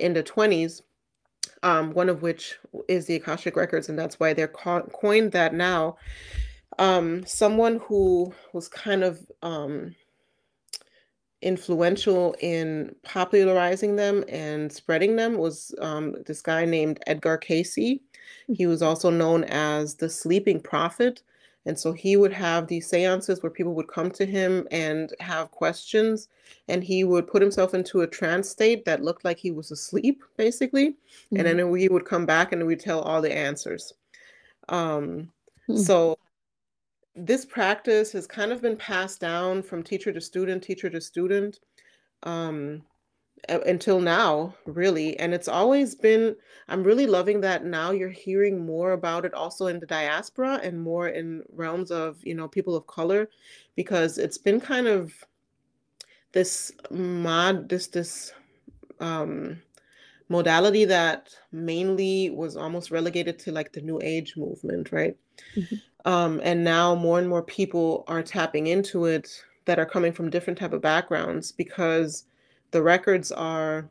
in 0.00 0.12
the 0.12 0.22
20s 0.24 0.82
um, 1.62 1.92
one 1.92 2.08
of 2.08 2.22
which 2.22 2.58
is 2.88 3.06
the 3.06 3.16
Akashic 3.16 3.56
Records, 3.56 3.88
and 3.88 3.98
that's 3.98 4.18
why 4.18 4.32
they're 4.32 4.48
co- 4.48 4.88
coined 4.92 5.32
that 5.32 5.54
now. 5.54 5.96
Um, 6.78 7.24
someone 7.26 7.80
who 7.84 8.32
was 8.52 8.68
kind 8.68 9.04
of 9.04 9.20
um, 9.42 9.94
influential 11.42 12.34
in 12.40 12.94
popularizing 13.02 13.96
them 13.96 14.24
and 14.28 14.72
spreading 14.72 15.16
them 15.16 15.38
was 15.38 15.74
um, 15.80 16.16
this 16.26 16.42
guy 16.42 16.64
named 16.64 17.00
Edgar 17.06 17.38
Cayce. 17.38 18.00
He 18.48 18.66
was 18.66 18.82
also 18.82 19.10
known 19.10 19.44
as 19.44 19.94
the 19.94 20.08
Sleeping 20.08 20.60
Prophet. 20.60 21.22
And 21.66 21.78
so 21.78 21.92
he 21.92 22.16
would 22.16 22.32
have 22.32 22.66
these 22.66 22.88
seances 22.88 23.42
where 23.42 23.50
people 23.50 23.74
would 23.74 23.88
come 23.88 24.10
to 24.12 24.24
him 24.24 24.66
and 24.70 25.12
have 25.20 25.50
questions, 25.50 26.28
and 26.68 26.82
he 26.82 27.04
would 27.04 27.26
put 27.26 27.42
himself 27.42 27.74
into 27.74 28.00
a 28.00 28.06
trance 28.06 28.48
state 28.48 28.86
that 28.86 29.02
looked 29.02 29.26
like 29.26 29.38
he 29.38 29.50
was 29.50 29.70
asleep, 29.70 30.22
basically. 30.38 30.90
Mm-hmm. 30.90 31.36
And 31.36 31.46
then 31.46 31.56
mm-hmm. 31.58 31.74
he 31.74 31.88
would 31.90 32.06
come 32.06 32.24
back 32.24 32.52
and 32.52 32.66
we'd 32.66 32.80
tell 32.80 33.02
all 33.02 33.20
the 33.20 33.36
answers. 33.36 33.92
Um, 34.70 35.30
mm-hmm. 35.68 35.76
So 35.76 36.18
this 37.14 37.44
practice 37.44 38.12
has 38.12 38.26
kind 38.26 38.52
of 38.52 38.62
been 38.62 38.76
passed 38.76 39.20
down 39.20 39.62
from 39.62 39.82
teacher 39.82 40.12
to 40.12 40.20
student, 40.20 40.62
teacher 40.62 40.90
to 40.90 41.00
student. 41.00 41.60
Um, 42.22 42.82
until 43.48 44.00
now, 44.00 44.54
really. 44.66 45.18
And 45.18 45.32
it's 45.32 45.48
always 45.48 45.94
been, 45.94 46.36
I'm 46.68 46.82
really 46.82 47.06
loving 47.06 47.40
that 47.40 47.64
now 47.64 47.90
you're 47.90 48.10
hearing 48.10 48.64
more 48.64 48.92
about 48.92 49.24
it 49.24 49.34
also 49.34 49.68
in 49.68 49.80
the 49.80 49.86
diaspora 49.86 50.60
and 50.62 50.80
more 50.80 51.08
in 51.08 51.42
realms 51.52 51.90
of, 51.90 52.18
you 52.22 52.34
know, 52.34 52.48
people 52.48 52.76
of 52.76 52.86
color, 52.86 53.28
because 53.76 54.18
it's 54.18 54.38
been 54.38 54.60
kind 54.60 54.86
of 54.86 55.12
this 56.32 56.70
mod, 56.90 57.68
this, 57.68 57.86
this, 57.86 58.32
um, 59.00 59.60
modality 60.28 60.84
that 60.84 61.34
mainly 61.50 62.30
was 62.30 62.56
almost 62.56 62.90
relegated 62.90 63.38
to 63.40 63.50
like 63.50 63.72
the 63.72 63.80
new 63.80 63.98
age 64.00 64.36
movement 64.36 64.92
right 64.92 65.16
mm-hmm. 65.56 65.74
Um, 66.04 66.40
and 66.42 66.64
now 66.64 66.94
more 66.94 67.18
and 67.18 67.28
more 67.28 67.42
people 67.42 68.04
are 68.08 68.22
tapping 68.22 68.66
into 68.68 69.06
it 69.06 69.42
that 69.64 69.78
are 69.78 69.86
coming 69.86 70.12
from 70.12 70.30
different 70.30 70.58
type 70.58 70.72
of 70.72 70.80
backgrounds 70.80 71.52
because 71.52 72.24
the 72.70 72.82
records 72.82 73.30
are 73.32 73.90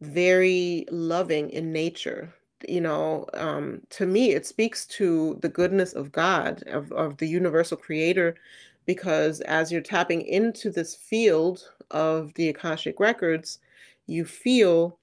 very 0.00 0.86
loving 0.90 1.50
in 1.50 1.72
nature 1.72 2.32
you 2.66 2.80
know 2.80 3.26
um, 3.34 3.80
to 3.90 4.06
me 4.06 4.32
it 4.32 4.46
speaks 4.46 4.86
to 4.86 5.38
the 5.42 5.48
goodness 5.48 5.92
of 5.92 6.12
god 6.12 6.62
of, 6.68 6.90
of 6.92 7.16
the 7.18 7.26
universal 7.26 7.76
creator 7.76 8.36
because 8.86 9.40
as 9.42 9.70
you're 9.70 9.80
tapping 9.80 10.22
into 10.22 10.70
this 10.70 10.94
field 10.94 11.70
of 11.90 12.32
the 12.34 12.48
akashic 12.48 12.98
records 12.98 13.58
you 14.06 14.24
feel 14.24 14.98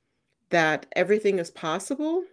that 0.49 0.85
everything 0.95 1.39
is 1.39 1.51
possible 1.51 2.23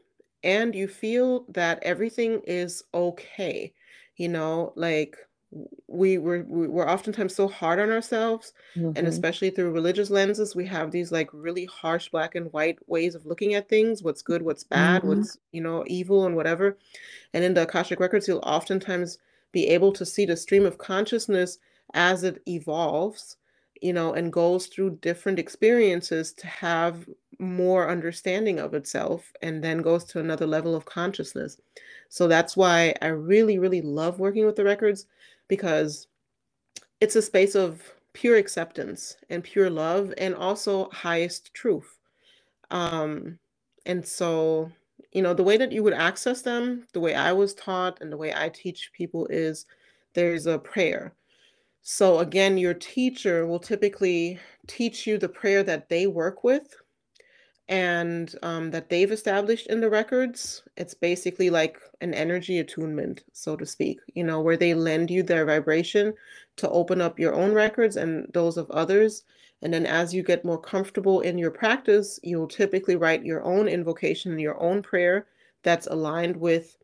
and 0.44 0.74
you 0.74 0.88
feel 0.88 1.44
that 1.48 1.78
everything 1.82 2.40
is 2.46 2.82
okay 2.94 3.72
you 4.22 4.28
know 4.28 4.72
like 4.76 5.16
we 5.88 6.16
we're, 6.16 6.44
we're 6.44 6.88
oftentimes 6.88 7.34
so 7.34 7.48
hard 7.48 7.80
on 7.80 7.90
ourselves 7.90 8.54
mm-hmm. 8.76 8.96
and 8.96 9.08
especially 9.08 9.50
through 9.50 9.72
religious 9.72 10.10
lenses 10.10 10.54
we 10.54 10.64
have 10.64 10.92
these 10.92 11.10
like 11.10 11.28
really 11.32 11.66
harsh 11.66 12.08
black 12.08 12.36
and 12.36 12.50
white 12.52 12.78
ways 12.86 13.16
of 13.16 13.26
looking 13.26 13.54
at 13.54 13.68
things 13.68 14.02
what's 14.02 14.22
good 14.22 14.42
what's 14.42 14.64
bad 14.64 15.02
mm-hmm. 15.02 15.18
what's 15.18 15.38
you 15.50 15.60
know 15.60 15.84
evil 15.88 16.24
and 16.24 16.36
whatever 16.36 16.78
and 17.34 17.42
in 17.42 17.52
the 17.52 17.62
akashic 17.62 17.98
records 17.98 18.28
you'll 18.28 18.38
oftentimes 18.44 19.18
be 19.50 19.66
able 19.66 19.92
to 19.92 20.06
see 20.06 20.24
the 20.24 20.36
stream 20.36 20.64
of 20.64 20.78
consciousness 20.78 21.58
as 21.94 22.22
it 22.22 22.40
evolves 22.46 23.36
you 23.82 23.92
know 23.92 24.12
and 24.14 24.32
goes 24.32 24.66
through 24.66 24.98
different 25.02 25.38
experiences 25.38 26.32
to 26.32 26.46
have 26.46 27.08
more 27.38 27.88
understanding 27.88 28.60
of 28.60 28.74
itself 28.74 29.32
and 29.42 29.62
then 29.64 29.78
goes 29.82 30.04
to 30.04 30.20
another 30.20 30.46
level 30.46 30.74
of 30.74 30.84
consciousness 30.84 31.60
so 32.08 32.28
that's 32.28 32.56
why 32.56 32.94
i 33.02 33.08
really 33.08 33.58
really 33.58 33.82
love 33.82 34.18
working 34.20 34.46
with 34.46 34.56
the 34.56 34.64
records 34.64 35.06
because 35.48 36.06
it's 37.00 37.16
a 37.16 37.22
space 37.22 37.54
of 37.54 37.82
pure 38.12 38.36
acceptance 38.36 39.16
and 39.30 39.42
pure 39.44 39.70
love 39.70 40.12
and 40.18 40.34
also 40.34 40.88
highest 40.90 41.52
truth. 41.54 41.98
Um, 42.70 43.38
and 43.86 44.06
so, 44.06 44.70
you 45.12 45.22
know, 45.22 45.34
the 45.34 45.42
way 45.42 45.56
that 45.56 45.72
you 45.72 45.82
would 45.82 45.94
access 45.94 46.42
them, 46.42 46.86
the 46.92 47.00
way 47.00 47.14
I 47.14 47.32
was 47.32 47.54
taught 47.54 47.98
and 48.00 48.12
the 48.12 48.16
way 48.16 48.32
I 48.34 48.48
teach 48.48 48.92
people 48.92 49.26
is 49.28 49.66
there's 50.14 50.46
a 50.46 50.58
prayer. 50.58 51.14
So, 51.82 52.20
again, 52.20 52.58
your 52.58 52.74
teacher 52.74 53.44
will 53.46 53.58
typically 53.58 54.38
teach 54.68 55.06
you 55.06 55.18
the 55.18 55.28
prayer 55.28 55.62
that 55.64 55.88
they 55.88 56.06
work 56.06 56.44
with 56.44 56.74
and 57.68 58.34
um, 58.42 58.70
that 58.70 58.88
they've 58.88 59.10
established 59.10 59.66
in 59.66 59.80
the 59.80 59.90
records. 59.90 60.62
It's 60.76 60.94
basically 60.94 61.50
like 61.50 61.80
an 62.00 62.14
energy 62.14 62.58
attunement, 62.60 63.24
so 63.32 63.56
to 63.56 63.66
speak, 63.66 63.98
you 64.14 64.22
know, 64.22 64.40
where 64.40 64.56
they 64.56 64.74
lend 64.74 65.10
you 65.10 65.22
their 65.24 65.44
vibration 65.44 66.14
to 66.56 66.68
open 66.70 67.00
up 67.00 67.18
your 67.18 67.34
own 67.34 67.52
records 67.52 67.96
and 67.96 68.26
those 68.32 68.56
of 68.56 68.70
others. 68.70 69.24
And 69.62 69.74
then 69.74 69.86
as 69.86 70.14
you 70.14 70.22
get 70.22 70.44
more 70.44 70.60
comfortable 70.60 71.20
in 71.20 71.36
your 71.38 71.50
practice, 71.50 72.20
you'll 72.22 72.48
typically 72.48 72.96
write 72.96 73.24
your 73.24 73.42
own 73.42 73.66
invocation, 73.68 74.38
your 74.38 74.60
own 74.62 74.82
prayer 74.82 75.26
that's 75.62 75.86
aligned 75.88 76.36
with 76.36 76.76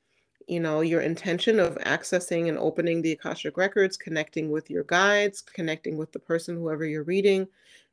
you 0.49 0.59
know 0.59 0.81
your 0.81 1.03
intention 1.03 1.61
of 1.61 1.77
accessing 1.79 2.49
and 2.49 2.59
opening 2.59 3.03
the 3.03 3.13
akashic 3.13 3.57
records 3.57 3.97
connecting 3.97 4.51
with 4.51 4.71
your 4.71 4.85
guides 4.85 5.43
connecting 5.43 5.97
with 5.97 6.11
the 6.13 6.19
person 6.19 6.57
whoever 6.57 6.85
you're 6.87 7.05
reading 7.05 7.47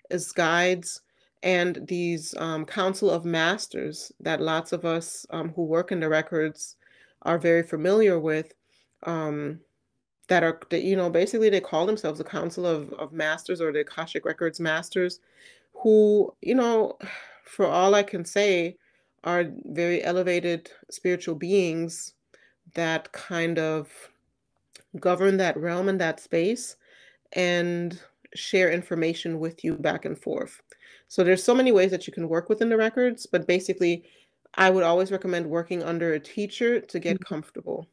as 0.09 0.31
guides 0.31 1.01
and 1.43 1.85
these 1.87 2.33
um, 2.37 2.65
council 2.65 3.11
of 3.11 3.25
masters 3.25 4.11
that 4.19 4.41
lots 4.41 4.71
of 4.71 4.85
us 4.85 5.25
um, 5.29 5.49
who 5.49 5.63
work 5.63 5.91
in 5.91 5.99
the 5.99 6.09
records 6.09 6.77
are 7.23 7.37
very 7.37 7.61
familiar 7.61 8.19
with 8.19 8.53
um, 9.03 9.59
that 10.27 10.43
are 10.43 10.59
that, 10.69 10.83
you 10.83 10.95
know 10.95 11.09
basically 11.09 11.49
they 11.49 11.59
call 11.59 11.85
themselves 11.85 12.17
the 12.17 12.23
council 12.23 12.65
of, 12.65 12.91
of 12.93 13.11
masters 13.11 13.61
or 13.61 13.71
the 13.71 13.79
akashic 13.79 14.25
records 14.25 14.59
masters 14.59 15.19
who 15.73 16.33
you 16.41 16.55
know 16.55 16.97
for 17.43 17.67
all 17.67 17.93
i 17.93 18.01
can 18.01 18.23
say 18.25 18.77
are 19.23 19.45
very 19.65 20.03
elevated 20.03 20.71
spiritual 20.89 21.35
beings 21.35 22.14
that 22.73 23.11
kind 23.11 23.59
of 23.59 23.89
govern 24.99 25.37
that 25.37 25.57
realm 25.57 25.89
and 25.89 25.99
that 25.99 26.19
space 26.19 26.75
and 27.33 27.99
share 28.33 28.71
information 28.71 29.39
with 29.39 29.63
you 29.63 29.75
back 29.75 30.05
and 30.05 30.17
forth 30.17 30.61
so 31.07 31.23
there's 31.23 31.43
so 31.43 31.55
many 31.55 31.71
ways 31.71 31.91
that 31.91 32.07
you 32.07 32.13
can 32.13 32.27
work 32.27 32.49
within 32.49 32.69
the 32.69 32.77
records, 32.77 33.25
but 33.25 33.47
basically 33.47 34.05
I 34.55 34.69
would 34.69 34.83
always 34.83 35.11
recommend 35.11 35.45
working 35.45 35.83
under 35.83 36.13
a 36.13 36.19
teacher 36.19 36.79
to 36.79 36.99
get 36.99 37.15
mm-hmm. 37.15 37.33
comfortable. 37.33 37.87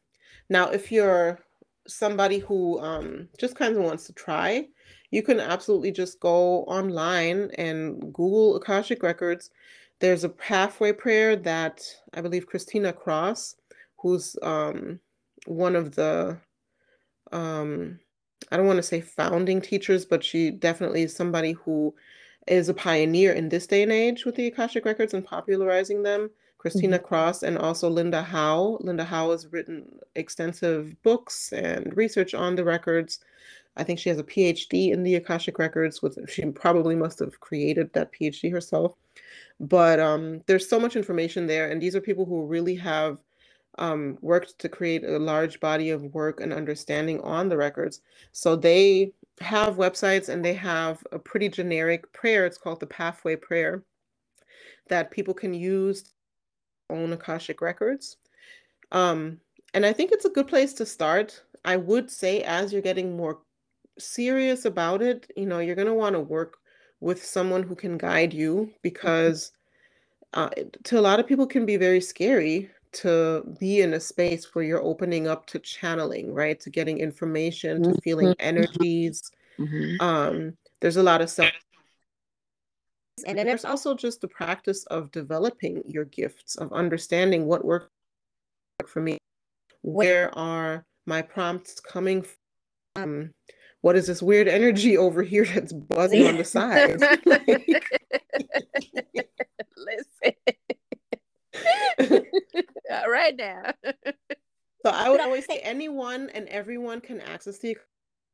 Now, 0.49 0.69
if 0.69 0.91
you're 0.91 1.39
somebody 1.87 2.39
who 2.39 2.79
um, 2.79 3.27
just 3.39 3.55
kind 3.55 3.75
of 3.75 3.83
wants 3.83 4.05
to 4.07 4.13
try, 4.13 4.67
you 5.11 5.21
can 5.21 5.39
absolutely 5.39 5.91
just 5.91 6.19
go 6.19 6.63
online 6.63 7.51
and 7.57 7.99
Google 8.13 8.55
Akashic 8.55 9.03
Records. 9.03 9.51
There's 9.99 10.23
a 10.23 10.29
pathway 10.29 10.91
prayer 10.91 11.35
that 11.35 11.81
I 12.13 12.21
believe 12.21 12.47
Christina 12.47 12.91
Cross, 12.91 13.55
who's 14.03 14.35
um, 14.43 14.99
one 15.47 15.75
of 15.75 15.95
the 15.95 16.37
um, 17.31 17.99
I 18.51 18.57
don't 18.57 18.67
want 18.67 18.77
to 18.77 18.83
say 18.83 19.01
founding 19.01 19.61
teachers, 19.61 20.05
but 20.05 20.23
she 20.23 20.51
definitely 20.51 21.03
is 21.03 21.15
somebody 21.15 21.53
who 21.53 21.95
is 22.47 22.69
a 22.69 22.73
pioneer 22.73 23.31
in 23.31 23.49
this 23.49 23.65
day 23.65 23.81
and 23.81 23.91
age 23.91 24.25
with 24.25 24.35
the 24.35 24.47
Akashic 24.47 24.85
Records 24.85 25.13
and 25.13 25.25
popularizing 25.25 26.03
them. 26.03 26.29
Christina 26.57 26.97
mm-hmm. 26.97 27.05
Cross 27.05 27.43
and 27.43 27.57
also 27.57 27.89
Linda 27.89 28.21
Howe. 28.21 28.77
Linda 28.81 29.03
Howe 29.03 29.31
has 29.31 29.51
written 29.51 29.99
extensive 30.15 30.95
books 31.03 31.51
and 31.51 31.95
research 31.97 32.33
on 32.33 32.55
the 32.55 32.63
records. 32.63 33.19
I 33.75 33.83
think 33.83 33.99
she 33.99 34.09
has 34.09 34.19
a 34.19 34.23
PhD 34.23 34.91
in 34.91 35.03
the 35.03 35.15
Akashic 35.15 35.57
Records, 35.57 36.01
with 36.01 36.17
she 36.29 36.45
probably 36.51 36.95
must 36.95 37.19
have 37.19 37.39
created 37.39 37.91
that 37.93 38.11
PhD 38.13 38.51
herself. 38.51 38.93
But 39.59 39.99
um, 39.99 40.41
there's 40.45 40.69
so 40.69 40.79
much 40.79 40.95
information 40.95 41.47
there, 41.47 41.69
and 41.69 41.81
these 41.81 41.95
are 41.95 42.01
people 42.01 42.25
who 42.25 42.45
really 42.45 42.75
have 42.75 43.17
um, 43.77 44.17
worked 44.21 44.59
to 44.59 44.69
create 44.69 45.03
a 45.03 45.17
large 45.17 45.59
body 45.59 45.89
of 45.89 46.13
work 46.13 46.39
and 46.39 46.53
understanding 46.53 47.19
on 47.21 47.49
the 47.49 47.57
records. 47.57 48.01
So 48.31 48.55
they 48.55 49.13
have 49.41 49.75
websites 49.75 50.29
and 50.29 50.43
they 50.43 50.53
have 50.53 51.05
a 51.11 51.19
pretty 51.19 51.49
generic 51.49 52.11
prayer. 52.13 52.45
It's 52.45 52.57
called 52.57 52.79
the 52.79 52.85
Pathway 52.87 53.35
Prayer 53.35 53.83
that 54.89 55.11
people 55.11 55.33
can 55.33 55.53
use 55.53 56.13
own 56.89 57.13
Akashic 57.13 57.61
records. 57.61 58.17
Um, 58.91 59.39
and 59.73 59.85
I 59.85 59.93
think 59.93 60.11
it's 60.11 60.25
a 60.25 60.29
good 60.29 60.47
place 60.47 60.73
to 60.73 60.85
start. 60.85 61.41
I 61.65 61.77
would 61.77 62.11
say 62.11 62.43
as 62.43 62.71
you're 62.71 62.81
getting 62.81 63.17
more 63.17 63.39
serious 63.97 64.65
about 64.65 65.01
it, 65.01 65.31
you 65.35 65.45
know, 65.45 65.59
you're 65.59 65.75
going 65.75 65.87
to 65.87 65.93
want 65.93 66.13
to 66.13 66.19
work 66.19 66.57
with 66.99 67.23
someone 67.23 67.63
who 67.63 67.75
can 67.75 67.97
guide 67.97 68.33
you 68.33 68.55
mm-hmm. 68.55 68.71
because 68.81 69.51
uh, 70.33 70.49
to 70.83 70.99
a 70.99 71.01
lot 71.01 71.19
of 71.19 71.27
people 71.27 71.45
can 71.45 71.65
be 71.65 71.77
very 71.77 72.01
scary 72.01 72.69
to 72.93 73.43
be 73.59 73.81
in 73.81 73.93
a 73.93 73.99
space 73.99 74.53
where 74.53 74.63
you're 74.63 74.83
opening 74.83 75.27
up 75.27 75.45
to 75.47 75.59
channeling, 75.59 76.33
right? 76.33 76.59
To 76.61 76.69
getting 76.69 76.99
information, 76.99 77.83
to 77.83 78.01
feeling 78.01 78.27
mm-hmm. 78.29 78.47
energies. 78.47 79.31
Mm-hmm. 79.59 80.01
Um, 80.01 80.57
there's 80.81 80.97
a 80.97 81.03
lot 81.03 81.21
of 81.21 81.29
stuff. 81.29 81.51
And 83.25 83.37
then 83.37 83.45
there's 83.45 83.65
also 83.65 83.93
just 83.95 84.21
the 84.21 84.27
practice 84.27 84.85
of 84.85 85.11
developing 85.11 85.83
your 85.85 86.05
gifts, 86.05 86.55
of 86.55 86.73
understanding 86.73 87.45
what 87.45 87.63
works 87.63 87.89
for 88.87 89.01
me. 89.01 89.17
Where 89.81 90.37
are 90.37 90.85
my 91.05 91.21
prompts 91.21 91.79
coming 91.79 92.25
from? 92.95 93.31
What 93.81 93.95
is 93.95 94.07
this 94.07 94.21
weird 94.21 94.47
energy 94.47 94.97
over 95.05 95.23
here 95.23 95.45
that's 95.45 95.73
buzzing 95.73 96.27
on 96.27 96.37
the 96.37 96.43
side? 96.43 97.01
like... 97.25 97.45
Listen. 99.77 100.33
Right 103.13 103.35
now. 103.35 103.73
so 103.85 104.91
I 104.91 105.09
would 105.09 105.21
always 105.21 105.45
say 105.45 105.59
anyone 105.59 106.29
and 106.33 106.47
everyone 106.49 106.99
can 106.99 107.21
access 107.21 107.59
the 107.59 107.77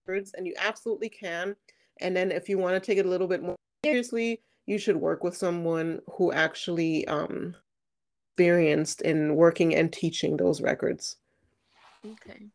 records, 0.07 0.33
and 0.33 0.47
you 0.47 0.53
absolutely 0.57 1.09
can. 1.09 1.55
And 2.01 2.15
then 2.15 2.31
if 2.31 2.47
you 2.47 2.57
want 2.57 2.75
to 2.75 2.79
take 2.79 2.97
it 2.97 3.05
a 3.05 3.09
little 3.09 3.27
bit 3.27 3.43
more 3.43 3.57
seriously, 3.83 4.41
you 4.65 4.77
should 4.77 4.95
work 4.95 5.23
with 5.23 5.35
someone 5.35 5.99
who 6.13 6.31
actually 6.31 7.05
um 7.07 7.55
experienced 8.31 9.01
in 9.01 9.35
working 9.35 9.75
and 9.75 9.91
teaching 9.91 10.37
those 10.37 10.61
records. 10.61 11.17
Okay. 12.05 12.47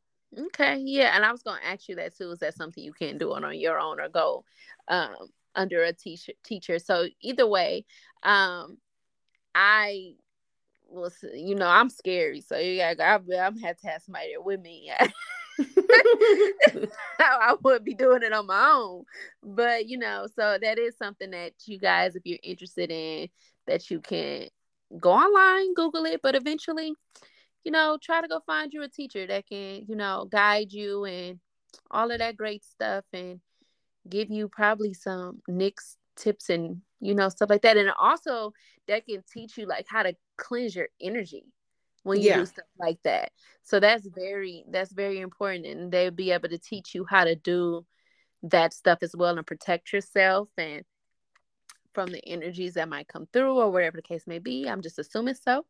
Okay. 0.47 0.79
Yeah. 0.79 1.15
And 1.15 1.25
I 1.25 1.31
was 1.31 1.43
gonna 1.43 1.61
ask 1.63 1.89
you 1.89 1.97
that 1.97 2.17
too. 2.17 2.31
Is 2.31 2.39
that 2.39 2.57
something 2.57 2.83
you 2.83 2.95
can 2.95 3.19
do 3.19 3.35
on, 3.35 3.45
on 3.45 3.59
your 3.59 3.79
own 3.79 4.01
or 4.01 4.09
go 4.09 4.45
um 4.89 5.29
under 5.55 5.83
a 5.83 5.93
teacher 5.93 6.33
teacher? 6.43 6.79
So 6.79 7.07
either 7.21 7.47
way, 7.47 7.85
um 8.23 8.79
I 9.55 10.15
well, 10.95 11.11
you 11.35 11.55
know, 11.55 11.67
I'm 11.67 11.91
scary, 11.91 12.41
so 12.41 12.57
yeah, 12.57 12.95
I, 12.99 13.03
I'm 13.05 13.59
have 13.59 13.77
to 13.79 13.87
have 13.89 14.03
somebody 14.03 14.29
there 14.31 14.41
with 14.41 14.61
me. 14.61 14.91
I 17.19 17.55
would 17.63 17.85
be 17.85 17.95
doing 17.95 18.23
it 18.23 18.33
on 18.33 18.47
my 18.47 18.73
own, 18.75 19.05
but 19.43 19.87
you 19.87 19.99
know, 19.99 20.27
so 20.35 20.59
that 20.61 20.79
is 20.79 20.97
something 20.97 21.31
that 21.31 21.53
you 21.67 21.79
guys, 21.79 22.17
if 22.17 22.23
you're 22.25 22.39
interested 22.43 22.91
in, 22.91 23.29
that 23.67 23.91
you 23.91 24.01
can 24.01 24.49
go 24.99 25.13
online, 25.13 25.75
Google 25.75 26.05
it, 26.07 26.21
but 26.23 26.35
eventually, 26.35 26.95
you 27.65 27.73
know, 27.73 27.99
try 28.03 28.21
to 28.21 28.29
go 28.29 28.41
find 28.47 28.73
you 28.73 28.83
a 28.83 28.89
teacher 28.89 29.27
that 29.27 29.47
can, 29.47 29.85
you 29.87 29.97
know, 29.97 30.27
guide 30.31 30.73
you 30.73 31.05
and 31.05 31.39
all 31.91 32.11
of 32.11 32.19
that 32.19 32.37
great 32.37 32.65
stuff 32.65 33.05
and 33.13 33.41
give 34.09 34.31
you 34.31 34.49
probably 34.49 34.93
some 34.93 35.41
nicks 35.49 35.97
tips 36.17 36.51
and 36.51 36.81
you 37.01 37.15
know 37.15 37.29
stuff 37.29 37.51
like 37.51 37.63
that. 37.63 37.77
And 37.77 37.91
also 37.99 38.53
that 38.89 39.07
can 39.07 39.23
teach 39.33 39.57
you 39.57 39.67
like 39.67 39.87
how 39.89 40.03
to 40.03 40.15
cleanse 40.37 40.75
your 40.75 40.89
energy 41.01 41.45
when 42.03 42.21
you 42.21 42.29
yeah. 42.29 42.37
do 42.39 42.47
stuff 42.47 42.67
like 42.79 42.99
that. 43.03 43.33
So 43.65 43.81
that's 43.81 44.07
very 44.07 44.65
that's 44.71 44.93
very 44.93 45.21
important 45.21 45.67
and 45.67 45.91
they'll 45.91 46.11
be 46.11 46.31
able 46.31 46.49
to 46.51 46.59
teach 46.59 46.95
you 46.95 47.05
how 47.09 47.25
to 47.25 47.35
do 47.35 47.85
that 48.45 48.73
stuff 48.75 48.99
as 49.03 49.17
well 49.17 49.37
and 49.37 49.47
protect 49.47 49.93
yourself 49.93 50.49
and 50.59 50.85
from 51.95 52.11
the 52.11 52.27
energies 52.27 52.75
that 52.75 52.89
might 52.89 53.09
come 53.09 53.27
through 53.33 53.59
or 53.59 53.71
whatever 53.71 53.97
the 53.97 54.03
case 54.03 54.27
may 54.27 54.39
be. 54.39 54.69
I'm 54.69 54.83
just 54.83 54.99
assuming 54.99 55.35
so. 55.35 55.65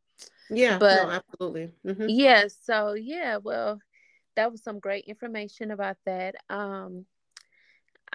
Yeah 0.51 0.79
but 0.79 1.03
no, 1.03 1.11
absolutely. 1.11 1.73
Mm-hmm. 1.87 2.07
yeah 2.09 2.45
so 2.63 2.95
yeah 2.95 3.39
well 3.43 3.81
that 4.37 4.51
was 4.51 4.63
some 4.63 4.81
great 4.81 5.05
information 5.05 5.71
about 5.71 5.97
that. 6.07 6.35
Um 6.51 7.07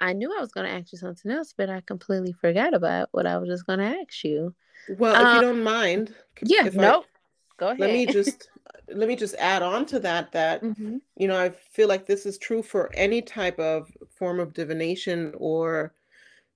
I 0.00 0.14
knew 0.14 0.34
I 0.36 0.40
was 0.40 0.50
going 0.50 0.66
to 0.66 0.72
ask 0.72 0.92
you 0.92 0.98
something 0.98 1.30
else, 1.30 1.54
but 1.56 1.68
I 1.70 1.82
completely 1.82 2.32
forgot 2.32 2.74
about 2.74 3.10
what 3.12 3.26
I 3.26 3.38
was 3.38 3.48
just 3.48 3.66
going 3.66 3.78
to 3.78 4.00
ask 4.00 4.24
you. 4.24 4.54
Well, 4.98 5.14
um, 5.14 5.26
if 5.26 5.42
you 5.42 5.48
um, 5.48 5.54
don't 5.54 5.62
mind, 5.62 6.14
yeah, 6.42 6.68
nope. 6.72 7.04
I, 7.06 7.10
Go 7.58 7.66
ahead. 7.66 7.80
Let 7.80 7.92
me 7.92 8.06
just 8.06 8.48
let 8.88 9.06
me 9.06 9.14
just 9.14 9.34
add 9.36 9.62
on 9.62 9.84
to 9.86 10.00
that 10.00 10.32
that 10.32 10.62
mm-hmm. 10.62 10.96
you 11.16 11.28
know 11.28 11.38
I 11.38 11.50
feel 11.50 11.88
like 11.88 12.06
this 12.06 12.24
is 12.26 12.38
true 12.38 12.62
for 12.62 12.90
any 12.94 13.20
type 13.20 13.58
of 13.58 13.92
form 14.08 14.40
of 14.40 14.54
divination 14.54 15.34
or 15.36 15.92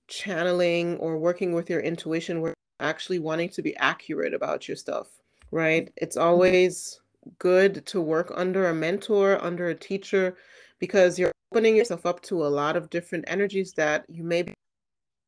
channeling 0.07 0.97
or 0.97 1.17
working 1.17 1.53
with 1.53 1.69
your 1.69 1.79
intuition, 1.79 2.41
where 2.41 2.55
actually 2.79 3.19
wanting 3.19 3.49
to 3.49 3.61
be 3.61 3.75
accurate 3.77 4.33
about 4.33 4.67
your 4.67 4.75
stuff. 4.75 5.07
Right? 5.51 5.91
It's 5.95 6.17
mm-hmm. 6.17 6.27
always 6.27 6.99
good 7.39 7.85
to 7.87 8.01
work 8.01 8.31
under 8.35 8.67
a 8.67 8.73
mentor, 8.73 9.41
under 9.43 9.69
a 9.69 9.75
teacher, 9.75 10.35
because 10.79 11.17
you're 11.17 11.31
opening 11.51 11.75
yourself 11.75 12.05
up 12.05 12.21
to 12.21 12.45
a 12.45 12.47
lot 12.47 12.75
of 12.75 12.89
different 12.89 13.25
energies 13.27 13.73
that 13.73 14.05
you 14.09 14.23
may 14.23 14.45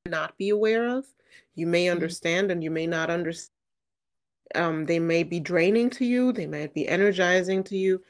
not 0.05 0.37
be 0.37 0.49
aware 0.49 0.87
of. 0.87 1.05
You 1.55 1.67
may 1.67 1.85
mm-hmm. 1.85 1.93
understand 1.93 2.51
and 2.51 2.63
you 2.63 2.71
may 2.71 2.87
not 2.87 3.09
understand. 3.09 3.51
Um, 4.55 4.85
they 4.85 4.99
may 4.99 5.23
be 5.23 5.41
draining 5.41 5.89
to 5.91 6.05
you, 6.05 6.31
they 6.31 6.47
might 6.47 6.73
be 6.73 6.87
energizing 6.87 7.65
to 7.65 7.77
you. 7.77 8.01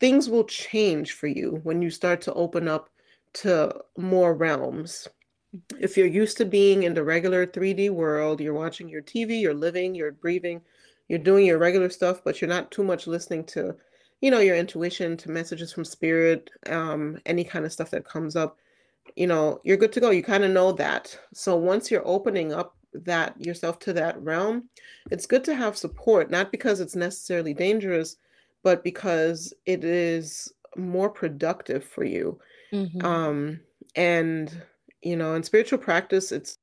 Things 0.00 0.28
will 0.28 0.44
change 0.44 1.12
for 1.12 1.28
you 1.28 1.60
when 1.62 1.80
you 1.80 1.90
start 1.90 2.20
to 2.22 2.34
open 2.34 2.66
up 2.66 2.90
to 3.34 3.72
more 3.96 4.34
realms. 4.34 5.06
If 5.78 5.96
you're 5.96 6.08
used 6.08 6.38
to 6.38 6.44
being 6.44 6.82
in 6.82 6.94
the 6.94 7.04
regular 7.04 7.46
3D 7.46 7.90
world, 7.90 8.40
you're 8.40 8.52
watching 8.52 8.88
your 8.88 9.02
TV, 9.02 9.40
you're 9.40 9.54
living, 9.54 9.94
you're 9.94 10.10
breathing, 10.10 10.60
you're 11.06 11.20
doing 11.20 11.46
your 11.46 11.58
regular 11.58 11.90
stuff, 11.90 12.22
but 12.24 12.40
you're 12.40 12.48
not 12.48 12.72
too 12.72 12.82
much 12.82 13.06
listening 13.06 13.44
to 13.44 13.76
you 14.24 14.30
know 14.30 14.40
your 14.40 14.56
intuition 14.56 15.16
to 15.18 15.30
messages 15.30 15.70
from 15.70 15.84
spirit 15.84 16.50
um 16.70 17.18
any 17.26 17.44
kind 17.44 17.66
of 17.66 17.72
stuff 17.72 17.90
that 17.90 18.04
comes 18.04 18.34
up 18.36 18.56
you 19.16 19.26
know 19.26 19.60
you're 19.64 19.76
good 19.76 19.92
to 19.92 20.00
go. 20.00 20.10
You 20.10 20.22
kind 20.22 20.44
of 20.44 20.50
know 20.50 20.72
that. 20.72 21.18
So 21.32 21.56
once 21.56 21.90
you're 21.90 22.06
opening 22.06 22.52
up 22.52 22.76
that 22.92 23.34
yourself 23.44 23.80
to 23.80 23.92
that 23.92 24.20
realm 24.22 24.68
it's 25.10 25.26
good 25.26 25.42
to 25.44 25.54
have 25.54 25.76
support 25.76 26.30
not 26.30 26.52
because 26.52 26.78
it's 26.78 26.94
necessarily 26.94 27.52
dangerous 27.52 28.16
but 28.62 28.84
because 28.84 29.52
it 29.66 29.82
is 29.82 30.52
more 30.76 31.10
productive 31.10 31.84
for 31.84 32.04
you. 32.04 32.38
Mm-hmm. 32.72 33.04
um 33.04 33.60
and 33.96 34.62
you 35.02 35.16
know 35.16 35.34
in 35.34 35.42
spiritual 35.42 35.78
practice 35.78 36.32
it's 36.32 36.58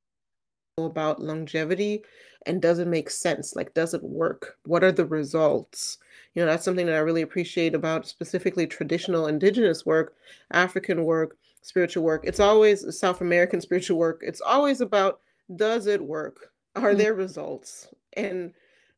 about 0.77 1.21
longevity 1.21 2.03
and 2.45 2.61
does 2.61 2.79
it 2.79 2.87
make 2.87 3.09
sense? 3.09 3.55
Like 3.55 3.73
does 3.73 3.93
it 3.93 4.01
work? 4.01 4.57
What 4.65 4.83
are 4.83 4.91
the 4.91 5.05
results 5.05 5.97
you 6.33 6.41
know 6.41 6.45
that's 6.45 6.65
something 6.65 6.85
that 6.85 6.95
i 6.95 6.99
really 6.99 7.21
appreciate 7.21 7.75
about 7.75 8.07
specifically 8.07 8.65
traditional 8.65 9.27
indigenous 9.27 9.85
work 9.85 10.15
african 10.51 11.03
work 11.03 11.37
spiritual 11.61 12.03
work. 12.03 12.23
It's 12.25 12.39
always 12.39 12.97
south 12.99 13.21
american 13.21 13.61
spiritual 13.67 13.97
work. 13.97 14.21
It's 14.23 14.41
always 14.41 14.81
about 14.81 15.19
does 15.55 15.87
it 15.87 16.01
work? 16.01 16.51
Are 16.75 16.89
mm-hmm. 16.89 16.97
there 16.97 17.13
results? 17.13 17.89
And 18.13 18.53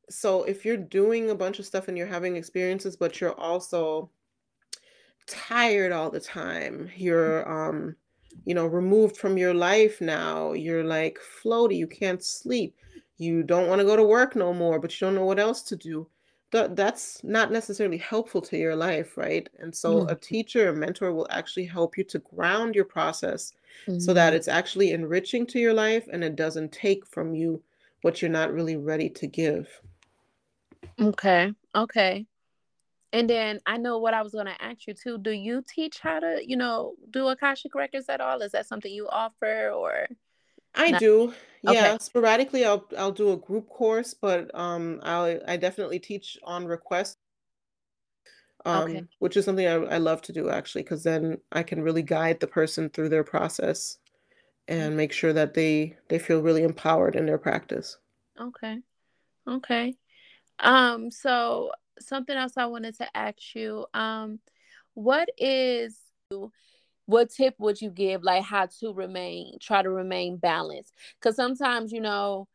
so 0.09 0.43
if 0.43 0.65
you're 0.65 0.77
doing 0.77 1.29
a 1.29 1.35
bunch 1.35 1.59
of 1.59 1.65
stuff 1.65 1.87
and 1.87 1.97
you're 1.97 2.05
having 2.05 2.35
experiences 2.35 2.95
but 2.97 3.21
you're 3.21 3.39
also 3.39 4.09
tired 5.27 5.93
all 5.93 6.09
the 6.09 6.19
time 6.19 6.89
you're 6.97 7.49
um 7.49 7.95
you 8.43 8.53
know 8.53 8.67
removed 8.67 9.15
from 9.15 9.37
your 9.37 9.53
life 9.53 10.01
now 10.01 10.51
you're 10.51 10.83
like 10.83 11.17
floaty 11.41 11.77
you 11.77 11.87
can't 11.87 12.21
sleep 12.21 12.75
you 13.17 13.43
don't 13.43 13.69
want 13.69 13.79
to 13.79 13.85
go 13.85 13.95
to 13.95 14.03
work 14.03 14.35
no 14.35 14.53
more 14.53 14.77
but 14.77 14.91
you 14.91 15.07
don't 15.07 15.15
know 15.15 15.23
what 15.23 15.39
else 15.39 15.61
to 15.61 15.77
do 15.77 16.05
that 16.53 16.75
that's 16.75 17.23
not 17.23 17.51
necessarily 17.51 17.97
helpful 17.97 18.39
to 18.39 18.57
your 18.57 18.75
life, 18.75 19.17
right? 19.17 19.49
And 19.59 19.75
so 19.75 20.01
mm-hmm. 20.01 20.09
a 20.09 20.15
teacher, 20.15 20.69
a 20.69 20.73
mentor 20.73 21.11
will 21.11 21.27
actually 21.31 21.65
help 21.65 21.97
you 21.97 22.03
to 22.05 22.19
ground 22.19 22.75
your 22.75 22.85
process 22.85 23.53
mm-hmm. 23.87 23.99
so 23.99 24.13
that 24.13 24.29
mm-hmm. 24.29 24.37
it's 24.37 24.47
actually 24.47 24.91
enriching 24.91 25.47
to 25.47 25.59
your 25.59 25.73
life 25.73 26.07
and 26.13 26.23
it 26.23 26.35
doesn't 26.35 26.71
take 26.71 27.05
from 27.07 27.33
you 27.33 27.61
what 28.03 28.21
you're 28.21 28.31
not 28.31 28.53
really 28.53 28.77
ready 28.77 29.09
to 29.09 29.25
give. 29.25 29.67
Okay. 31.01 31.51
Okay. 31.75 32.27
And 33.13 33.27
then 33.27 33.59
I 33.65 33.77
know 33.77 33.97
what 33.97 34.13
I 34.13 34.21
was 34.21 34.33
going 34.33 34.45
to 34.45 34.63
ask 34.63 34.85
you 34.85 34.93
too. 34.93 35.17
Do 35.17 35.31
you 35.31 35.63
teach 35.67 35.99
how 35.99 36.19
to, 36.19 36.39
you 36.45 36.55
know, 36.55 36.93
do 37.09 37.27
Akashic 37.27 37.73
records 37.73 38.09
at 38.09 38.21
all? 38.21 38.41
Is 38.41 38.51
that 38.51 38.67
something 38.67 38.91
you 38.91 39.07
offer 39.09 39.71
or? 39.71 40.07
I 40.75 40.91
not? 40.91 40.99
do. 40.99 41.33
Yeah, 41.61 41.93
okay. 41.93 41.97
sporadically 41.99 42.65
I'll 42.65 42.85
I'll 42.97 43.11
do 43.11 43.31
a 43.31 43.37
group 43.37 43.69
course, 43.69 44.13
but 44.13 44.53
um 44.53 44.99
I 45.03 45.39
I 45.47 45.57
definitely 45.57 45.99
teach 45.99 46.37
on 46.43 46.65
request. 46.65 47.17
Um, 48.65 48.83
okay. 48.89 49.03
which 49.19 49.35
is 49.35 49.43
something 49.45 49.67
I, 49.67 49.73
I 49.73 49.97
love 49.97 50.21
to 50.23 50.33
do 50.33 50.49
actually, 50.49 50.83
because 50.83 51.03
then 51.03 51.37
I 51.51 51.63
can 51.63 51.81
really 51.81 52.01
guide 52.01 52.39
the 52.39 52.47
person 52.47 52.89
through 52.89 53.09
their 53.09 53.23
process 53.23 53.97
and 54.67 54.97
make 54.97 55.13
sure 55.13 55.33
that 55.33 55.53
they 55.53 55.97
they 56.09 56.19
feel 56.19 56.41
really 56.41 56.63
empowered 56.63 57.15
in 57.15 57.25
their 57.25 57.37
practice. 57.39 57.97
Okay. 58.39 58.79
Okay. 59.47 59.95
Um 60.59 61.11
so 61.11 61.71
something 61.99 62.35
else 62.35 62.53
I 62.57 62.65
wanted 62.67 62.97
to 62.97 63.17
ask 63.17 63.55
you 63.55 63.85
um 63.93 64.39
what 64.93 65.29
is 65.37 65.97
what 67.05 67.29
tip 67.29 67.55
would 67.57 67.81
you 67.81 67.89
give 67.89 68.23
like 68.23 68.43
how 68.43 68.65
to 68.65 68.93
remain 68.93 69.57
try 69.59 69.81
to 69.81 69.89
remain 69.89 70.37
balanced 70.37 70.93
cuz 71.21 71.35
sometimes 71.35 71.91
you 71.91 72.01
know 72.01 72.47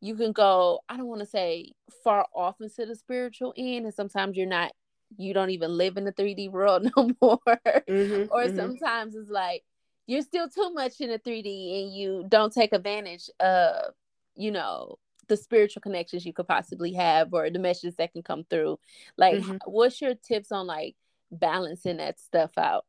you 0.00 0.14
can 0.14 0.32
go 0.32 0.80
I 0.88 0.96
don't 0.96 1.06
want 1.06 1.20
to 1.20 1.26
say 1.26 1.72
far 2.04 2.26
off 2.34 2.60
into 2.60 2.86
the 2.86 2.94
spiritual 2.94 3.54
end 3.56 3.86
and 3.86 3.94
sometimes 3.94 4.36
you're 4.36 4.46
not 4.46 4.72
you 5.16 5.32
don't 5.32 5.50
even 5.50 5.70
live 5.70 5.96
in 5.96 6.04
the 6.04 6.12
3D 6.12 6.50
world 6.50 6.90
no 6.96 7.10
more 7.20 7.38
mm-hmm, 7.46 8.30
or 8.30 8.44
mm-hmm. 8.44 8.56
sometimes 8.56 9.14
it's 9.14 9.30
like 9.30 9.64
you're 10.06 10.22
still 10.22 10.48
too 10.48 10.72
much 10.72 11.00
in 11.00 11.10
the 11.10 11.18
3D 11.18 11.82
and 11.82 11.94
you 11.94 12.24
don't 12.28 12.52
take 12.52 12.72
advantage 12.72 13.28
of, 13.40 13.92
you 14.36 14.50
know, 14.50 14.98
the 15.28 15.36
spiritual 15.36 15.82
connections 15.82 16.24
you 16.24 16.32
could 16.32 16.46
possibly 16.46 16.92
have 16.92 17.34
or 17.34 17.50
the 17.50 17.58
messages 17.58 17.96
that 17.96 18.12
can 18.12 18.22
come 18.22 18.44
through. 18.48 18.78
Like, 19.16 19.38
mm-hmm. 19.38 19.56
what's 19.66 20.00
your 20.00 20.14
tips 20.14 20.52
on 20.52 20.66
like 20.66 20.94
balancing 21.32 21.96
that 21.96 22.20
stuff 22.20 22.52
out? 22.56 22.84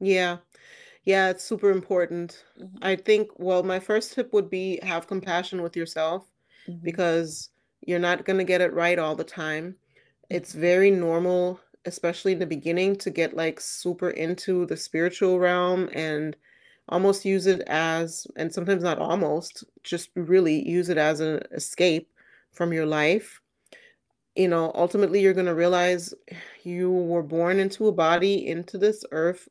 Yeah. 0.00 0.38
Yeah, 1.04 1.30
it's 1.30 1.44
super 1.44 1.70
important. 1.70 2.44
Mm-hmm. 2.60 2.78
I 2.82 2.96
think, 2.96 3.28
well, 3.38 3.62
my 3.62 3.78
first 3.78 4.14
tip 4.14 4.32
would 4.32 4.50
be 4.50 4.80
have 4.82 5.06
compassion 5.06 5.62
with 5.62 5.76
yourself 5.76 6.26
mm-hmm. 6.68 6.82
because 6.82 7.50
you're 7.86 7.98
not 7.98 8.24
going 8.24 8.38
to 8.38 8.44
get 8.44 8.60
it 8.60 8.72
right 8.72 8.98
all 8.98 9.14
the 9.14 9.24
time. 9.24 9.76
It's 10.28 10.50
mm-hmm. 10.50 10.60
very 10.60 10.90
normal 10.90 11.60
especially 11.86 12.32
in 12.32 12.38
the 12.38 12.46
beginning, 12.46 12.96
to 12.96 13.10
get 13.10 13.36
like 13.36 13.60
super 13.60 14.10
into 14.10 14.66
the 14.66 14.76
spiritual 14.76 15.38
realm 15.38 15.88
and 15.94 16.36
almost 16.88 17.24
use 17.24 17.46
it 17.46 17.62
as, 17.68 18.26
and 18.36 18.52
sometimes 18.52 18.82
not 18.82 18.98
almost, 18.98 19.64
just 19.82 20.10
really 20.14 20.68
use 20.68 20.88
it 20.88 20.98
as 20.98 21.20
an 21.20 21.42
escape 21.52 22.10
from 22.52 22.72
your 22.72 22.86
life. 22.86 23.40
You 24.34 24.48
know, 24.48 24.72
ultimately, 24.74 25.20
you're 25.20 25.32
going 25.32 25.46
to 25.46 25.54
realize 25.54 26.12
you 26.64 26.90
were 26.90 27.22
born 27.22 27.58
into 27.58 27.86
a 27.86 27.92
body, 27.92 28.46
into 28.46 28.76
this 28.76 29.04
earth, 29.12 29.48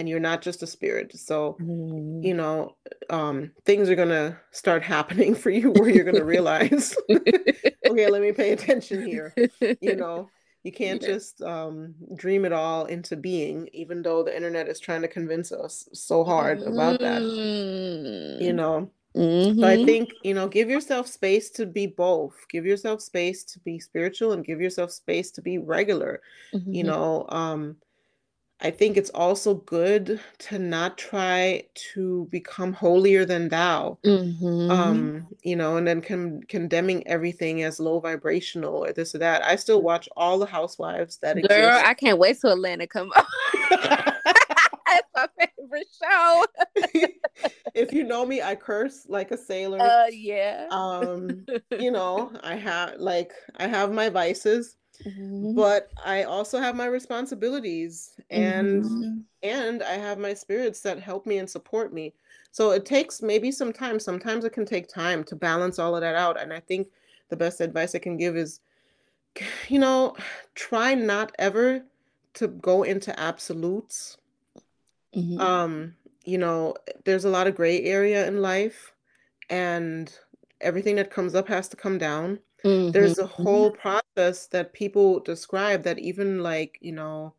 and 0.00 0.08
you're 0.08 0.18
not 0.18 0.40
just 0.40 0.62
a 0.62 0.66
spirit. 0.66 1.14
So, 1.14 1.58
mm. 1.60 2.24
you 2.24 2.32
know, 2.32 2.74
um, 3.10 3.52
things 3.66 3.90
are 3.90 3.94
going 3.94 4.08
to 4.08 4.34
start 4.50 4.82
happening 4.82 5.34
for 5.42 5.50
you 5.50 5.72
where 5.72 5.90
you're 5.90 6.04
going 6.04 6.16
to 6.16 6.24
realize, 6.24 6.96
okay, 7.10 8.08
let 8.08 8.22
me 8.22 8.32
pay 8.32 8.52
attention 8.52 9.06
here, 9.06 9.34
you 9.80 9.94
know 9.94 10.30
you 10.62 10.72
can't 10.82 11.02
yeah. 11.02 11.08
just 11.08 11.42
um, 11.42 11.94
dream 12.16 12.44
it 12.44 12.52
all 12.52 12.86
into 12.86 13.16
being, 13.16 13.68
even 13.72 14.02
though 14.02 14.22
the 14.22 14.34
internet 14.34 14.68
is 14.68 14.80
trying 14.80 15.02
to 15.02 15.08
convince 15.08 15.52
us 15.52 15.88
so 15.92 16.24
hard 16.24 16.62
about 16.62 17.00
that. 17.00 17.22
You 17.22 18.52
mm. 18.52 18.54
know. 18.54 18.90
Mm-hmm. 19.16 19.60
So 19.60 19.66
I 19.66 19.76
mm-hmm. 19.76 19.86
think, 19.86 20.12
you 20.22 20.34
know, 20.34 20.46
give 20.46 20.70
yourself 20.70 21.08
space 21.08 21.50
to 21.52 21.66
be 21.66 21.86
both. 21.86 22.36
Give 22.48 22.64
yourself 22.64 23.00
space 23.00 23.42
to 23.44 23.60
be 23.60 23.80
spiritual 23.80 24.32
and 24.32 24.44
give 24.44 24.60
yourself 24.60 24.92
space 24.92 25.32
to 25.32 25.42
be 25.42 25.58
regular. 25.58 26.20
Mm-hmm. 26.54 26.72
You 26.72 26.84
know, 26.84 27.26
um, 27.28 27.76
I 28.62 28.70
think 28.70 28.96
it's 28.96 29.10
also 29.10 29.54
good 29.54 30.20
to 30.40 30.58
not 30.58 30.98
try 30.98 31.64
to 31.92 32.28
become 32.30 32.72
holier 32.72 33.24
than 33.24 33.48
thou. 33.48 33.98
Mm-hmm. 34.04 34.70
Um, 34.70 35.26
you 35.42 35.56
know, 35.56 35.76
and 35.76 35.86
then 35.86 36.02
con- 36.02 36.42
condemning 36.48 37.06
everything 37.06 37.62
as 37.62 37.80
low 37.80 38.00
vibrational 38.00 38.84
or 38.84 38.92
this 38.92 39.14
or 39.14 39.18
that. 39.18 39.42
I 39.42 39.56
still 39.56 39.82
watch 39.82 40.08
all 40.16 40.38
the 40.38 40.46
housewives 40.46 41.18
that 41.18 41.36
Girl, 41.36 41.44
exist. 41.44 41.86
I 41.86 41.94
can't 41.94 42.18
wait 42.18 42.38
till 42.38 42.52
Atlanta 42.52 42.86
come 42.86 43.10
up. 43.16 43.26
That's 44.90 45.06
my 45.14 45.28
favorite 45.38 45.86
show. 46.02 46.46
if 47.74 47.92
you 47.92 48.04
know 48.04 48.26
me, 48.26 48.42
I 48.42 48.54
curse 48.56 49.06
like 49.08 49.30
a 49.30 49.38
sailor. 49.38 49.80
Uh 49.80 50.06
yeah. 50.10 50.66
Um, 50.70 51.46
you 51.78 51.90
know, 51.90 52.32
I 52.42 52.56
have 52.56 52.94
like 52.98 53.32
I 53.56 53.68
have 53.68 53.92
my 53.92 54.08
vices 54.08 54.76
Mm-hmm. 55.04 55.54
But 55.54 55.90
I 56.04 56.24
also 56.24 56.58
have 56.58 56.76
my 56.76 56.86
responsibilities 56.86 58.16
and 58.30 58.84
mm-hmm. 58.84 59.18
and 59.42 59.82
I 59.82 59.94
have 59.94 60.18
my 60.18 60.34
spirits 60.34 60.80
that 60.80 61.00
help 61.00 61.26
me 61.26 61.38
and 61.38 61.48
support 61.48 61.92
me. 61.92 62.12
So 62.52 62.72
it 62.72 62.84
takes 62.84 63.22
maybe 63.22 63.50
some 63.50 63.72
time. 63.72 63.98
Sometimes 63.98 64.44
it 64.44 64.52
can 64.52 64.66
take 64.66 64.88
time 64.88 65.24
to 65.24 65.36
balance 65.36 65.78
all 65.78 65.94
of 65.94 66.02
that 66.02 66.16
out. 66.16 66.40
And 66.40 66.52
I 66.52 66.60
think 66.60 66.88
the 67.28 67.36
best 67.36 67.60
advice 67.60 67.94
I 67.94 67.98
can 67.98 68.16
give 68.16 68.36
is 68.36 68.60
you 69.68 69.78
know, 69.78 70.16
try 70.54 70.94
not 70.94 71.32
ever 71.38 71.82
to 72.34 72.48
go 72.48 72.82
into 72.82 73.18
absolutes. 73.18 74.16
Mm-hmm. 75.14 75.40
Um, 75.40 75.94
you 76.24 76.38
know, 76.38 76.74
there's 77.04 77.24
a 77.24 77.30
lot 77.30 77.46
of 77.46 77.56
gray 77.56 77.82
area 77.82 78.26
in 78.26 78.42
life 78.42 78.92
and 79.48 80.16
everything 80.60 80.96
that 80.96 81.10
comes 81.10 81.34
up 81.34 81.48
has 81.48 81.68
to 81.68 81.76
come 81.76 81.98
down. 81.98 82.38
Mm-hmm. 82.64 82.90
There's 82.90 83.18
a 83.18 83.24
mm-hmm. 83.24 83.42
whole 83.42 83.70
process 83.70 84.46
that 84.48 84.72
people 84.72 85.20
describe 85.20 85.82
that 85.84 85.98
even 85.98 86.42
like, 86.42 86.78
you 86.80 86.92
know, 86.92 87.34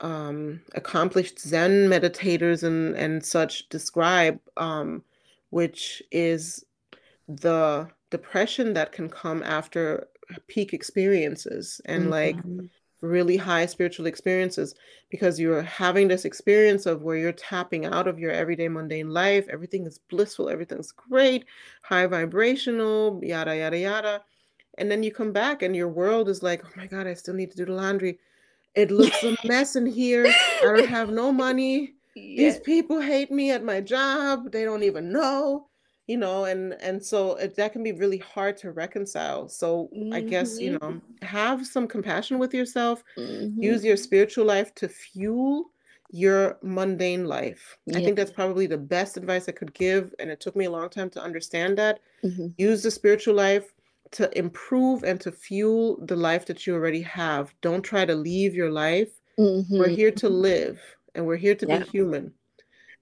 um, 0.00 0.60
accomplished 0.74 1.38
Zen 1.38 1.88
meditators 1.88 2.62
and, 2.62 2.94
and 2.96 3.24
such 3.24 3.68
describe, 3.68 4.38
um, 4.56 5.02
which 5.50 6.02
is 6.10 6.64
the 7.28 7.88
depression 8.10 8.74
that 8.74 8.92
can 8.92 9.08
come 9.08 9.42
after 9.42 10.08
peak 10.46 10.72
experiences 10.72 11.80
and 11.86 12.04
mm-hmm. 12.04 12.12
like 12.12 12.36
really 13.00 13.36
high 13.36 13.66
spiritual 13.66 14.06
experiences 14.06 14.74
because 15.10 15.38
you're 15.38 15.62
having 15.62 16.08
this 16.08 16.24
experience 16.24 16.86
of 16.86 17.02
where 17.02 17.16
you're 17.16 17.32
tapping 17.32 17.84
out 17.84 18.08
of 18.08 18.18
your 18.18 18.30
everyday 18.30 18.68
mundane 18.68 19.10
life 19.10 19.46
everything 19.50 19.84
is 19.86 19.98
blissful 20.10 20.48
everything's 20.48 20.92
great 20.92 21.44
high 21.82 22.06
vibrational 22.06 23.20
yada 23.22 23.56
yada 23.56 23.78
yada 23.78 24.22
and 24.78 24.90
then 24.90 25.02
you 25.02 25.12
come 25.12 25.32
back 25.32 25.62
and 25.62 25.74
your 25.74 25.88
world 25.88 26.28
is 26.28 26.42
like, 26.42 26.64
oh 26.64 26.70
my 26.76 26.86
God, 26.86 27.06
I 27.06 27.14
still 27.14 27.34
need 27.34 27.50
to 27.52 27.56
do 27.56 27.66
the 27.66 27.72
laundry. 27.72 28.18
It 28.74 28.90
looks 28.90 29.22
a 29.22 29.36
mess 29.44 29.76
in 29.76 29.86
here. 29.86 30.26
I 30.26 30.62
don't 30.62 30.88
have 30.88 31.10
no 31.10 31.32
money. 31.32 31.94
These 32.14 32.60
people 32.60 33.00
hate 33.00 33.30
me 33.30 33.50
at 33.50 33.64
my 33.64 33.80
job. 33.80 34.52
They 34.52 34.64
don't 34.64 34.84
even 34.84 35.12
know, 35.12 35.66
you 36.06 36.16
know, 36.16 36.44
and 36.44 36.74
and 36.74 37.04
so 37.04 37.34
it, 37.34 37.56
that 37.56 37.72
can 37.72 37.82
be 37.82 37.90
really 37.90 38.18
hard 38.18 38.56
to 38.58 38.70
reconcile. 38.70 39.48
So 39.48 39.90
mm-hmm. 39.96 40.12
I 40.12 40.20
guess 40.20 40.60
you 40.60 40.72
know, 40.72 40.78
mm-hmm. 40.78 41.26
have 41.26 41.66
some 41.66 41.88
compassion 41.88 42.38
with 42.38 42.54
yourself. 42.54 43.02
Mm-hmm. 43.18 43.60
Use 43.60 43.84
your 43.84 43.96
spiritual 43.96 44.44
life 44.44 44.72
to 44.76 44.88
fuel 44.88 45.72
your 46.12 46.58
mundane 46.62 47.24
life. 47.24 47.76
Yeah. 47.86 47.98
I 47.98 48.04
think 48.04 48.14
that's 48.16 48.30
probably 48.30 48.68
the 48.68 48.78
best 48.78 49.16
advice 49.16 49.48
I 49.48 49.52
could 49.52 49.74
give, 49.74 50.14
and 50.20 50.30
it 50.30 50.38
took 50.38 50.54
me 50.54 50.66
a 50.66 50.70
long 50.70 50.88
time 50.88 51.10
to 51.10 51.20
understand 51.20 51.76
that. 51.78 51.98
Mm-hmm. 52.22 52.48
Use 52.58 52.84
the 52.84 52.92
spiritual 52.92 53.34
life 53.34 53.73
to 54.14 54.38
improve 54.38 55.02
and 55.02 55.20
to 55.20 55.32
fuel 55.32 55.98
the 56.06 56.16
life 56.16 56.46
that 56.46 56.66
you 56.66 56.74
already 56.74 57.02
have. 57.02 57.54
Don't 57.60 57.82
try 57.82 58.04
to 58.04 58.14
leave 58.14 58.54
your 58.54 58.70
life. 58.70 59.10
Mm-hmm. 59.38 59.78
We're 59.78 59.88
here 59.88 60.12
to 60.12 60.28
live 60.28 60.80
and 61.14 61.26
we're 61.26 61.36
here 61.36 61.54
to 61.56 61.66
yeah. 61.66 61.80
be 61.80 61.84
human. 61.90 62.32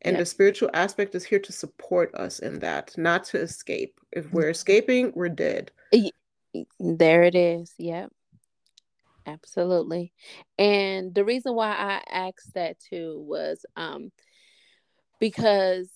And 0.02 0.14
yeah. 0.14 0.20
the 0.20 0.26
spiritual 0.26 0.70
aspect 0.74 1.14
is 1.14 1.24
here 1.24 1.38
to 1.38 1.52
support 1.52 2.14
us 2.14 2.40
in 2.40 2.58
that, 2.60 2.96
not 2.96 3.24
to 3.24 3.40
escape. 3.40 4.00
If 4.10 4.32
we're 4.32 4.50
escaping, 4.50 5.12
we're 5.14 5.28
dead. 5.28 5.70
There 6.80 7.22
it 7.22 7.34
is. 7.34 7.72
Yep. 7.78 8.10
Absolutely. 9.26 10.12
And 10.58 11.14
the 11.14 11.24
reason 11.24 11.54
why 11.54 11.70
I 11.70 12.02
asked 12.10 12.54
that 12.54 12.78
too 12.80 13.24
was 13.26 13.64
um 13.76 14.10
because 15.20 15.88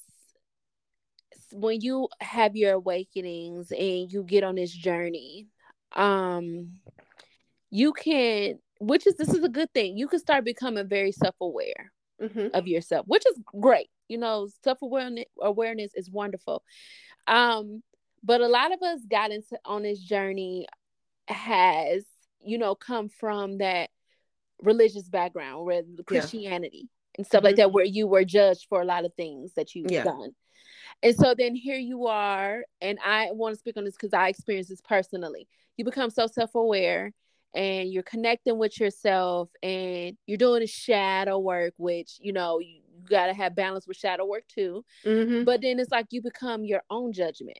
when 1.57 1.81
you 1.81 2.09
have 2.21 2.55
your 2.55 2.75
awakenings 2.75 3.71
and 3.71 4.13
you 4.13 4.23
get 4.23 4.45
on 4.45 4.57
this 4.57 4.71
journey, 4.71 5.47
um, 5.93 6.75
you 7.71 7.95
can, 7.95 8.59
which 8.79 9.07
is 9.07 9.17
this 9.17 9.31
is 9.31 9.43
a 9.43 9.49
good 9.49 9.73
thing. 9.73 9.97
You 9.97 10.07
can 10.07 10.19
start 10.19 10.45
becoming 10.45 10.87
very 10.87 11.13
self-aware 11.13 11.93
mm-hmm. 12.21 12.49
of 12.53 12.69
yourself, 12.69 13.07
which 13.07 13.25
is 13.27 13.39
great. 13.59 13.89
You 14.09 14.19
know, 14.19 14.49
self-awareness 14.65 15.25
awareness 15.41 15.93
is 15.95 16.11
wonderful. 16.11 16.63
Um, 17.27 17.83
but 18.23 18.43
a 18.43 18.49
lot 18.49 18.73
of 18.73 18.83
us 18.83 19.01
got 19.11 19.31
into 19.31 19.59
on 19.65 19.83
this 19.83 20.01
journey 20.01 20.67
has, 21.27 22.05
you 22.45 22.59
know, 22.59 22.75
come 22.75 23.09
from 23.09 23.59
that 23.59 23.89
religious 24.63 25.09
background, 25.09 25.65
where 25.65 25.83
Christianity 26.07 26.83
yeah. 26.83 27.19
and 27.19 27.27
stuff 27.27 27.39
mm-hmm. 27.39 27.47
like 27.47 27.57
that, 27.57 27.73
where 27.73 27.85
you 27.85 28.07
were 28.07 28.25
judged 28.25 28.67
for 28.69 28.83
a 28.83 28.85
lot 28.85 29.07
of 29.07 29.15
things 29.15 29.53
that 29.55 29.75
you've 29.75 29.91
yeah. 29.91 30.05
done. 30.05 30.33
And 31.03 31.15
so 31.15 31.35
then 31.37 31.55
here 31.55 31.77
you 31.77 32.07
are, 32.07 32.63
and 32.81 32.99
I 33.05 33.29
want 33.33 33.55
to 33.55 33.59
speak 33.59 33.77
on 33.77 33.85
this 33.85 33.95
because 33.95 34.15
I 34.15 34.29
experienced 34.29 34.71
this 34.71 34.81
personally. 34.81 35.47
You 35.77 35.85
become 35.85 36.11
so 36.11 36.27
self 36.27 36.55
aware, 36.55 37.13
and 37.55 37.93
you're 37.93 38.03
connecting 38.03 38.59
with 38.59 38.79
yourself 38.81 39.49
and 39.63 40.17
you're 40.27 40.39
doing 40.39 40.63
a 40.63 40.67
shadow 40.67 41.39
work 41.39 41.73
which 41.79 42.19
you 42.21 42.33
know 42.33 42.59
you, 42.61 42.81
you 42.95 43.09
got 43.09 43.27
to 43.27 43.35
have 43.35 43.55
balance 43.57 43.87
with 43.89 43.97
shadow 43.97 44.27
work 44.27 44.45
too 44.49 44.85
Mm-hmm. 45.05 45.45
but 45.45 45.63
then 45.63 45.79
it's 45.81 45.91
like 45.91 46.07
you 46.11 46.21
become 46.23 46.65
your 46.65 46.83
own 46.91 47.13
judgment 47.13 47.59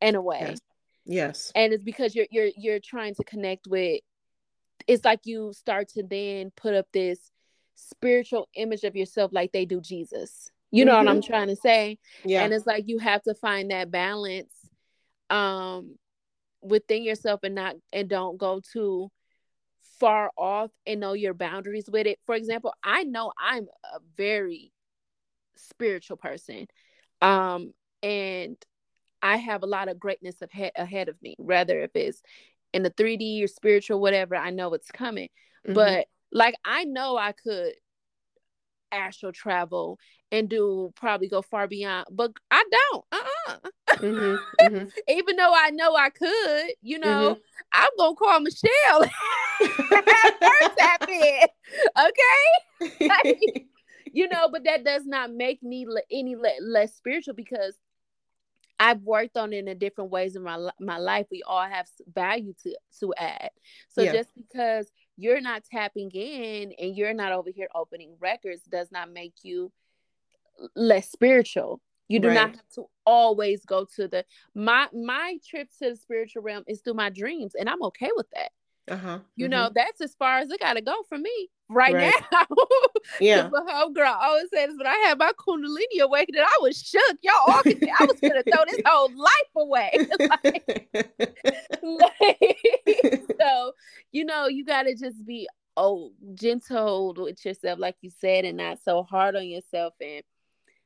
in 0.00 0.14
a 0.14 0.20
way 0.20 0.38
Yes. 0.40 0.58
Yes. 1.06 1.52
and 1.54 1.72
it's 1.72 1.82
because 1.84 2.14
you're 2.14 2.26
you're 2.30 2.50
you're 2.56 2.80
trying 2.80 3.14
to 3.14 3.24
connect 3.24 3.66
with 3.66 4.00
it's 4.86 5.04
like 5.04 5.20
you 5.24 5.52
start 5.54 5.88
to 5.90 6.02
then 6.02 6.50
put 6.56 6.74
up 6.74 6.86
this 6.92 7.30
spiritual 7.76 8.48
image 8.54 8.84
of 8.84 8.94
yourself 8.94 9.32
like 9.32 9.52
they 9.52 9.64
do 9.64 9.80
jesus 9.80 10.50
you 10.74 10.84
know 10.84 10.96
what 10.96 11.08
i'm 11.08 11.22
trying 11.22 11.48
to 11.48 11.56
say 11.56 11.98
Yeah. 12.24 12.42
and 12.44 12.52
it's 12.52 12.66
like 12.66 12.84
you 12.88 12.98
have 12.98 13.22
to 13.22 13.34
find 13.34 13.70
that 13.70 13.90
balance 13.90 14.52
um 15.30 15.96
within 16.62 17.02
yourself 17.02 17.40
and 17.42 17.54
not 17.54 17.76
and 17.92 18.08
don't 18.08 18.38
go 18.38 18.60
too 18.72 19.10
far 20.00 20.30
off 20.36 20.70
and 20.86 21.00
know 21.00 21.12
your 21.12 21.34
boundaries 21.34 21.88
with 21.90 22.06
it 22.06 22.18
for 22.26 22.34
example 22.34 22.72
i 22.82 23.04
know 23.04 23.32
i'm 23.38 23.66
a 23.94 23.98
very 24.16 24.72
spiritual 25.56 26.16
person 26.16 26.66
um 27.22 27.72
and 28.02 28.56
i 29.22 29.36
have 29.36 29.62
a 29.62 29.66
lot 29.66 29.88
of 29.88 29.98
greatness 29.98 30.36
ahead, 30.42 30.72
ahead 30.76 31.08
of 31.08 31.20
me 31.22 31.34
rather 31.38 31.80
if 31.82 31.90
it's 31.94 32.20
in 32.72 32.82
the 32.82 32.90
3d 32.90 33.42
or 33.44 33.46
spiritual 33.46 34.00
whatever 34.00 34.34
i 34.36 34.50
know 34.50 34.74
it's 34.74 34.90
coming 34.90 35.28
Mhm. 35.66 35.74
but 35.74 36.06
like 36.32 36.54
i 36.64 36.84
know 36.84 37.16
i 37.16 37.32
could 37.32 37.72
astral 38.94 39.32
travel 39.32 39.98
and 40.32 40.48
do 40.48 40.92
probably 40.96 41.28
go 41.28 41.42
far 41.42 41.66
beyond 41.68 42.06
but 42.10 42.32
i 42.50 42.64
don't 42.70 43.04
uh-uh 43.12 43.56
Mhm. 44.02 44.38
Mhm. 44.60 44.92
even 45.08 45.36
though 45.36 45.52
i 45.54 45.70
know 45.70 45.94
i 45.96 46.10
could 46.10 46.70
you 46.82 46.98
Mm-hmm. 47.04 47.32
know 47.32 47.36
i'm 47.72 47.90
gonna 47.98 48.14
call 48.14 48.40
michelle 48.40 49.02
first 49.62 50.72
tap 50.78 51.02
in 51.08 51.40
okay 51.98 53.52
you 54.12 54.28
know 54.28 54.48
but 54.50 54.64
that 54.64 54.84
does 54.84 55.06
not 55.06 55.32
make 55.32 55.62
me 55.62 55.86
le- 55.88 56.02
any 56.10 56.36
le- 56.36 56.60
less 56.62 56.94
spiritual 56.94 57.34
because 57.34 57.78
I've 58.80 59.02
worked 59.02 59.36
on 59.36 59.52
it 59.52 59.68
in 59.68 59.78
different 59.78 60.10
ways 60.10 60.34
in 60.34 60.42
my 60.42 60.58
my 60.80 60.98
life. 60.98 61.26
We 61.30 61.42
all 61.46 61.62
have 61.62 61.86
value 62.12 62.54
to 62.64 62.76
to 63.00 63.14
add. 63.16 63.50
So 63.88 64.04
Yeah. 64.04 64.12
just 64.12 64.30
because 64.34 64.90
you're 65.16 65.40
not 65.40 65.64
tapping 65.64 66.10
in 66.10 66.72
and 66.78 66.96
you're 66.96 67.14
not 67.14 67.32
over 67.32 67.50
here 67.50 67.68
opening 67.74 68.14
records 68.20 68.62
does 68.62 68.90
not 68.90 69.10
make 69.10 69.34
you 69.42 69.72
less 70.74 71.10
spiritual. 71.10 71.80
You 72.08 72.20
do 72.20 72.28
not 72.30 72.50
have 72.50 72.68
to 72.74 72.84
always 73.06 73.64
go 73.64 73.86
to 73.96 74.08
the 74.08 74.24
my 74.54 74.88
my 74.92 75.38
trip 75.48 75.68
to 75.78 75.90
the 75.90 75.96
spiritual 75.96 76.42
realm 76.42 76.64
is 76.66 76.80
through 76.82 76.94
my 76.94 77.08
dreams, 77.08 77.54
and 77.58 77.68
I'm 77.68 77.82
okay 77.84 78.10
with 78.14 78.26
that. 78.34 78.50
Uh-huh. 78.88 79.18
You 79.36 79.46
Mhm. 79.46 79.50
know, 79.50 79.70
that's 79.74 80.00
as 80.00 80.14
far 80.14 80.38
as 80.38 80.50
it 80.50 80.60
gotta 80.60 80.80
go 80.82 81.02
for 81.08 81.16
me 81.18 81.48
right, 81.68 81.94
Right. 81.94 82.12
now. 82.32 82.46
Yeah. 83.20 83.48
The 83.52 83.90
girl 83.94 84.16
always 84.20 84.48
says 84.52 84.70
when 84.76 84.86
I 84.86 84.94
had 85.06 85.18
my 85.18 85.32
Kundalini 85.38 86.00
awakening, 86.00 86.40
I 86.42 86.58
was 86.62 86.80
shook. 86.80 87.18
Y'all 87.22 87.34
all 87.36 87.62
could, 87.62 87.78
I 87.98 88.04
was 88.06 88.18
gonna 88.20 88.42
throw 88.42 88.64
this 88.66 88.80
whole 88.86 89.10
life 89.16 89.54
away. 89.56 89.90
Like, 91.82 93.26
so, 93.40 93.72
you 94.12 94.24
know, 94.24 94.46
you 94.46 94.64
gotta 94.64 94.94
just 94.94 95.24
be 95.26 95.48
oh 95.76 96.12
gentle 96.34 97.14
with 97.14 97.44
yourself, 97.44 97.78
like 97.78 97.96
you 98.00 98.10
said, 98.10 98.44
and 98.44 98.56
not 98.56 98.78
so 98.82 99.02
hard 99.02 99.36
on 99.36 99.46
yourself. 99.46 99.92
And 100.00 100.22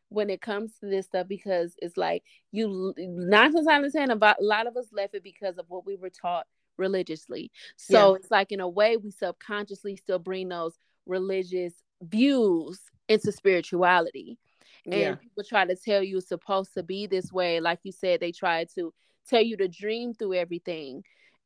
when 0.09 0.31
it 0.31 0.41
comes 0.41 0.73
to 0.81 0.87
this 0.87 1.07
stuff, 1.07 1.29
because 1.29 1.75
it's 1.79 1.97
like 1.97 2.23
you 2.51 2.95
nine 2.99 3.53
times 3.53 3.67
out 3.69 3.85
of 3.85 3.93
ten, 3.93 4.11
about 4.11 4.41
a 4.41 4.45
lot 4.45 4.67
of 4.67 4.77
us 4.77 4.87
left 4.93 5.15
it 5.15 5.23
because 5.23 5.59
of 5.59 5.67
what 5.69 5.87
we 5.87 5.95
were 5.97 6.11
taught 6.11 6.47
religiously. 6.79 7.51
So 7.77 8.15
it's 8.15 8.31
like 8.31 8.53
in 8.53 8.61
a 8.61 8.69
way 8.69 8.97
we 8.97 9.11
subconsciously 9.11 9.97
still 9.97 10.19
bring 10.19 10.49
those 10.49 10.79
religious 11.07 11.75
views 12.03 12.81
into 13.09 13.33
spirituality. 13.33 14.39
And 14.85 14.95
yeah. 14.95 15.15
people 15.17 15.45
try 15.45 15.67
to 15.67 15.77
tell 15.77 16.03
you 16.03 16.19
it's 16.19 16.29
supposed 16.29 16.75
to 16.75 16.83
be 16.83 17.07
this 17.07 17.33
way. 17.33 17.61
Like 17.61 17.81
you 17.83 17.93
said, 17.93 18.21
they 18.21 18.33
try 18.33 18.65
to 18.77 18.93
tell 19.29 19.43
you 19.43 19.57
to 19.59 19.69
dream 19.69 20.15
through 20.15 20.35
everything. 20.35 21.03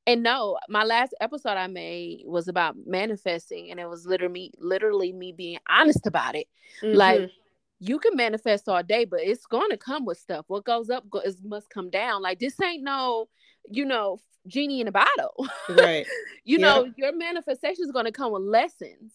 And 0.07 0.23
no, 0.23 0.59
my 0.69 0.83
last 0.85 1.15
episode 1.21 1.57
I 1.57 1.69
made 1.69 2.25
was 2.27 2.49
about 2.49 2.75
manifesting, 2.87 3.71
and 3.71 3.79
it 3.79 3.89
was 3.89 4.05
literally 4.05 4.53
literally 4.59 5.13
me 5.13 5.33
being 5.33 5.59
honest 5.69 6.07
about 6.07 6.35
it. 6.35 6.49
Like 6.83 7.21
Mhm. 7.21 7.31
you 7.79 7.99
can 8.01 8.17
manifest 8.17 8.69
all 8.69 8.83
day, 8.83 9.05
but 9.05 9.21
it's 9.21 9.47
going 9.47 9.71
to 9.71 9.77
come 9.77 10.05
with 10.05 10.19
stuff. 10.19 10.45
What 10.49 10.65
goes 10.65 10.91
up 10.91 11.09
go- 11.09 11.21
is 11.21 11.41
must 11.43 11.71
come 11.71 11.89
down. 11.89 12.21
Like 12.21 12.41
this 12.41 12.61
ain't 12.61 12.83
no, 12.83 13.29
you 13.71 13.85
know, 13.85 14.19
genie 14.47 14.81
in 14.81 14.89
a 14.89 14.93
bottle. 14.93 15.35
right. 15.69 16.07
you 16.45 16.59
Yep. 16.59 16.75
know, 16.75 16.93
your 16.97 17.13
manifestation 17.17 17.85
is 17.85 17.93
going 17.93 18.07
to 18.07 18.13
come 18.13 18.33
with 18.33 18.43
lessons. 18.43 19.13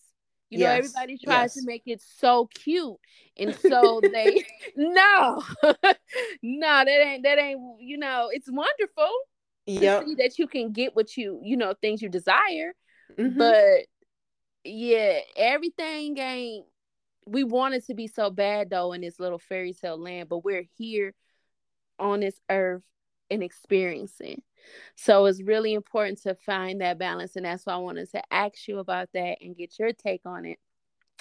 You 0.50 0.60
know, 0.60 0.66
Yes, 0.66 0.78
everybody 0.78 1.18
tries 1.18 1.54
yes. 1.54 1.54
to 1.56 1.62
make 1.64 1.84
it 1.88 2.02
so 2.02 2.48
cute, 2.48 2.96
and 3.38 3.54
so 3.54 4.02
they 4.14 4.46
no, 4.78 5.44
no, 6.42 6.84
that 6.86 6.88
ain't 6.88 7.24
that 7.24 7.38
ain't. 7.38 7.60
You 7.82 7.98
know, 7.98 8.30
it's 8.32 8.50
wonderful 8.50 9.10
Yep. 9.66 10.06
see 10.06 10.16
that 10.16 10.40
you 10.40 10.48
can 10.48 10.72
get 10.72 10.96
what 10.96 11.18
you 11.18 11.42
you 11.44 11.58
know 11.58 11.74
things 11.82 12.02
you 12.02 12.08
desire, 12.10 12.74
Mhm. 13.20 13.38
but 13.38 13.86
yeah, 14.64 15.20
everything 15.36 16.18
ain't. 16.18 16.66
We 17.26 17.44
want 17.44 17.74
it 17.76 17.86
to 17.88 17.94
be 17.94 18.08
so 18.08 18.30
bad 18.30 18.70
though 18.70 18.94
in 18.94 19.02
this 19.02 19.20
little 19.20 19.40
fairy 19.40 19.74
tale 19.74 19.98
land, 19.98 20.30
but 20.30 20.46
we're 20.46 20.64
here 20.78 21.14
on 22.00 22.22
this 22.22 22.40
earth 22.50 22.84
and 23.30 23.44
experiencing. 23.44 24.42
So 24.96 25.26
it's 25.26 25.42
really 25.42 25.74
important 25.74 26.22
to 26.24 26.36
find 26.36 26.82
that 26.82 27.00
balance. 27.00 27.36
And 27.36 27.46
that's 27.46 27.66
why 27.66 27.74
I 27.74 27.78
wanted 27.78 28.12
to 28.12 28.22
ask 28.34 28.68
you 28.68 28.80
about 28.80 29.10
that 29.14 29.38
and 29.42 29.56
get 29.56 29.78
your 29.80 29.94
take 29.94 30.22
on 30.26 30.46
it. 30.46 30.60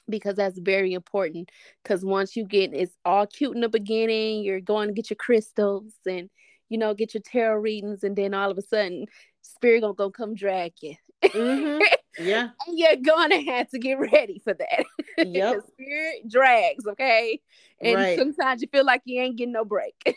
Because 0.08 0.36
that's 0.36 0.58
very 0.58 0.92
important. 0.92 1.50
Because 1.82 2.04
once 2.04 2.36
you 2.36 2.44
get 2.44 2.72
it's 2.72 2.96
all 3.04 3.26
cute 3.26 3.54
in 3.54 3.60
the 3.60 3.68
beginning, 3.68 4.44
you're 4.44 4.60
going 4.60 4.88
to 4.88 4.94
get 4.94 5.10
your 5.10 5.16
crystals 5.16 5.92
and 6.06 6.30
you 6.68 6.78
know, 6.78 6.94
get 6.94 7.14
your 7.14 7.22
tarot 7.24 7.60
readings, 7.60 8.02
and 8.02 8.16
then 8.16 8.34
all 8.34 8.50
of 8.50 8.58
a 8.58 8.62
sudden, 8.62 9.06
spirit 9.42 9.82
gonna 9.82 9.94
go 9.94 10.10
come 10.10 10.34
drag 10.34 10.72
you. 10.82 10.94
Mhm. 11.22 11.80
Yeah. 12.18 12.48
And 12.66 12.78
you're 12.78 12.96
gonna 12.96 13.42
have 13.42 13.68
to 13.70 13.78
get 13.78 13.98
ready 13.98 14.40
for 14.42 14.54
that. 14.54 14.84
Yep. 15.18 15.60
spirit 15.72 16.28
drags, 16.30 16.86
okay? 16.86 17.40
And 17.78 17.94
Right. 17.94 18.18
sometimes 18.18 18.62
you 18.62 18.68
feel 18.72 18.86
like 18.86 19.02
you 19.04 19.20
ain't 19.20 19.36
getting 19.36 19.52
no 19.52 19.64
break. 19.66 19.94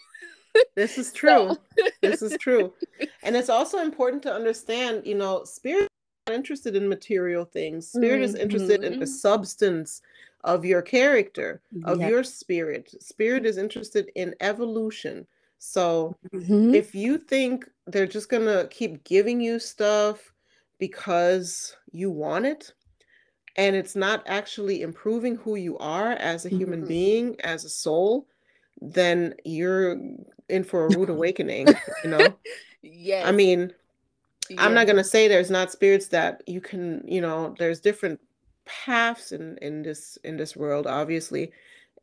This 0.76 0.97
is 0.97 1.12
true. 1.12 1.30
So- 1.78 1.88
this 2.02 2.22
is 2.22 2.38
true. 2.38 2.74
And 3.24 3.36
it's 3.36 3.50
also 3.50 3.80
important 3.80 4.24
to 4.24 4.34
understand, 4.34 5.06
you 5.06 5.16
know, 5.16 5.43
spirit 5.43 5.84
is 5.84 5.88
not 6.28 6.36
interested 6.36 6.76
in 6.76 6.88
material 6.88 7.45
things. 7.45 7.88
Spirit 7.89 8.22
is 8.22 8.36
interested 8.36 8.84
in 8.84 9.00
the 9.00 9.06
Mhm. 9.06 9.10
substance 9.10 10.02
of 10.45 10.64
your 10.64 10.82
character, 10.82 11.62
of 11.84 12.00
Yep. 12.00 12.10
your 12.10 12.24
spirit. 12.24 12.93
Spirit 13.02 13.45
is 13.45 13.58
interested 13.58 14.10
in 14.16 14.34
evolution. 14.39 15.28
So 15.58 16.16
Mhm. 16.34 16.74
if 16.74 16.95
you 16.95 17.18
think 17.18 17.70
they're 17.88 18.08
just 18.08 18.30
going 18.30 18.45
to 18.45 18.68
keep 18.70 19.04
giving 19.04 19.41
you 19.41 19.60
stuff 19.60 20.34
because 20.78 21.76
you 21.91 22.10
want 22.10 22.45
it 22.45 22.74
and 23.58 23.76
it's 23.76 23.95
not 23.95 24.24
actually 24.26 24.82
improving 24.82 25.36
who 25.36 25.56
you 25.56 25.78
are 25.80 26.12
as 26.14 26.45
a 26.45 26.50
human 26.50 26.84
Mhm. 26.84 26.88
being, 26.88 27.41
as 27.41 27.66
a 27.66 27.70
soul, 27.70 28.28
then 28.82 29.36
you're 29.43 30.00
in 30.50 30.64
for 30.64 30.86
a 30.86 30.89
rude 30.97 31.10
awakening, 31.18 31.68
you 32.04 32.10
know? 32.10 32.36
yeah. 32.82 33.24
I 33.26 33.32
mean, 33.32 33.74
I'm 34.58 34.74
not 34.74 34.86
going 34.86 34.97
to 34.97 35.04
say 35.04 35.28
there's 35.28 35.52
not 35.52 35.72
spirits 35.72 36.08
that 36.08 36.43
you 36.47 36.62
can, 36.62 37.04
you 37.08 37.22
know, 37.22 37.56
there's 37.60 37.80
different 37.80 38.20
paths 38.66 39.32
in 39.32 39.58
in 39.64 39.82
this 39.82 40.18
in 40.24 40.38
this 40.38 40.56
world 40.56 40.86
obviously. 40.86 41.47
Mm. 41.47 41.52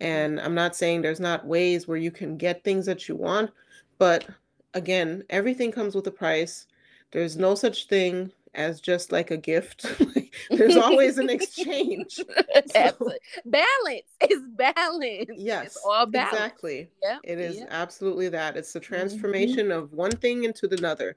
And 0.01 0.41
I'm 0.41 0.55
not 0.55 0.77
saying 0.77 1.03
there's 1.03 1.21
not 1.21 1.47
ways 1.47 1.87
where 1.87 1.97
you 1.97 2.11
can 2.11 2.37
get 2.37 2.65
things 2.65 2.87
that 2.87 3.09
you 3.09 3.17
want, 3.17 3.51
but 3.99 4.27
again, 4.75 5.25
everything 5.31 5.73
comes 5.73 5.95
with 5.95 6.07
a 6.07 6.11
price. 6.11 6.67
There's 7.13 7.37
no 7.37 7.55
such 7.55 7.89
thing 7.89 8.33
as 8.55 8.81
just 8.81 9.13
like 9.13 9.31
a 9.31 9.37
gift. 9.37 9.87
there's 10.51 10.77
always 10.77 11.19
an 11.19 11.31
exchange. 11.31 12.21
Absolutely. 12.75 13.19
balance 13.45 14.11
is 14.29 14.41
balance. 14.57 15.31
Yes, 15.37 15.67
It's 15.67 15.77
all 15.85 16.07
balance. 16.07 16.33
exactly. 16.33 16.91
Yep. 17.03 17.19
It 17.25 17.39
is 17.41 17.57
yep. 17.59 17.69
absolutely 17.71 18.29
that. 18.31 18.57
It's 18.57 18.73
the 18.73 18.81
Mhm. 18.81 18.85
transformation 18.85 19.71
of 19.73 19.93
one 19.93 20.13
thing 20.13 20.45
into 20.45 20.69
another, 20.73 21.17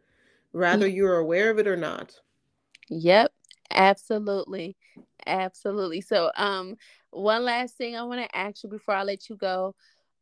rather 0.54 0.88
you're 0.88 1.18
aware 1.18 1.50
of 1.50 1.60
it 1.60 1.68
or 1.68 1.78
not. 1.78 2.20
Yep. 2.90 3.32
Absolutely. 3.72 4.76
Absolutely. 5.28 6.02
So 6.02 6.32
um 6.36 6.76
one 7.12 7.44
last 7.44 7.78
thing 7.78 7.96
I 7.96 8.04
want 8.04 8.22
to 8.22 8.38
ask 8.38 8.64
you 8.64 8.70
before 8.70 8.96
I 8.96 9.04
let 9.04 9.30
you 9.30 9.36
go. 9.36 9.76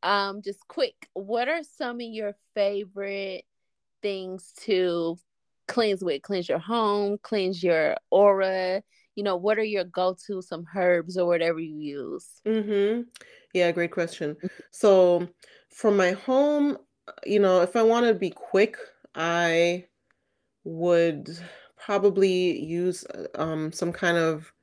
Um 0.03 0.41
just 0.41 0.67
quick, 0.67 0.95
what 1.13 1.47
are 1.47 1.63
some 1.63 1.97
of 1.97 2.01
your 2.07 2.33
favorite 2.53 3.45
things 4.01 4.53
to 4.61 5.17
cleanse 5.67 6.03
with? 6.03 6.21
Cleanse 6.21 6.49
your 6.49 6.59
home, 6.59 7.17
cleanse 7.21 7.63
your 7.63 7.95
aura. 8.11 8.83
You 9.17 9.25
know, 9.25 9.35
what 9.37 9.59
are 9.59 9.65
your 9.65 9.83
go-to 9.85 10.41
some 10.43 10.65
herbs 10.75 11.17
or 11.17 11.27
whatever 11.27 11.59
you 11.59 11.75
use? 11.77 12.43
Mm-hmm. 12.45 13.03
Yeah, 13.53 13.71
great 13.71 13.91
question. 13.91 14.37
So 14.71 15.27
for 15.69 15.91
my 15.91 16.11
home, 16.11 16.77
you 17.25 17.39
know, 17.39 17.61
if 17.61 17.75
I 17.75 17.83
want 17.83 18.05
to 18.05 18.13
be 18.13 18.29
quick, 18.29 18.77
I 19.15 19.87
would 20.65 21.29
probably 21.77 22.59
use 22.63 23.05
um, 23.35 23.71
some 23.71 23.93
kind 23.93 24.17
of 24.17 24.53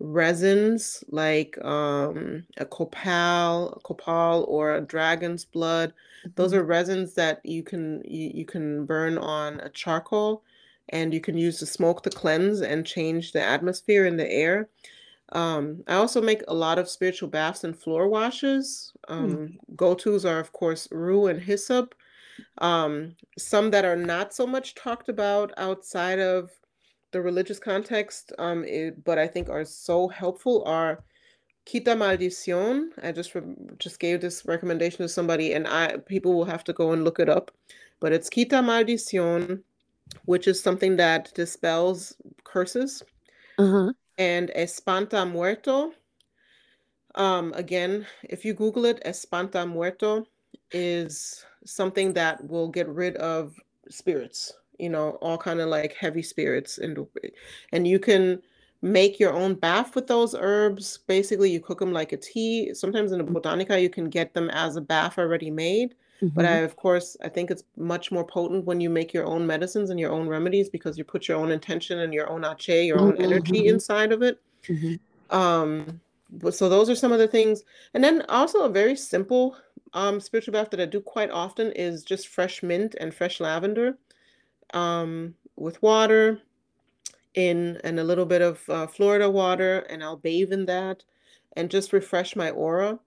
resins 0.00 1.04
like 1.08 1.62
um, 1.64 2.46
a 2.58 2.66
copal, 2.66 3.80
copal 3.84 4.44
or 4.48 4.74
a 4.74 4.80
dragon's 4.82 5.44
blood. 5.44 5.94
Those 6.36 6.52
Mhm. 6.52 6.56
are 6.58 6.64
resins 6.64 7.14
that 7.14 7.44
you 7.44 7.62
can 7.62 8.02
you, 8.04 8.30
you 8.34 8.46
can 8.46 8.86
burn 8.86 9.18
on 9.18 9.60
a 9.60 9.70
charcoal 9.70 10.44
and 10.88 11.14
you 11.14 11.20
can 11.20 11.36
use 11.36 11.60
the 11.60 11.66
smoke 11.66 12.02
to 12.02 12.10
cleanse 12.10 12.60
and 12.60 12.86
change 12.86 13.32
the 13.32 13.42
atmosphere 13.42 14.06
in 14.06 14.16
the 14.16 14.30
air. 14.30 14.68
Um, 15.32 15.82
I 15.88 15.94
also 15.94 16.20
make 16.20 16.42
a 16.46 16.54
lot 16.54 16.78
of 16.78 16.88
spiritual 16.88 17.28
baths 17.28 17.64
and 17.64 17.78
floor 17.78 18.08
washes. 18.08 18.92
Mm. 19.08 19.16
Um, 19.16 19.58
go-tos 19.74 20.24
are, 20.24 20.38
of 20.38 20.52
course, 20.52 20.88
rue 20.90 21.26
and 21.26 21.40
hyssop. 21.40 21.94
Um, 22.58 23.16
some 23.38 23.70
that 23.70 23.84
are 23.84 23.96
not 23.96 24.34
so 24.34 24.46
much 24.46 24.74
talked 24.74 25.08
about 25.08 25.52
outside 25.56 26.18
of 26.18 26.50
the 27.12 27.20
religious 27.20 27.58
context, 27.58 28.32
um, 28.38 28.64
it, 28.64 29.04
but 29.04 29.18
I 29.18 29.26
think 29.26 29.48
are 29.48 29.64
so 29.64 30.08
helpful 30.08 30.64
are 30.64 31.04
Quita 31.70 31.92
Maldición. 31.92 32.88
I 33.02 33.12
just 33.12 33.34
re- 33.34 33.42
just 33.78 34.00
gave 34.00 34.20
this 34.20 34.44
recommendation 34.46 34.98
to 34.98 35.08
somebody, 35.08 35.52
and 35.52 35.66
I 35.68 35.98
people 36.06 36.34
will 36.34 36.46
have 36.46 36.64
to 36.64 36.72
go 36.72 36.92
and 36.92 37.04
look 37.04 37.20
it 37.20 37.28
up. 37.28 37.50
But 38.00 38.12
it's 38.12 38.30
Quita 38.30 38.56
Maldición, 38.56 39.62
which 40.24 40.46
is 40.46 40.62
something 40.62 40.96
that 40.96 41.32
dispels 41.34 42.14
curses, 42.44 43.02
Uh-huh. 43.58 43.92
and 44.18 44.50
Espanta 44.56 45.24
Muerto. 45.30 45.92
Um, 47.14 47.52
again, 47.54 48.06
if 48.22 48.44
you 48.44 48.54
Google 48.54 48.86
it, 48.86 49.02
Espanta 49.04 49.68
Muerto 49.68 50.26
is 50.70 51.44
something 51.64 52.14
that 52.14 52.42
will 52.48 52.68
get 52.68 52.88
rid 52.88 53.16
of 53.16 53.54
spirits, 53.88 54.52
you 54.78 54.88
know, 54.88 55.10
all 55.20 55.36
kind 55.36 55.60
of 55.60 55.68
like 55.68 55.92
heavy 55.92 56.22
spirits, 56.22 56.78
and 56.78 57.06
and 57.72 57.86
you 57.86 57.98
can 57.98 58.40
make 58.80 59.20
your 59.20 59.32
own 59.32 59.54
bath 59.54 59.94
with 59.94 60.06
those 60.06 60.34
herbs. 60.34 60.98
Basically, 61.06 61.50
you 61.50 61.60
cook 61.60 61.78
them 61.78 61.92
like 61.92 62.12
a 62.12 62.16
tea. 62.16 62.72
Sometimes 62.74 63.12
in 63.12 63.20
a 63.20 63.24
botanica, 63.24 63.80
you 63.80 63.90
can 63.90 64.08
get 64.08 64.32
them 64.34 64.48
as 64.50 64.76
a 64.76 64.80
bath 64.80 65.18
already 65.18 65.50
made. 65.50 65.94
But 66.36 66.46
I, 66.46 66.56
of 66.58 66.76
course, 66.76 67.16
I 67.22 67.28
think 67.28 67.50
it's 67.50 67.64
much 67.76 68.10
more 68.12 68.26
potent 68.26 68.64
when 68.64 68.80
you 68.80 68.90
make 68.90 69.12
your 69.12 69.26
own 69.26 69.46
medicines 69.46 69.90
and 69.90 70.00
your 70.00 70.12
own 70.12 70.28
remedies 70.28 70.70
because 70.70 70.98
you 70.98 71.04
put 71.04 71.28
your 71.28 71.38
own 71.38 71.50
intention 71.52 72.00
and 72.00 72.14
your 72.14 72.30
own 72.30 72.42
aché, 72.42 72.86
your 72.86 73.00
own 73.00 73.16
energy 73.18 73.64
Mhm. 73.64 73.68
inside 73.68 74.12
of 74.12 74.22
it. 74.22 74.40
Mhm. 74.68 75.00
Um, 75.30 76.00
but 76.30 76.54
so 76.54 76.68
those 76.68 76.90
are 76.90 76.94
some 76.94 77.12
of 77.12 77.18
the 77.18 77.28
things. 77.28 77.64
And 77.94 78.02
then 78.04 78.22
also 78.28 78.64
a 78.64 78.68
very 78.70 78.96
simple 78.96 79.56
um 79.94 80.20
spiritual 80.20 80.52
bath 80.52 80.70
that 80.70 80.80
I 80.80 80.86
do 80.86 81.00
quite 81.02 81.30
often 81.30 81.72
is 81.72 82.02
just 82.04 82.28
fresh 82.28 82.62
mint 82.62 82.94
and 83.00 83.14
fresh 83.14 83.40
lavender 83.40 83.98
um 84.74 85.34
with 85.56 85.82
water 85.82 86.40
in 87.34 87.78
and 87.84 87.98
a 88.00 88.04
little 88.04 88.26
bit 88.26 88.42
of 88.42 88.68
uh, 88.68 88.86
Florida 88.86 89.30
water 89.30 89.80
and 89.90 90.02
I'll 90.02 90.16
bathe 90.16 90.52
in 90.52 90.66
that 90.66 91.04
and 91.56 91.70
just 91.70 91.92
refresh 91.92 92.36
my 92.36 92.50
aura. 92.50 92.98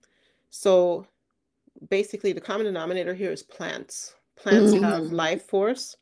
So 0.52 1.08
basically 1.90 2.34
the 2.34 2.42
common 2.42 2.66
denominator 2.66 3.14
here 3.14 3.32
is 3.32 3.44
plants. 3.44 4.16
Plants 4.36 4.74
have 4.74 5.04
Mhm. 5.04 5.12
life 5.12 5.44
force. 5.48 5.98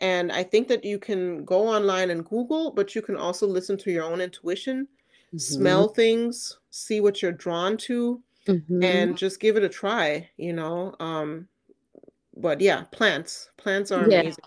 And 0.00 0.32
I 0.32 0.44
think 0.44 0.68
that 0.68 0.84
you 0.84 0.98
can 0.98 1.44
go 1.44 1.68
online 1.68 2.10
and 2.10 2.24
Google, 2.26 2.72
but 2.72 2.94
you 2.94 3.02
can 3.02 3.16
also 3.16 3.46
listen 3.46 3.78
to 3.78 3.92
your 3.92 4.04
own 4.04 4.20
intuition, 4.20 4.88
Mhm. 5.32 5.84
smell 5.84 5.88
things, 5.88 6.58
see 6.70 7.00
what 7.00 7.22
you're 7.22 7.32
drawn 7.32 7.76
to, 7.78 8.22
Mhm. 8.46 8.82
and 8.82 9.16
just 9.18 9.40
give 9.40 9.56
it 9.56 9.64
a 9.64 9.68
try, 9.70 10.30
you 10.38 10.52
know. 10.54 10.96
Um, 11.00 11.48
but 12.36 12.60
yeah, 12.60 12.84
plants. 12.92 13.50
Plants 13.58 13.92
are 13.92 14.06
Yeah. 14.06 14.22
amazing. 14.22 14.44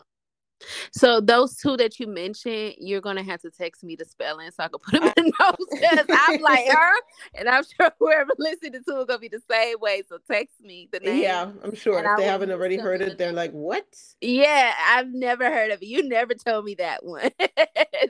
So 0.91 1.20
those 1.20 1.55
two 1.57 1.78
that 1.78 1.99
you 1.99 2.07
mentioned, 2.07 2.76
you're 2.80 3.01
gonna 3.01 3.24
have 3.24 3.41
to 3.41 3.51
text 3.51 3.84
me 3.84 3.95
the 3.95 4.05
spelling 4.05 4.49
so 4.51 4.64
I 4.64 4.68
can 4.68 4.80
put 4.80 4.93
them 4.99 5.14
in 5.18 5.26
the 5.26 5.34
notes 5.39 5.66
because 5.80 6.05
I'm 6.09 6.41
like 6.41 6.68
her, 6.72 6.93
and 7.36 7.49
I'm 7.49 7.64
sure 7.64 7.91
whoever 7.99 8.32
listening 8.38 8.74
to 8.74 8.80
two 8.80 9.01
it 9.01 9.07
gonna 9.07 9.20
be 9.20 9.28
the 9.28 9.41
same 9.49 9.80
way. 9.80 10.03
So 10.07 10.18
text 10.30 10.61
me 10.61 10.89
the 10.91 10.99
name. 10.99 11.24
Yeah, 11.24 11.51
I'm 11.64 11.76
sure 11.76 11.99
if 11.99 12.05
I 12.05 12.16
they 12.18 12.26
haven't 12.26 12.51
already 12.51 12.78
heard 12.78 13.01
it, 13.01 13.18
they're 13.18 13.34
like, 13.34 13.51
"What?" 13.51 13.86
Yeah, 14.22 14.74
I've 14.88 15.14
never 15.14 15.45
heard 15.45 15.72
of 15.72 15.82
it. 15.82 15.88
You 15.88 16.07
never 16.07 16.34
told 16.34 16.66
me 16.66 16.76
that 16.76 17.03
one. 17.03 17.30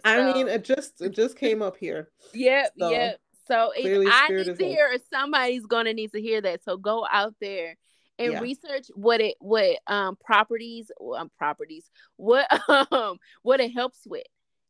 I 0.04 0.34
mean, 0.34 0.48
it 0.48 0.64
just 0.64 1.02
it 1.02 1.12
just 1.12 1.38
came 1.38 1.62
up 1.62 1.78
here. 1.78 2.10
yep, 2.34 2.72
so, 2.78 2.90
yep. 2.90 3.20
So 3.48 3.72
if 3.76 4.10
I 4.12 4.30
need 4.30 4.58
to 4.58 4.66
hear, 4.66 4.98
somebody's 5.12 5.66
gonna 5.66 5.94
need 5.94 6.12
to 6.14 6.22
hear 6.22 6.42
that. 6.42 6.64
So 6.64 6.78
go 6.78 7.06
out 7.12 7.36
there 7.42 7.76
and 8.20 8.34
Yeah. 8.34 8.40
research 8.42 8.88
what 8.96 9.22
it 9.22 9.36
what 9.40 9.78
um 9.88 10.18
properties 10.24 10.92
um 11.18 11.30
properties 11.38 11.90
what 12.18 12.48
um 12.92 13.18
what 13.42 13.60
it 13.60 13.72
helps 13.72 14.02
with. 14.06 14.24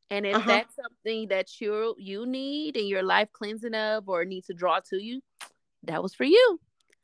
And 0.09 0.25
if 0.25 0.35
Uh-huh. 0.37 0.49
that's 0.49 0.75
something 0.75 1.29
that 1.29 1.59
you 1.59 1.95
you 1.97 2.25
need 2.25 2.77
in 2.77 2.87
your 2.87 3.03
life 3.03 3.29
cleansing 3.33 3.73
of 3.73 4.07
or 4.07 4.25
need 4.25 4.45
to 4.45 4.53
draw 4.53 4.79
to 4.89 5.01
you, 5.03 5.21
that 5.83 6.01
was 6.03 6.13
for 6.13 6.23
you. 6.23 6.59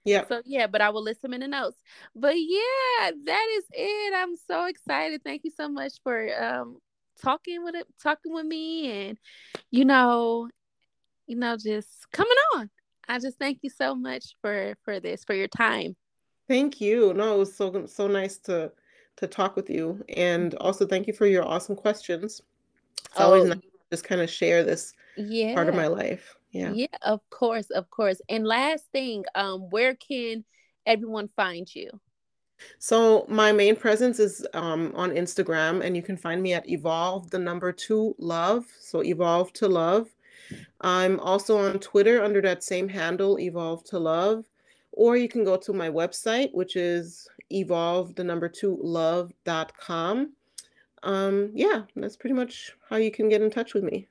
Yeah. 0.06 0.26
So 0.26 0.42
yeah, 0.46 0.68
but 0.68 0.82
I 0.82 0.90
will 0.90 1.04
list 1.04 1.22
them 1.22 1.34
in 1.34 1.42
the 1.42 1.48
notes. 1.48 1.82
But 2.16 2.36
yeah, 2.38 3.12
that 3.26 3.48
is 3.58 3.64
it. 3.72 4.14
I'm 4.16 4.36
so 4.36 4.66
excited. 4.66 5.22
Thank 5.24 5.44
you 5.44 5.52
so 5.52 5.68
much 5.70 5.94
for 6.04 6.30
um 6.44 6.78
talking 7.22 7.64
with 7.64 7.76
it, 7.76 7.88
talking 8.02 8.34
with 8.34 8.46
me, 8.46 8.92
and 9.10 9.18
you 9.72 9.86
know, 9.86 10.50
you 11.28 11.36
know, 11.36 11.58
just 11.58 12.12
coming 12.12 12.38
on. 12.56 12.70
I 13.08 13.20
just 13.20 13.40
thank 13.40 13.60
you 13.64 13.70
so 13.70 13.96
much 13.96 14.36
for 14.42 14.76
for 14.84 15.00
this, 15.00 15.24
for 15.24 15.34
your 15.34 15.48
time. 15.48 15.96
Thank 16.50 16.82
you. 16.82 17.14
No, 17.14 17.36
it 17.36 17.38
was 17.38 17.56
so 17.56 17.86
so 17.86 18.08
nice 18.08 18.38
to 18.40 18.72
to 19.18 19.28
talk 19.28 19.56
with 19.56 19.70
you, 19.70 20.04
and 20.18 20.56
also 20.56 20.86
thank 20.88 21.06
you 21.06 21.14
for 21.14 21.28
your 21.28 21.46
awesome 21.46 21.76
questions. 21.76 22.42
It's 23.06 23.20
always 23.20 23.44
Oh 23.44 23.48
nice 23.50 23.62
to 23.62 23.70
just 23.92 24.04
kind 24.04 24.20
of 24.20 24.30
share 24.32 24.64
this 24.64 24.94
part 25.54 25.70
of 25.70 25.76
my 25.76 25.88
life. 25.88 26.36
Yeah. 26.52 26.72
yeah, 26.74 26.88
of 27.04 27.22
course, 27.30 27.70
of 27.70 27.92
course. 27.92 28.20
And 28.28 28.48
last 28.48 28.86
thing, 28.92 29.24
um, 29.36 29.70
where 29.70 29.94
can 29.94 30.44
everyone 30.88 31.28
find 31.36 31.70
you? 31.74 31.92
So 32.80 33.28
my 33.30 33.52
main 33.52 33.76
presence 33.76 34.18
is 34.18 34.46
um, 34.56 34.92
on 34.96 35.12
Instagram, 35.12 35.84
and 35.84 35.96
you 35.96 36.02
can 36.02 36.18
find 36.18 36.42
me 36.42 36.54
at 36.54 36.68
evolve 36.68 37.30
the 37.30 37.38
number 37.38 37.72
two 37.72 38.16
love. 38.18 38.66
So 38.80 39.04
evolve 39.04 39.54
to 39.54 39.68
love. 39.68 40.08
I'm 40.82 41.20
also 41.20 41.60
on 41.60 41.78
Twitter 41.78 42.24
under 42.24 42.42
that 42.42 42.64
same 42.64 42.90
handle, 42.90 43.40
evolve 43.40 43.84
to 43.86 44.00
love. 44.00 44.46
Or 44.92 45.18
you 45.18 45.30
can 45.30 45.44
go 45.44 45.56
to 45.58 45.74
my 45.74 45.90
website, 45.90 46.54
which 46.54 46.76
is 46.76 47.28
evolve 47.52 48.16
the 48.16 48.24
number 48.24 48.50
two 48.50 48.80
love.com. 48.82 50.34
Um, 51.04 51.52
yeah, 51.54 51.84
that's 51.96 52.18
pretty 52.18 52.36
much 52.36 52.72
how 52.90 52.98
you 52.98 53.12
can 53.12 53.30
get 53.30 53.42
in 53.42 53.50
touch 53.50 53.74
with 53.74 53.84
me. 53.84 54.08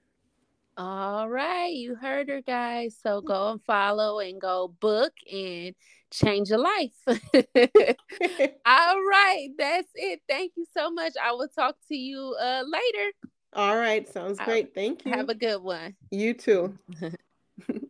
All 0.78 1.28
right, 1.28 1.72
you 1.72 1.96
heard 1.96 2.28
her, 2.28 2.40
guys. 2.40 2.96
So 3.02 3.20
go 3.20 3.50
and 3.50 3.60
follow 3.64 4.20
and 4.20 4.40
go 4.40 4.72
book 4.80 5.12
and 5.30 5.74
change 6.12 6.50
your 6.50 6.60
life. 6.60 6.92
All 7.06 9.02
right, 9.02 9.48
that's 9.58 9.90
it. 9.96 10.22
Thank 10.28 10.52
you 10.56 10.64
so 10.76 10.90
much. 10.90 11.14
I 11.22 11.32
will 11.32 11.48
talk 11.48 11.76
to 11.88 11.96
you 11.96 12.36
uh 12.40 12.62
later. 12.64 13.10
All 13.54 13.76
right, 13.76 14.08
sounds 14.08 14.38
great. 14.38 14.72
Thank 14.72 15.04
you. 15.04 15.12
Have 15.12 15.30
a 15.30 15.34
good 15.34 15.62
one. 15.62 15.96
You 16.10 16.34
too. 16.34 16.78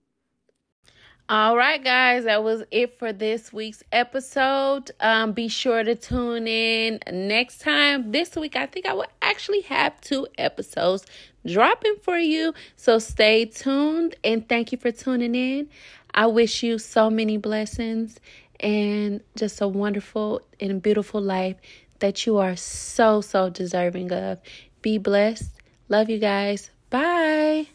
All 1.31 1.59
right, 1.59 1.85
guys, 1.85 2.25
that 2.25 2.43
was 2.43 2.63
it 2.71 2.99
for 2.99 3.13
this 3.13 3.53
week's 3.53 3.83
episode. 3.93 4.91
Um, 4.99 5.33
be 5.33 5.49
sure 5.49 5.85
to 5.85 5.95
tune 5.95 6.49
in 6.49 7.01
next 7.13 7.61
time. 7.61 8.13
This 8.13 8.35
week, 8.35 8.57
I 8.57 8.65
think 8.65 8.87
I 8.87 8.95
will 8.95 9.09
actually 9.21 9.61
have 9.63 10.01
two 10.01 10.27
episodes 10.39 11.05
dropping 11.47 11.97
for 12.01 12.17
you. 12.17 12.55
So 12.77 12.99
stay 12.99 13.45
tuned 13.45 14.17
and 14.25 14.49
thank 14.49 14.73
you 14.73 14.79
for 14.79 14.91
tuning 14.91 15.35
in. 15.35 15.69
I 16.15 16.29
wish 16.29 16.63
you 16.63 16.79
so 16.79 17.11
many 17.11 17.37
blessings 17.37 18.19
and 18.59 19.21
just 19.37 19.61
a 19.61 19.69
wonderful 19.69 20.41
and 20.61 20.81
beautiful 20.81 21.21
life 21.21 21.57
that 21.99 22.25
you 22.25 22.39
are 22.39 22.57
so, 22.57 23.21
so 23.21 23.51
deserving 23.51 24.13
of. 24.13 24.41
Be 24.81 24.97
blessed. 24.97 25.51
Love 25.91 26.09
you 26.09 26.21
guys. 26.21 26.71
Bye. 26.89 27.67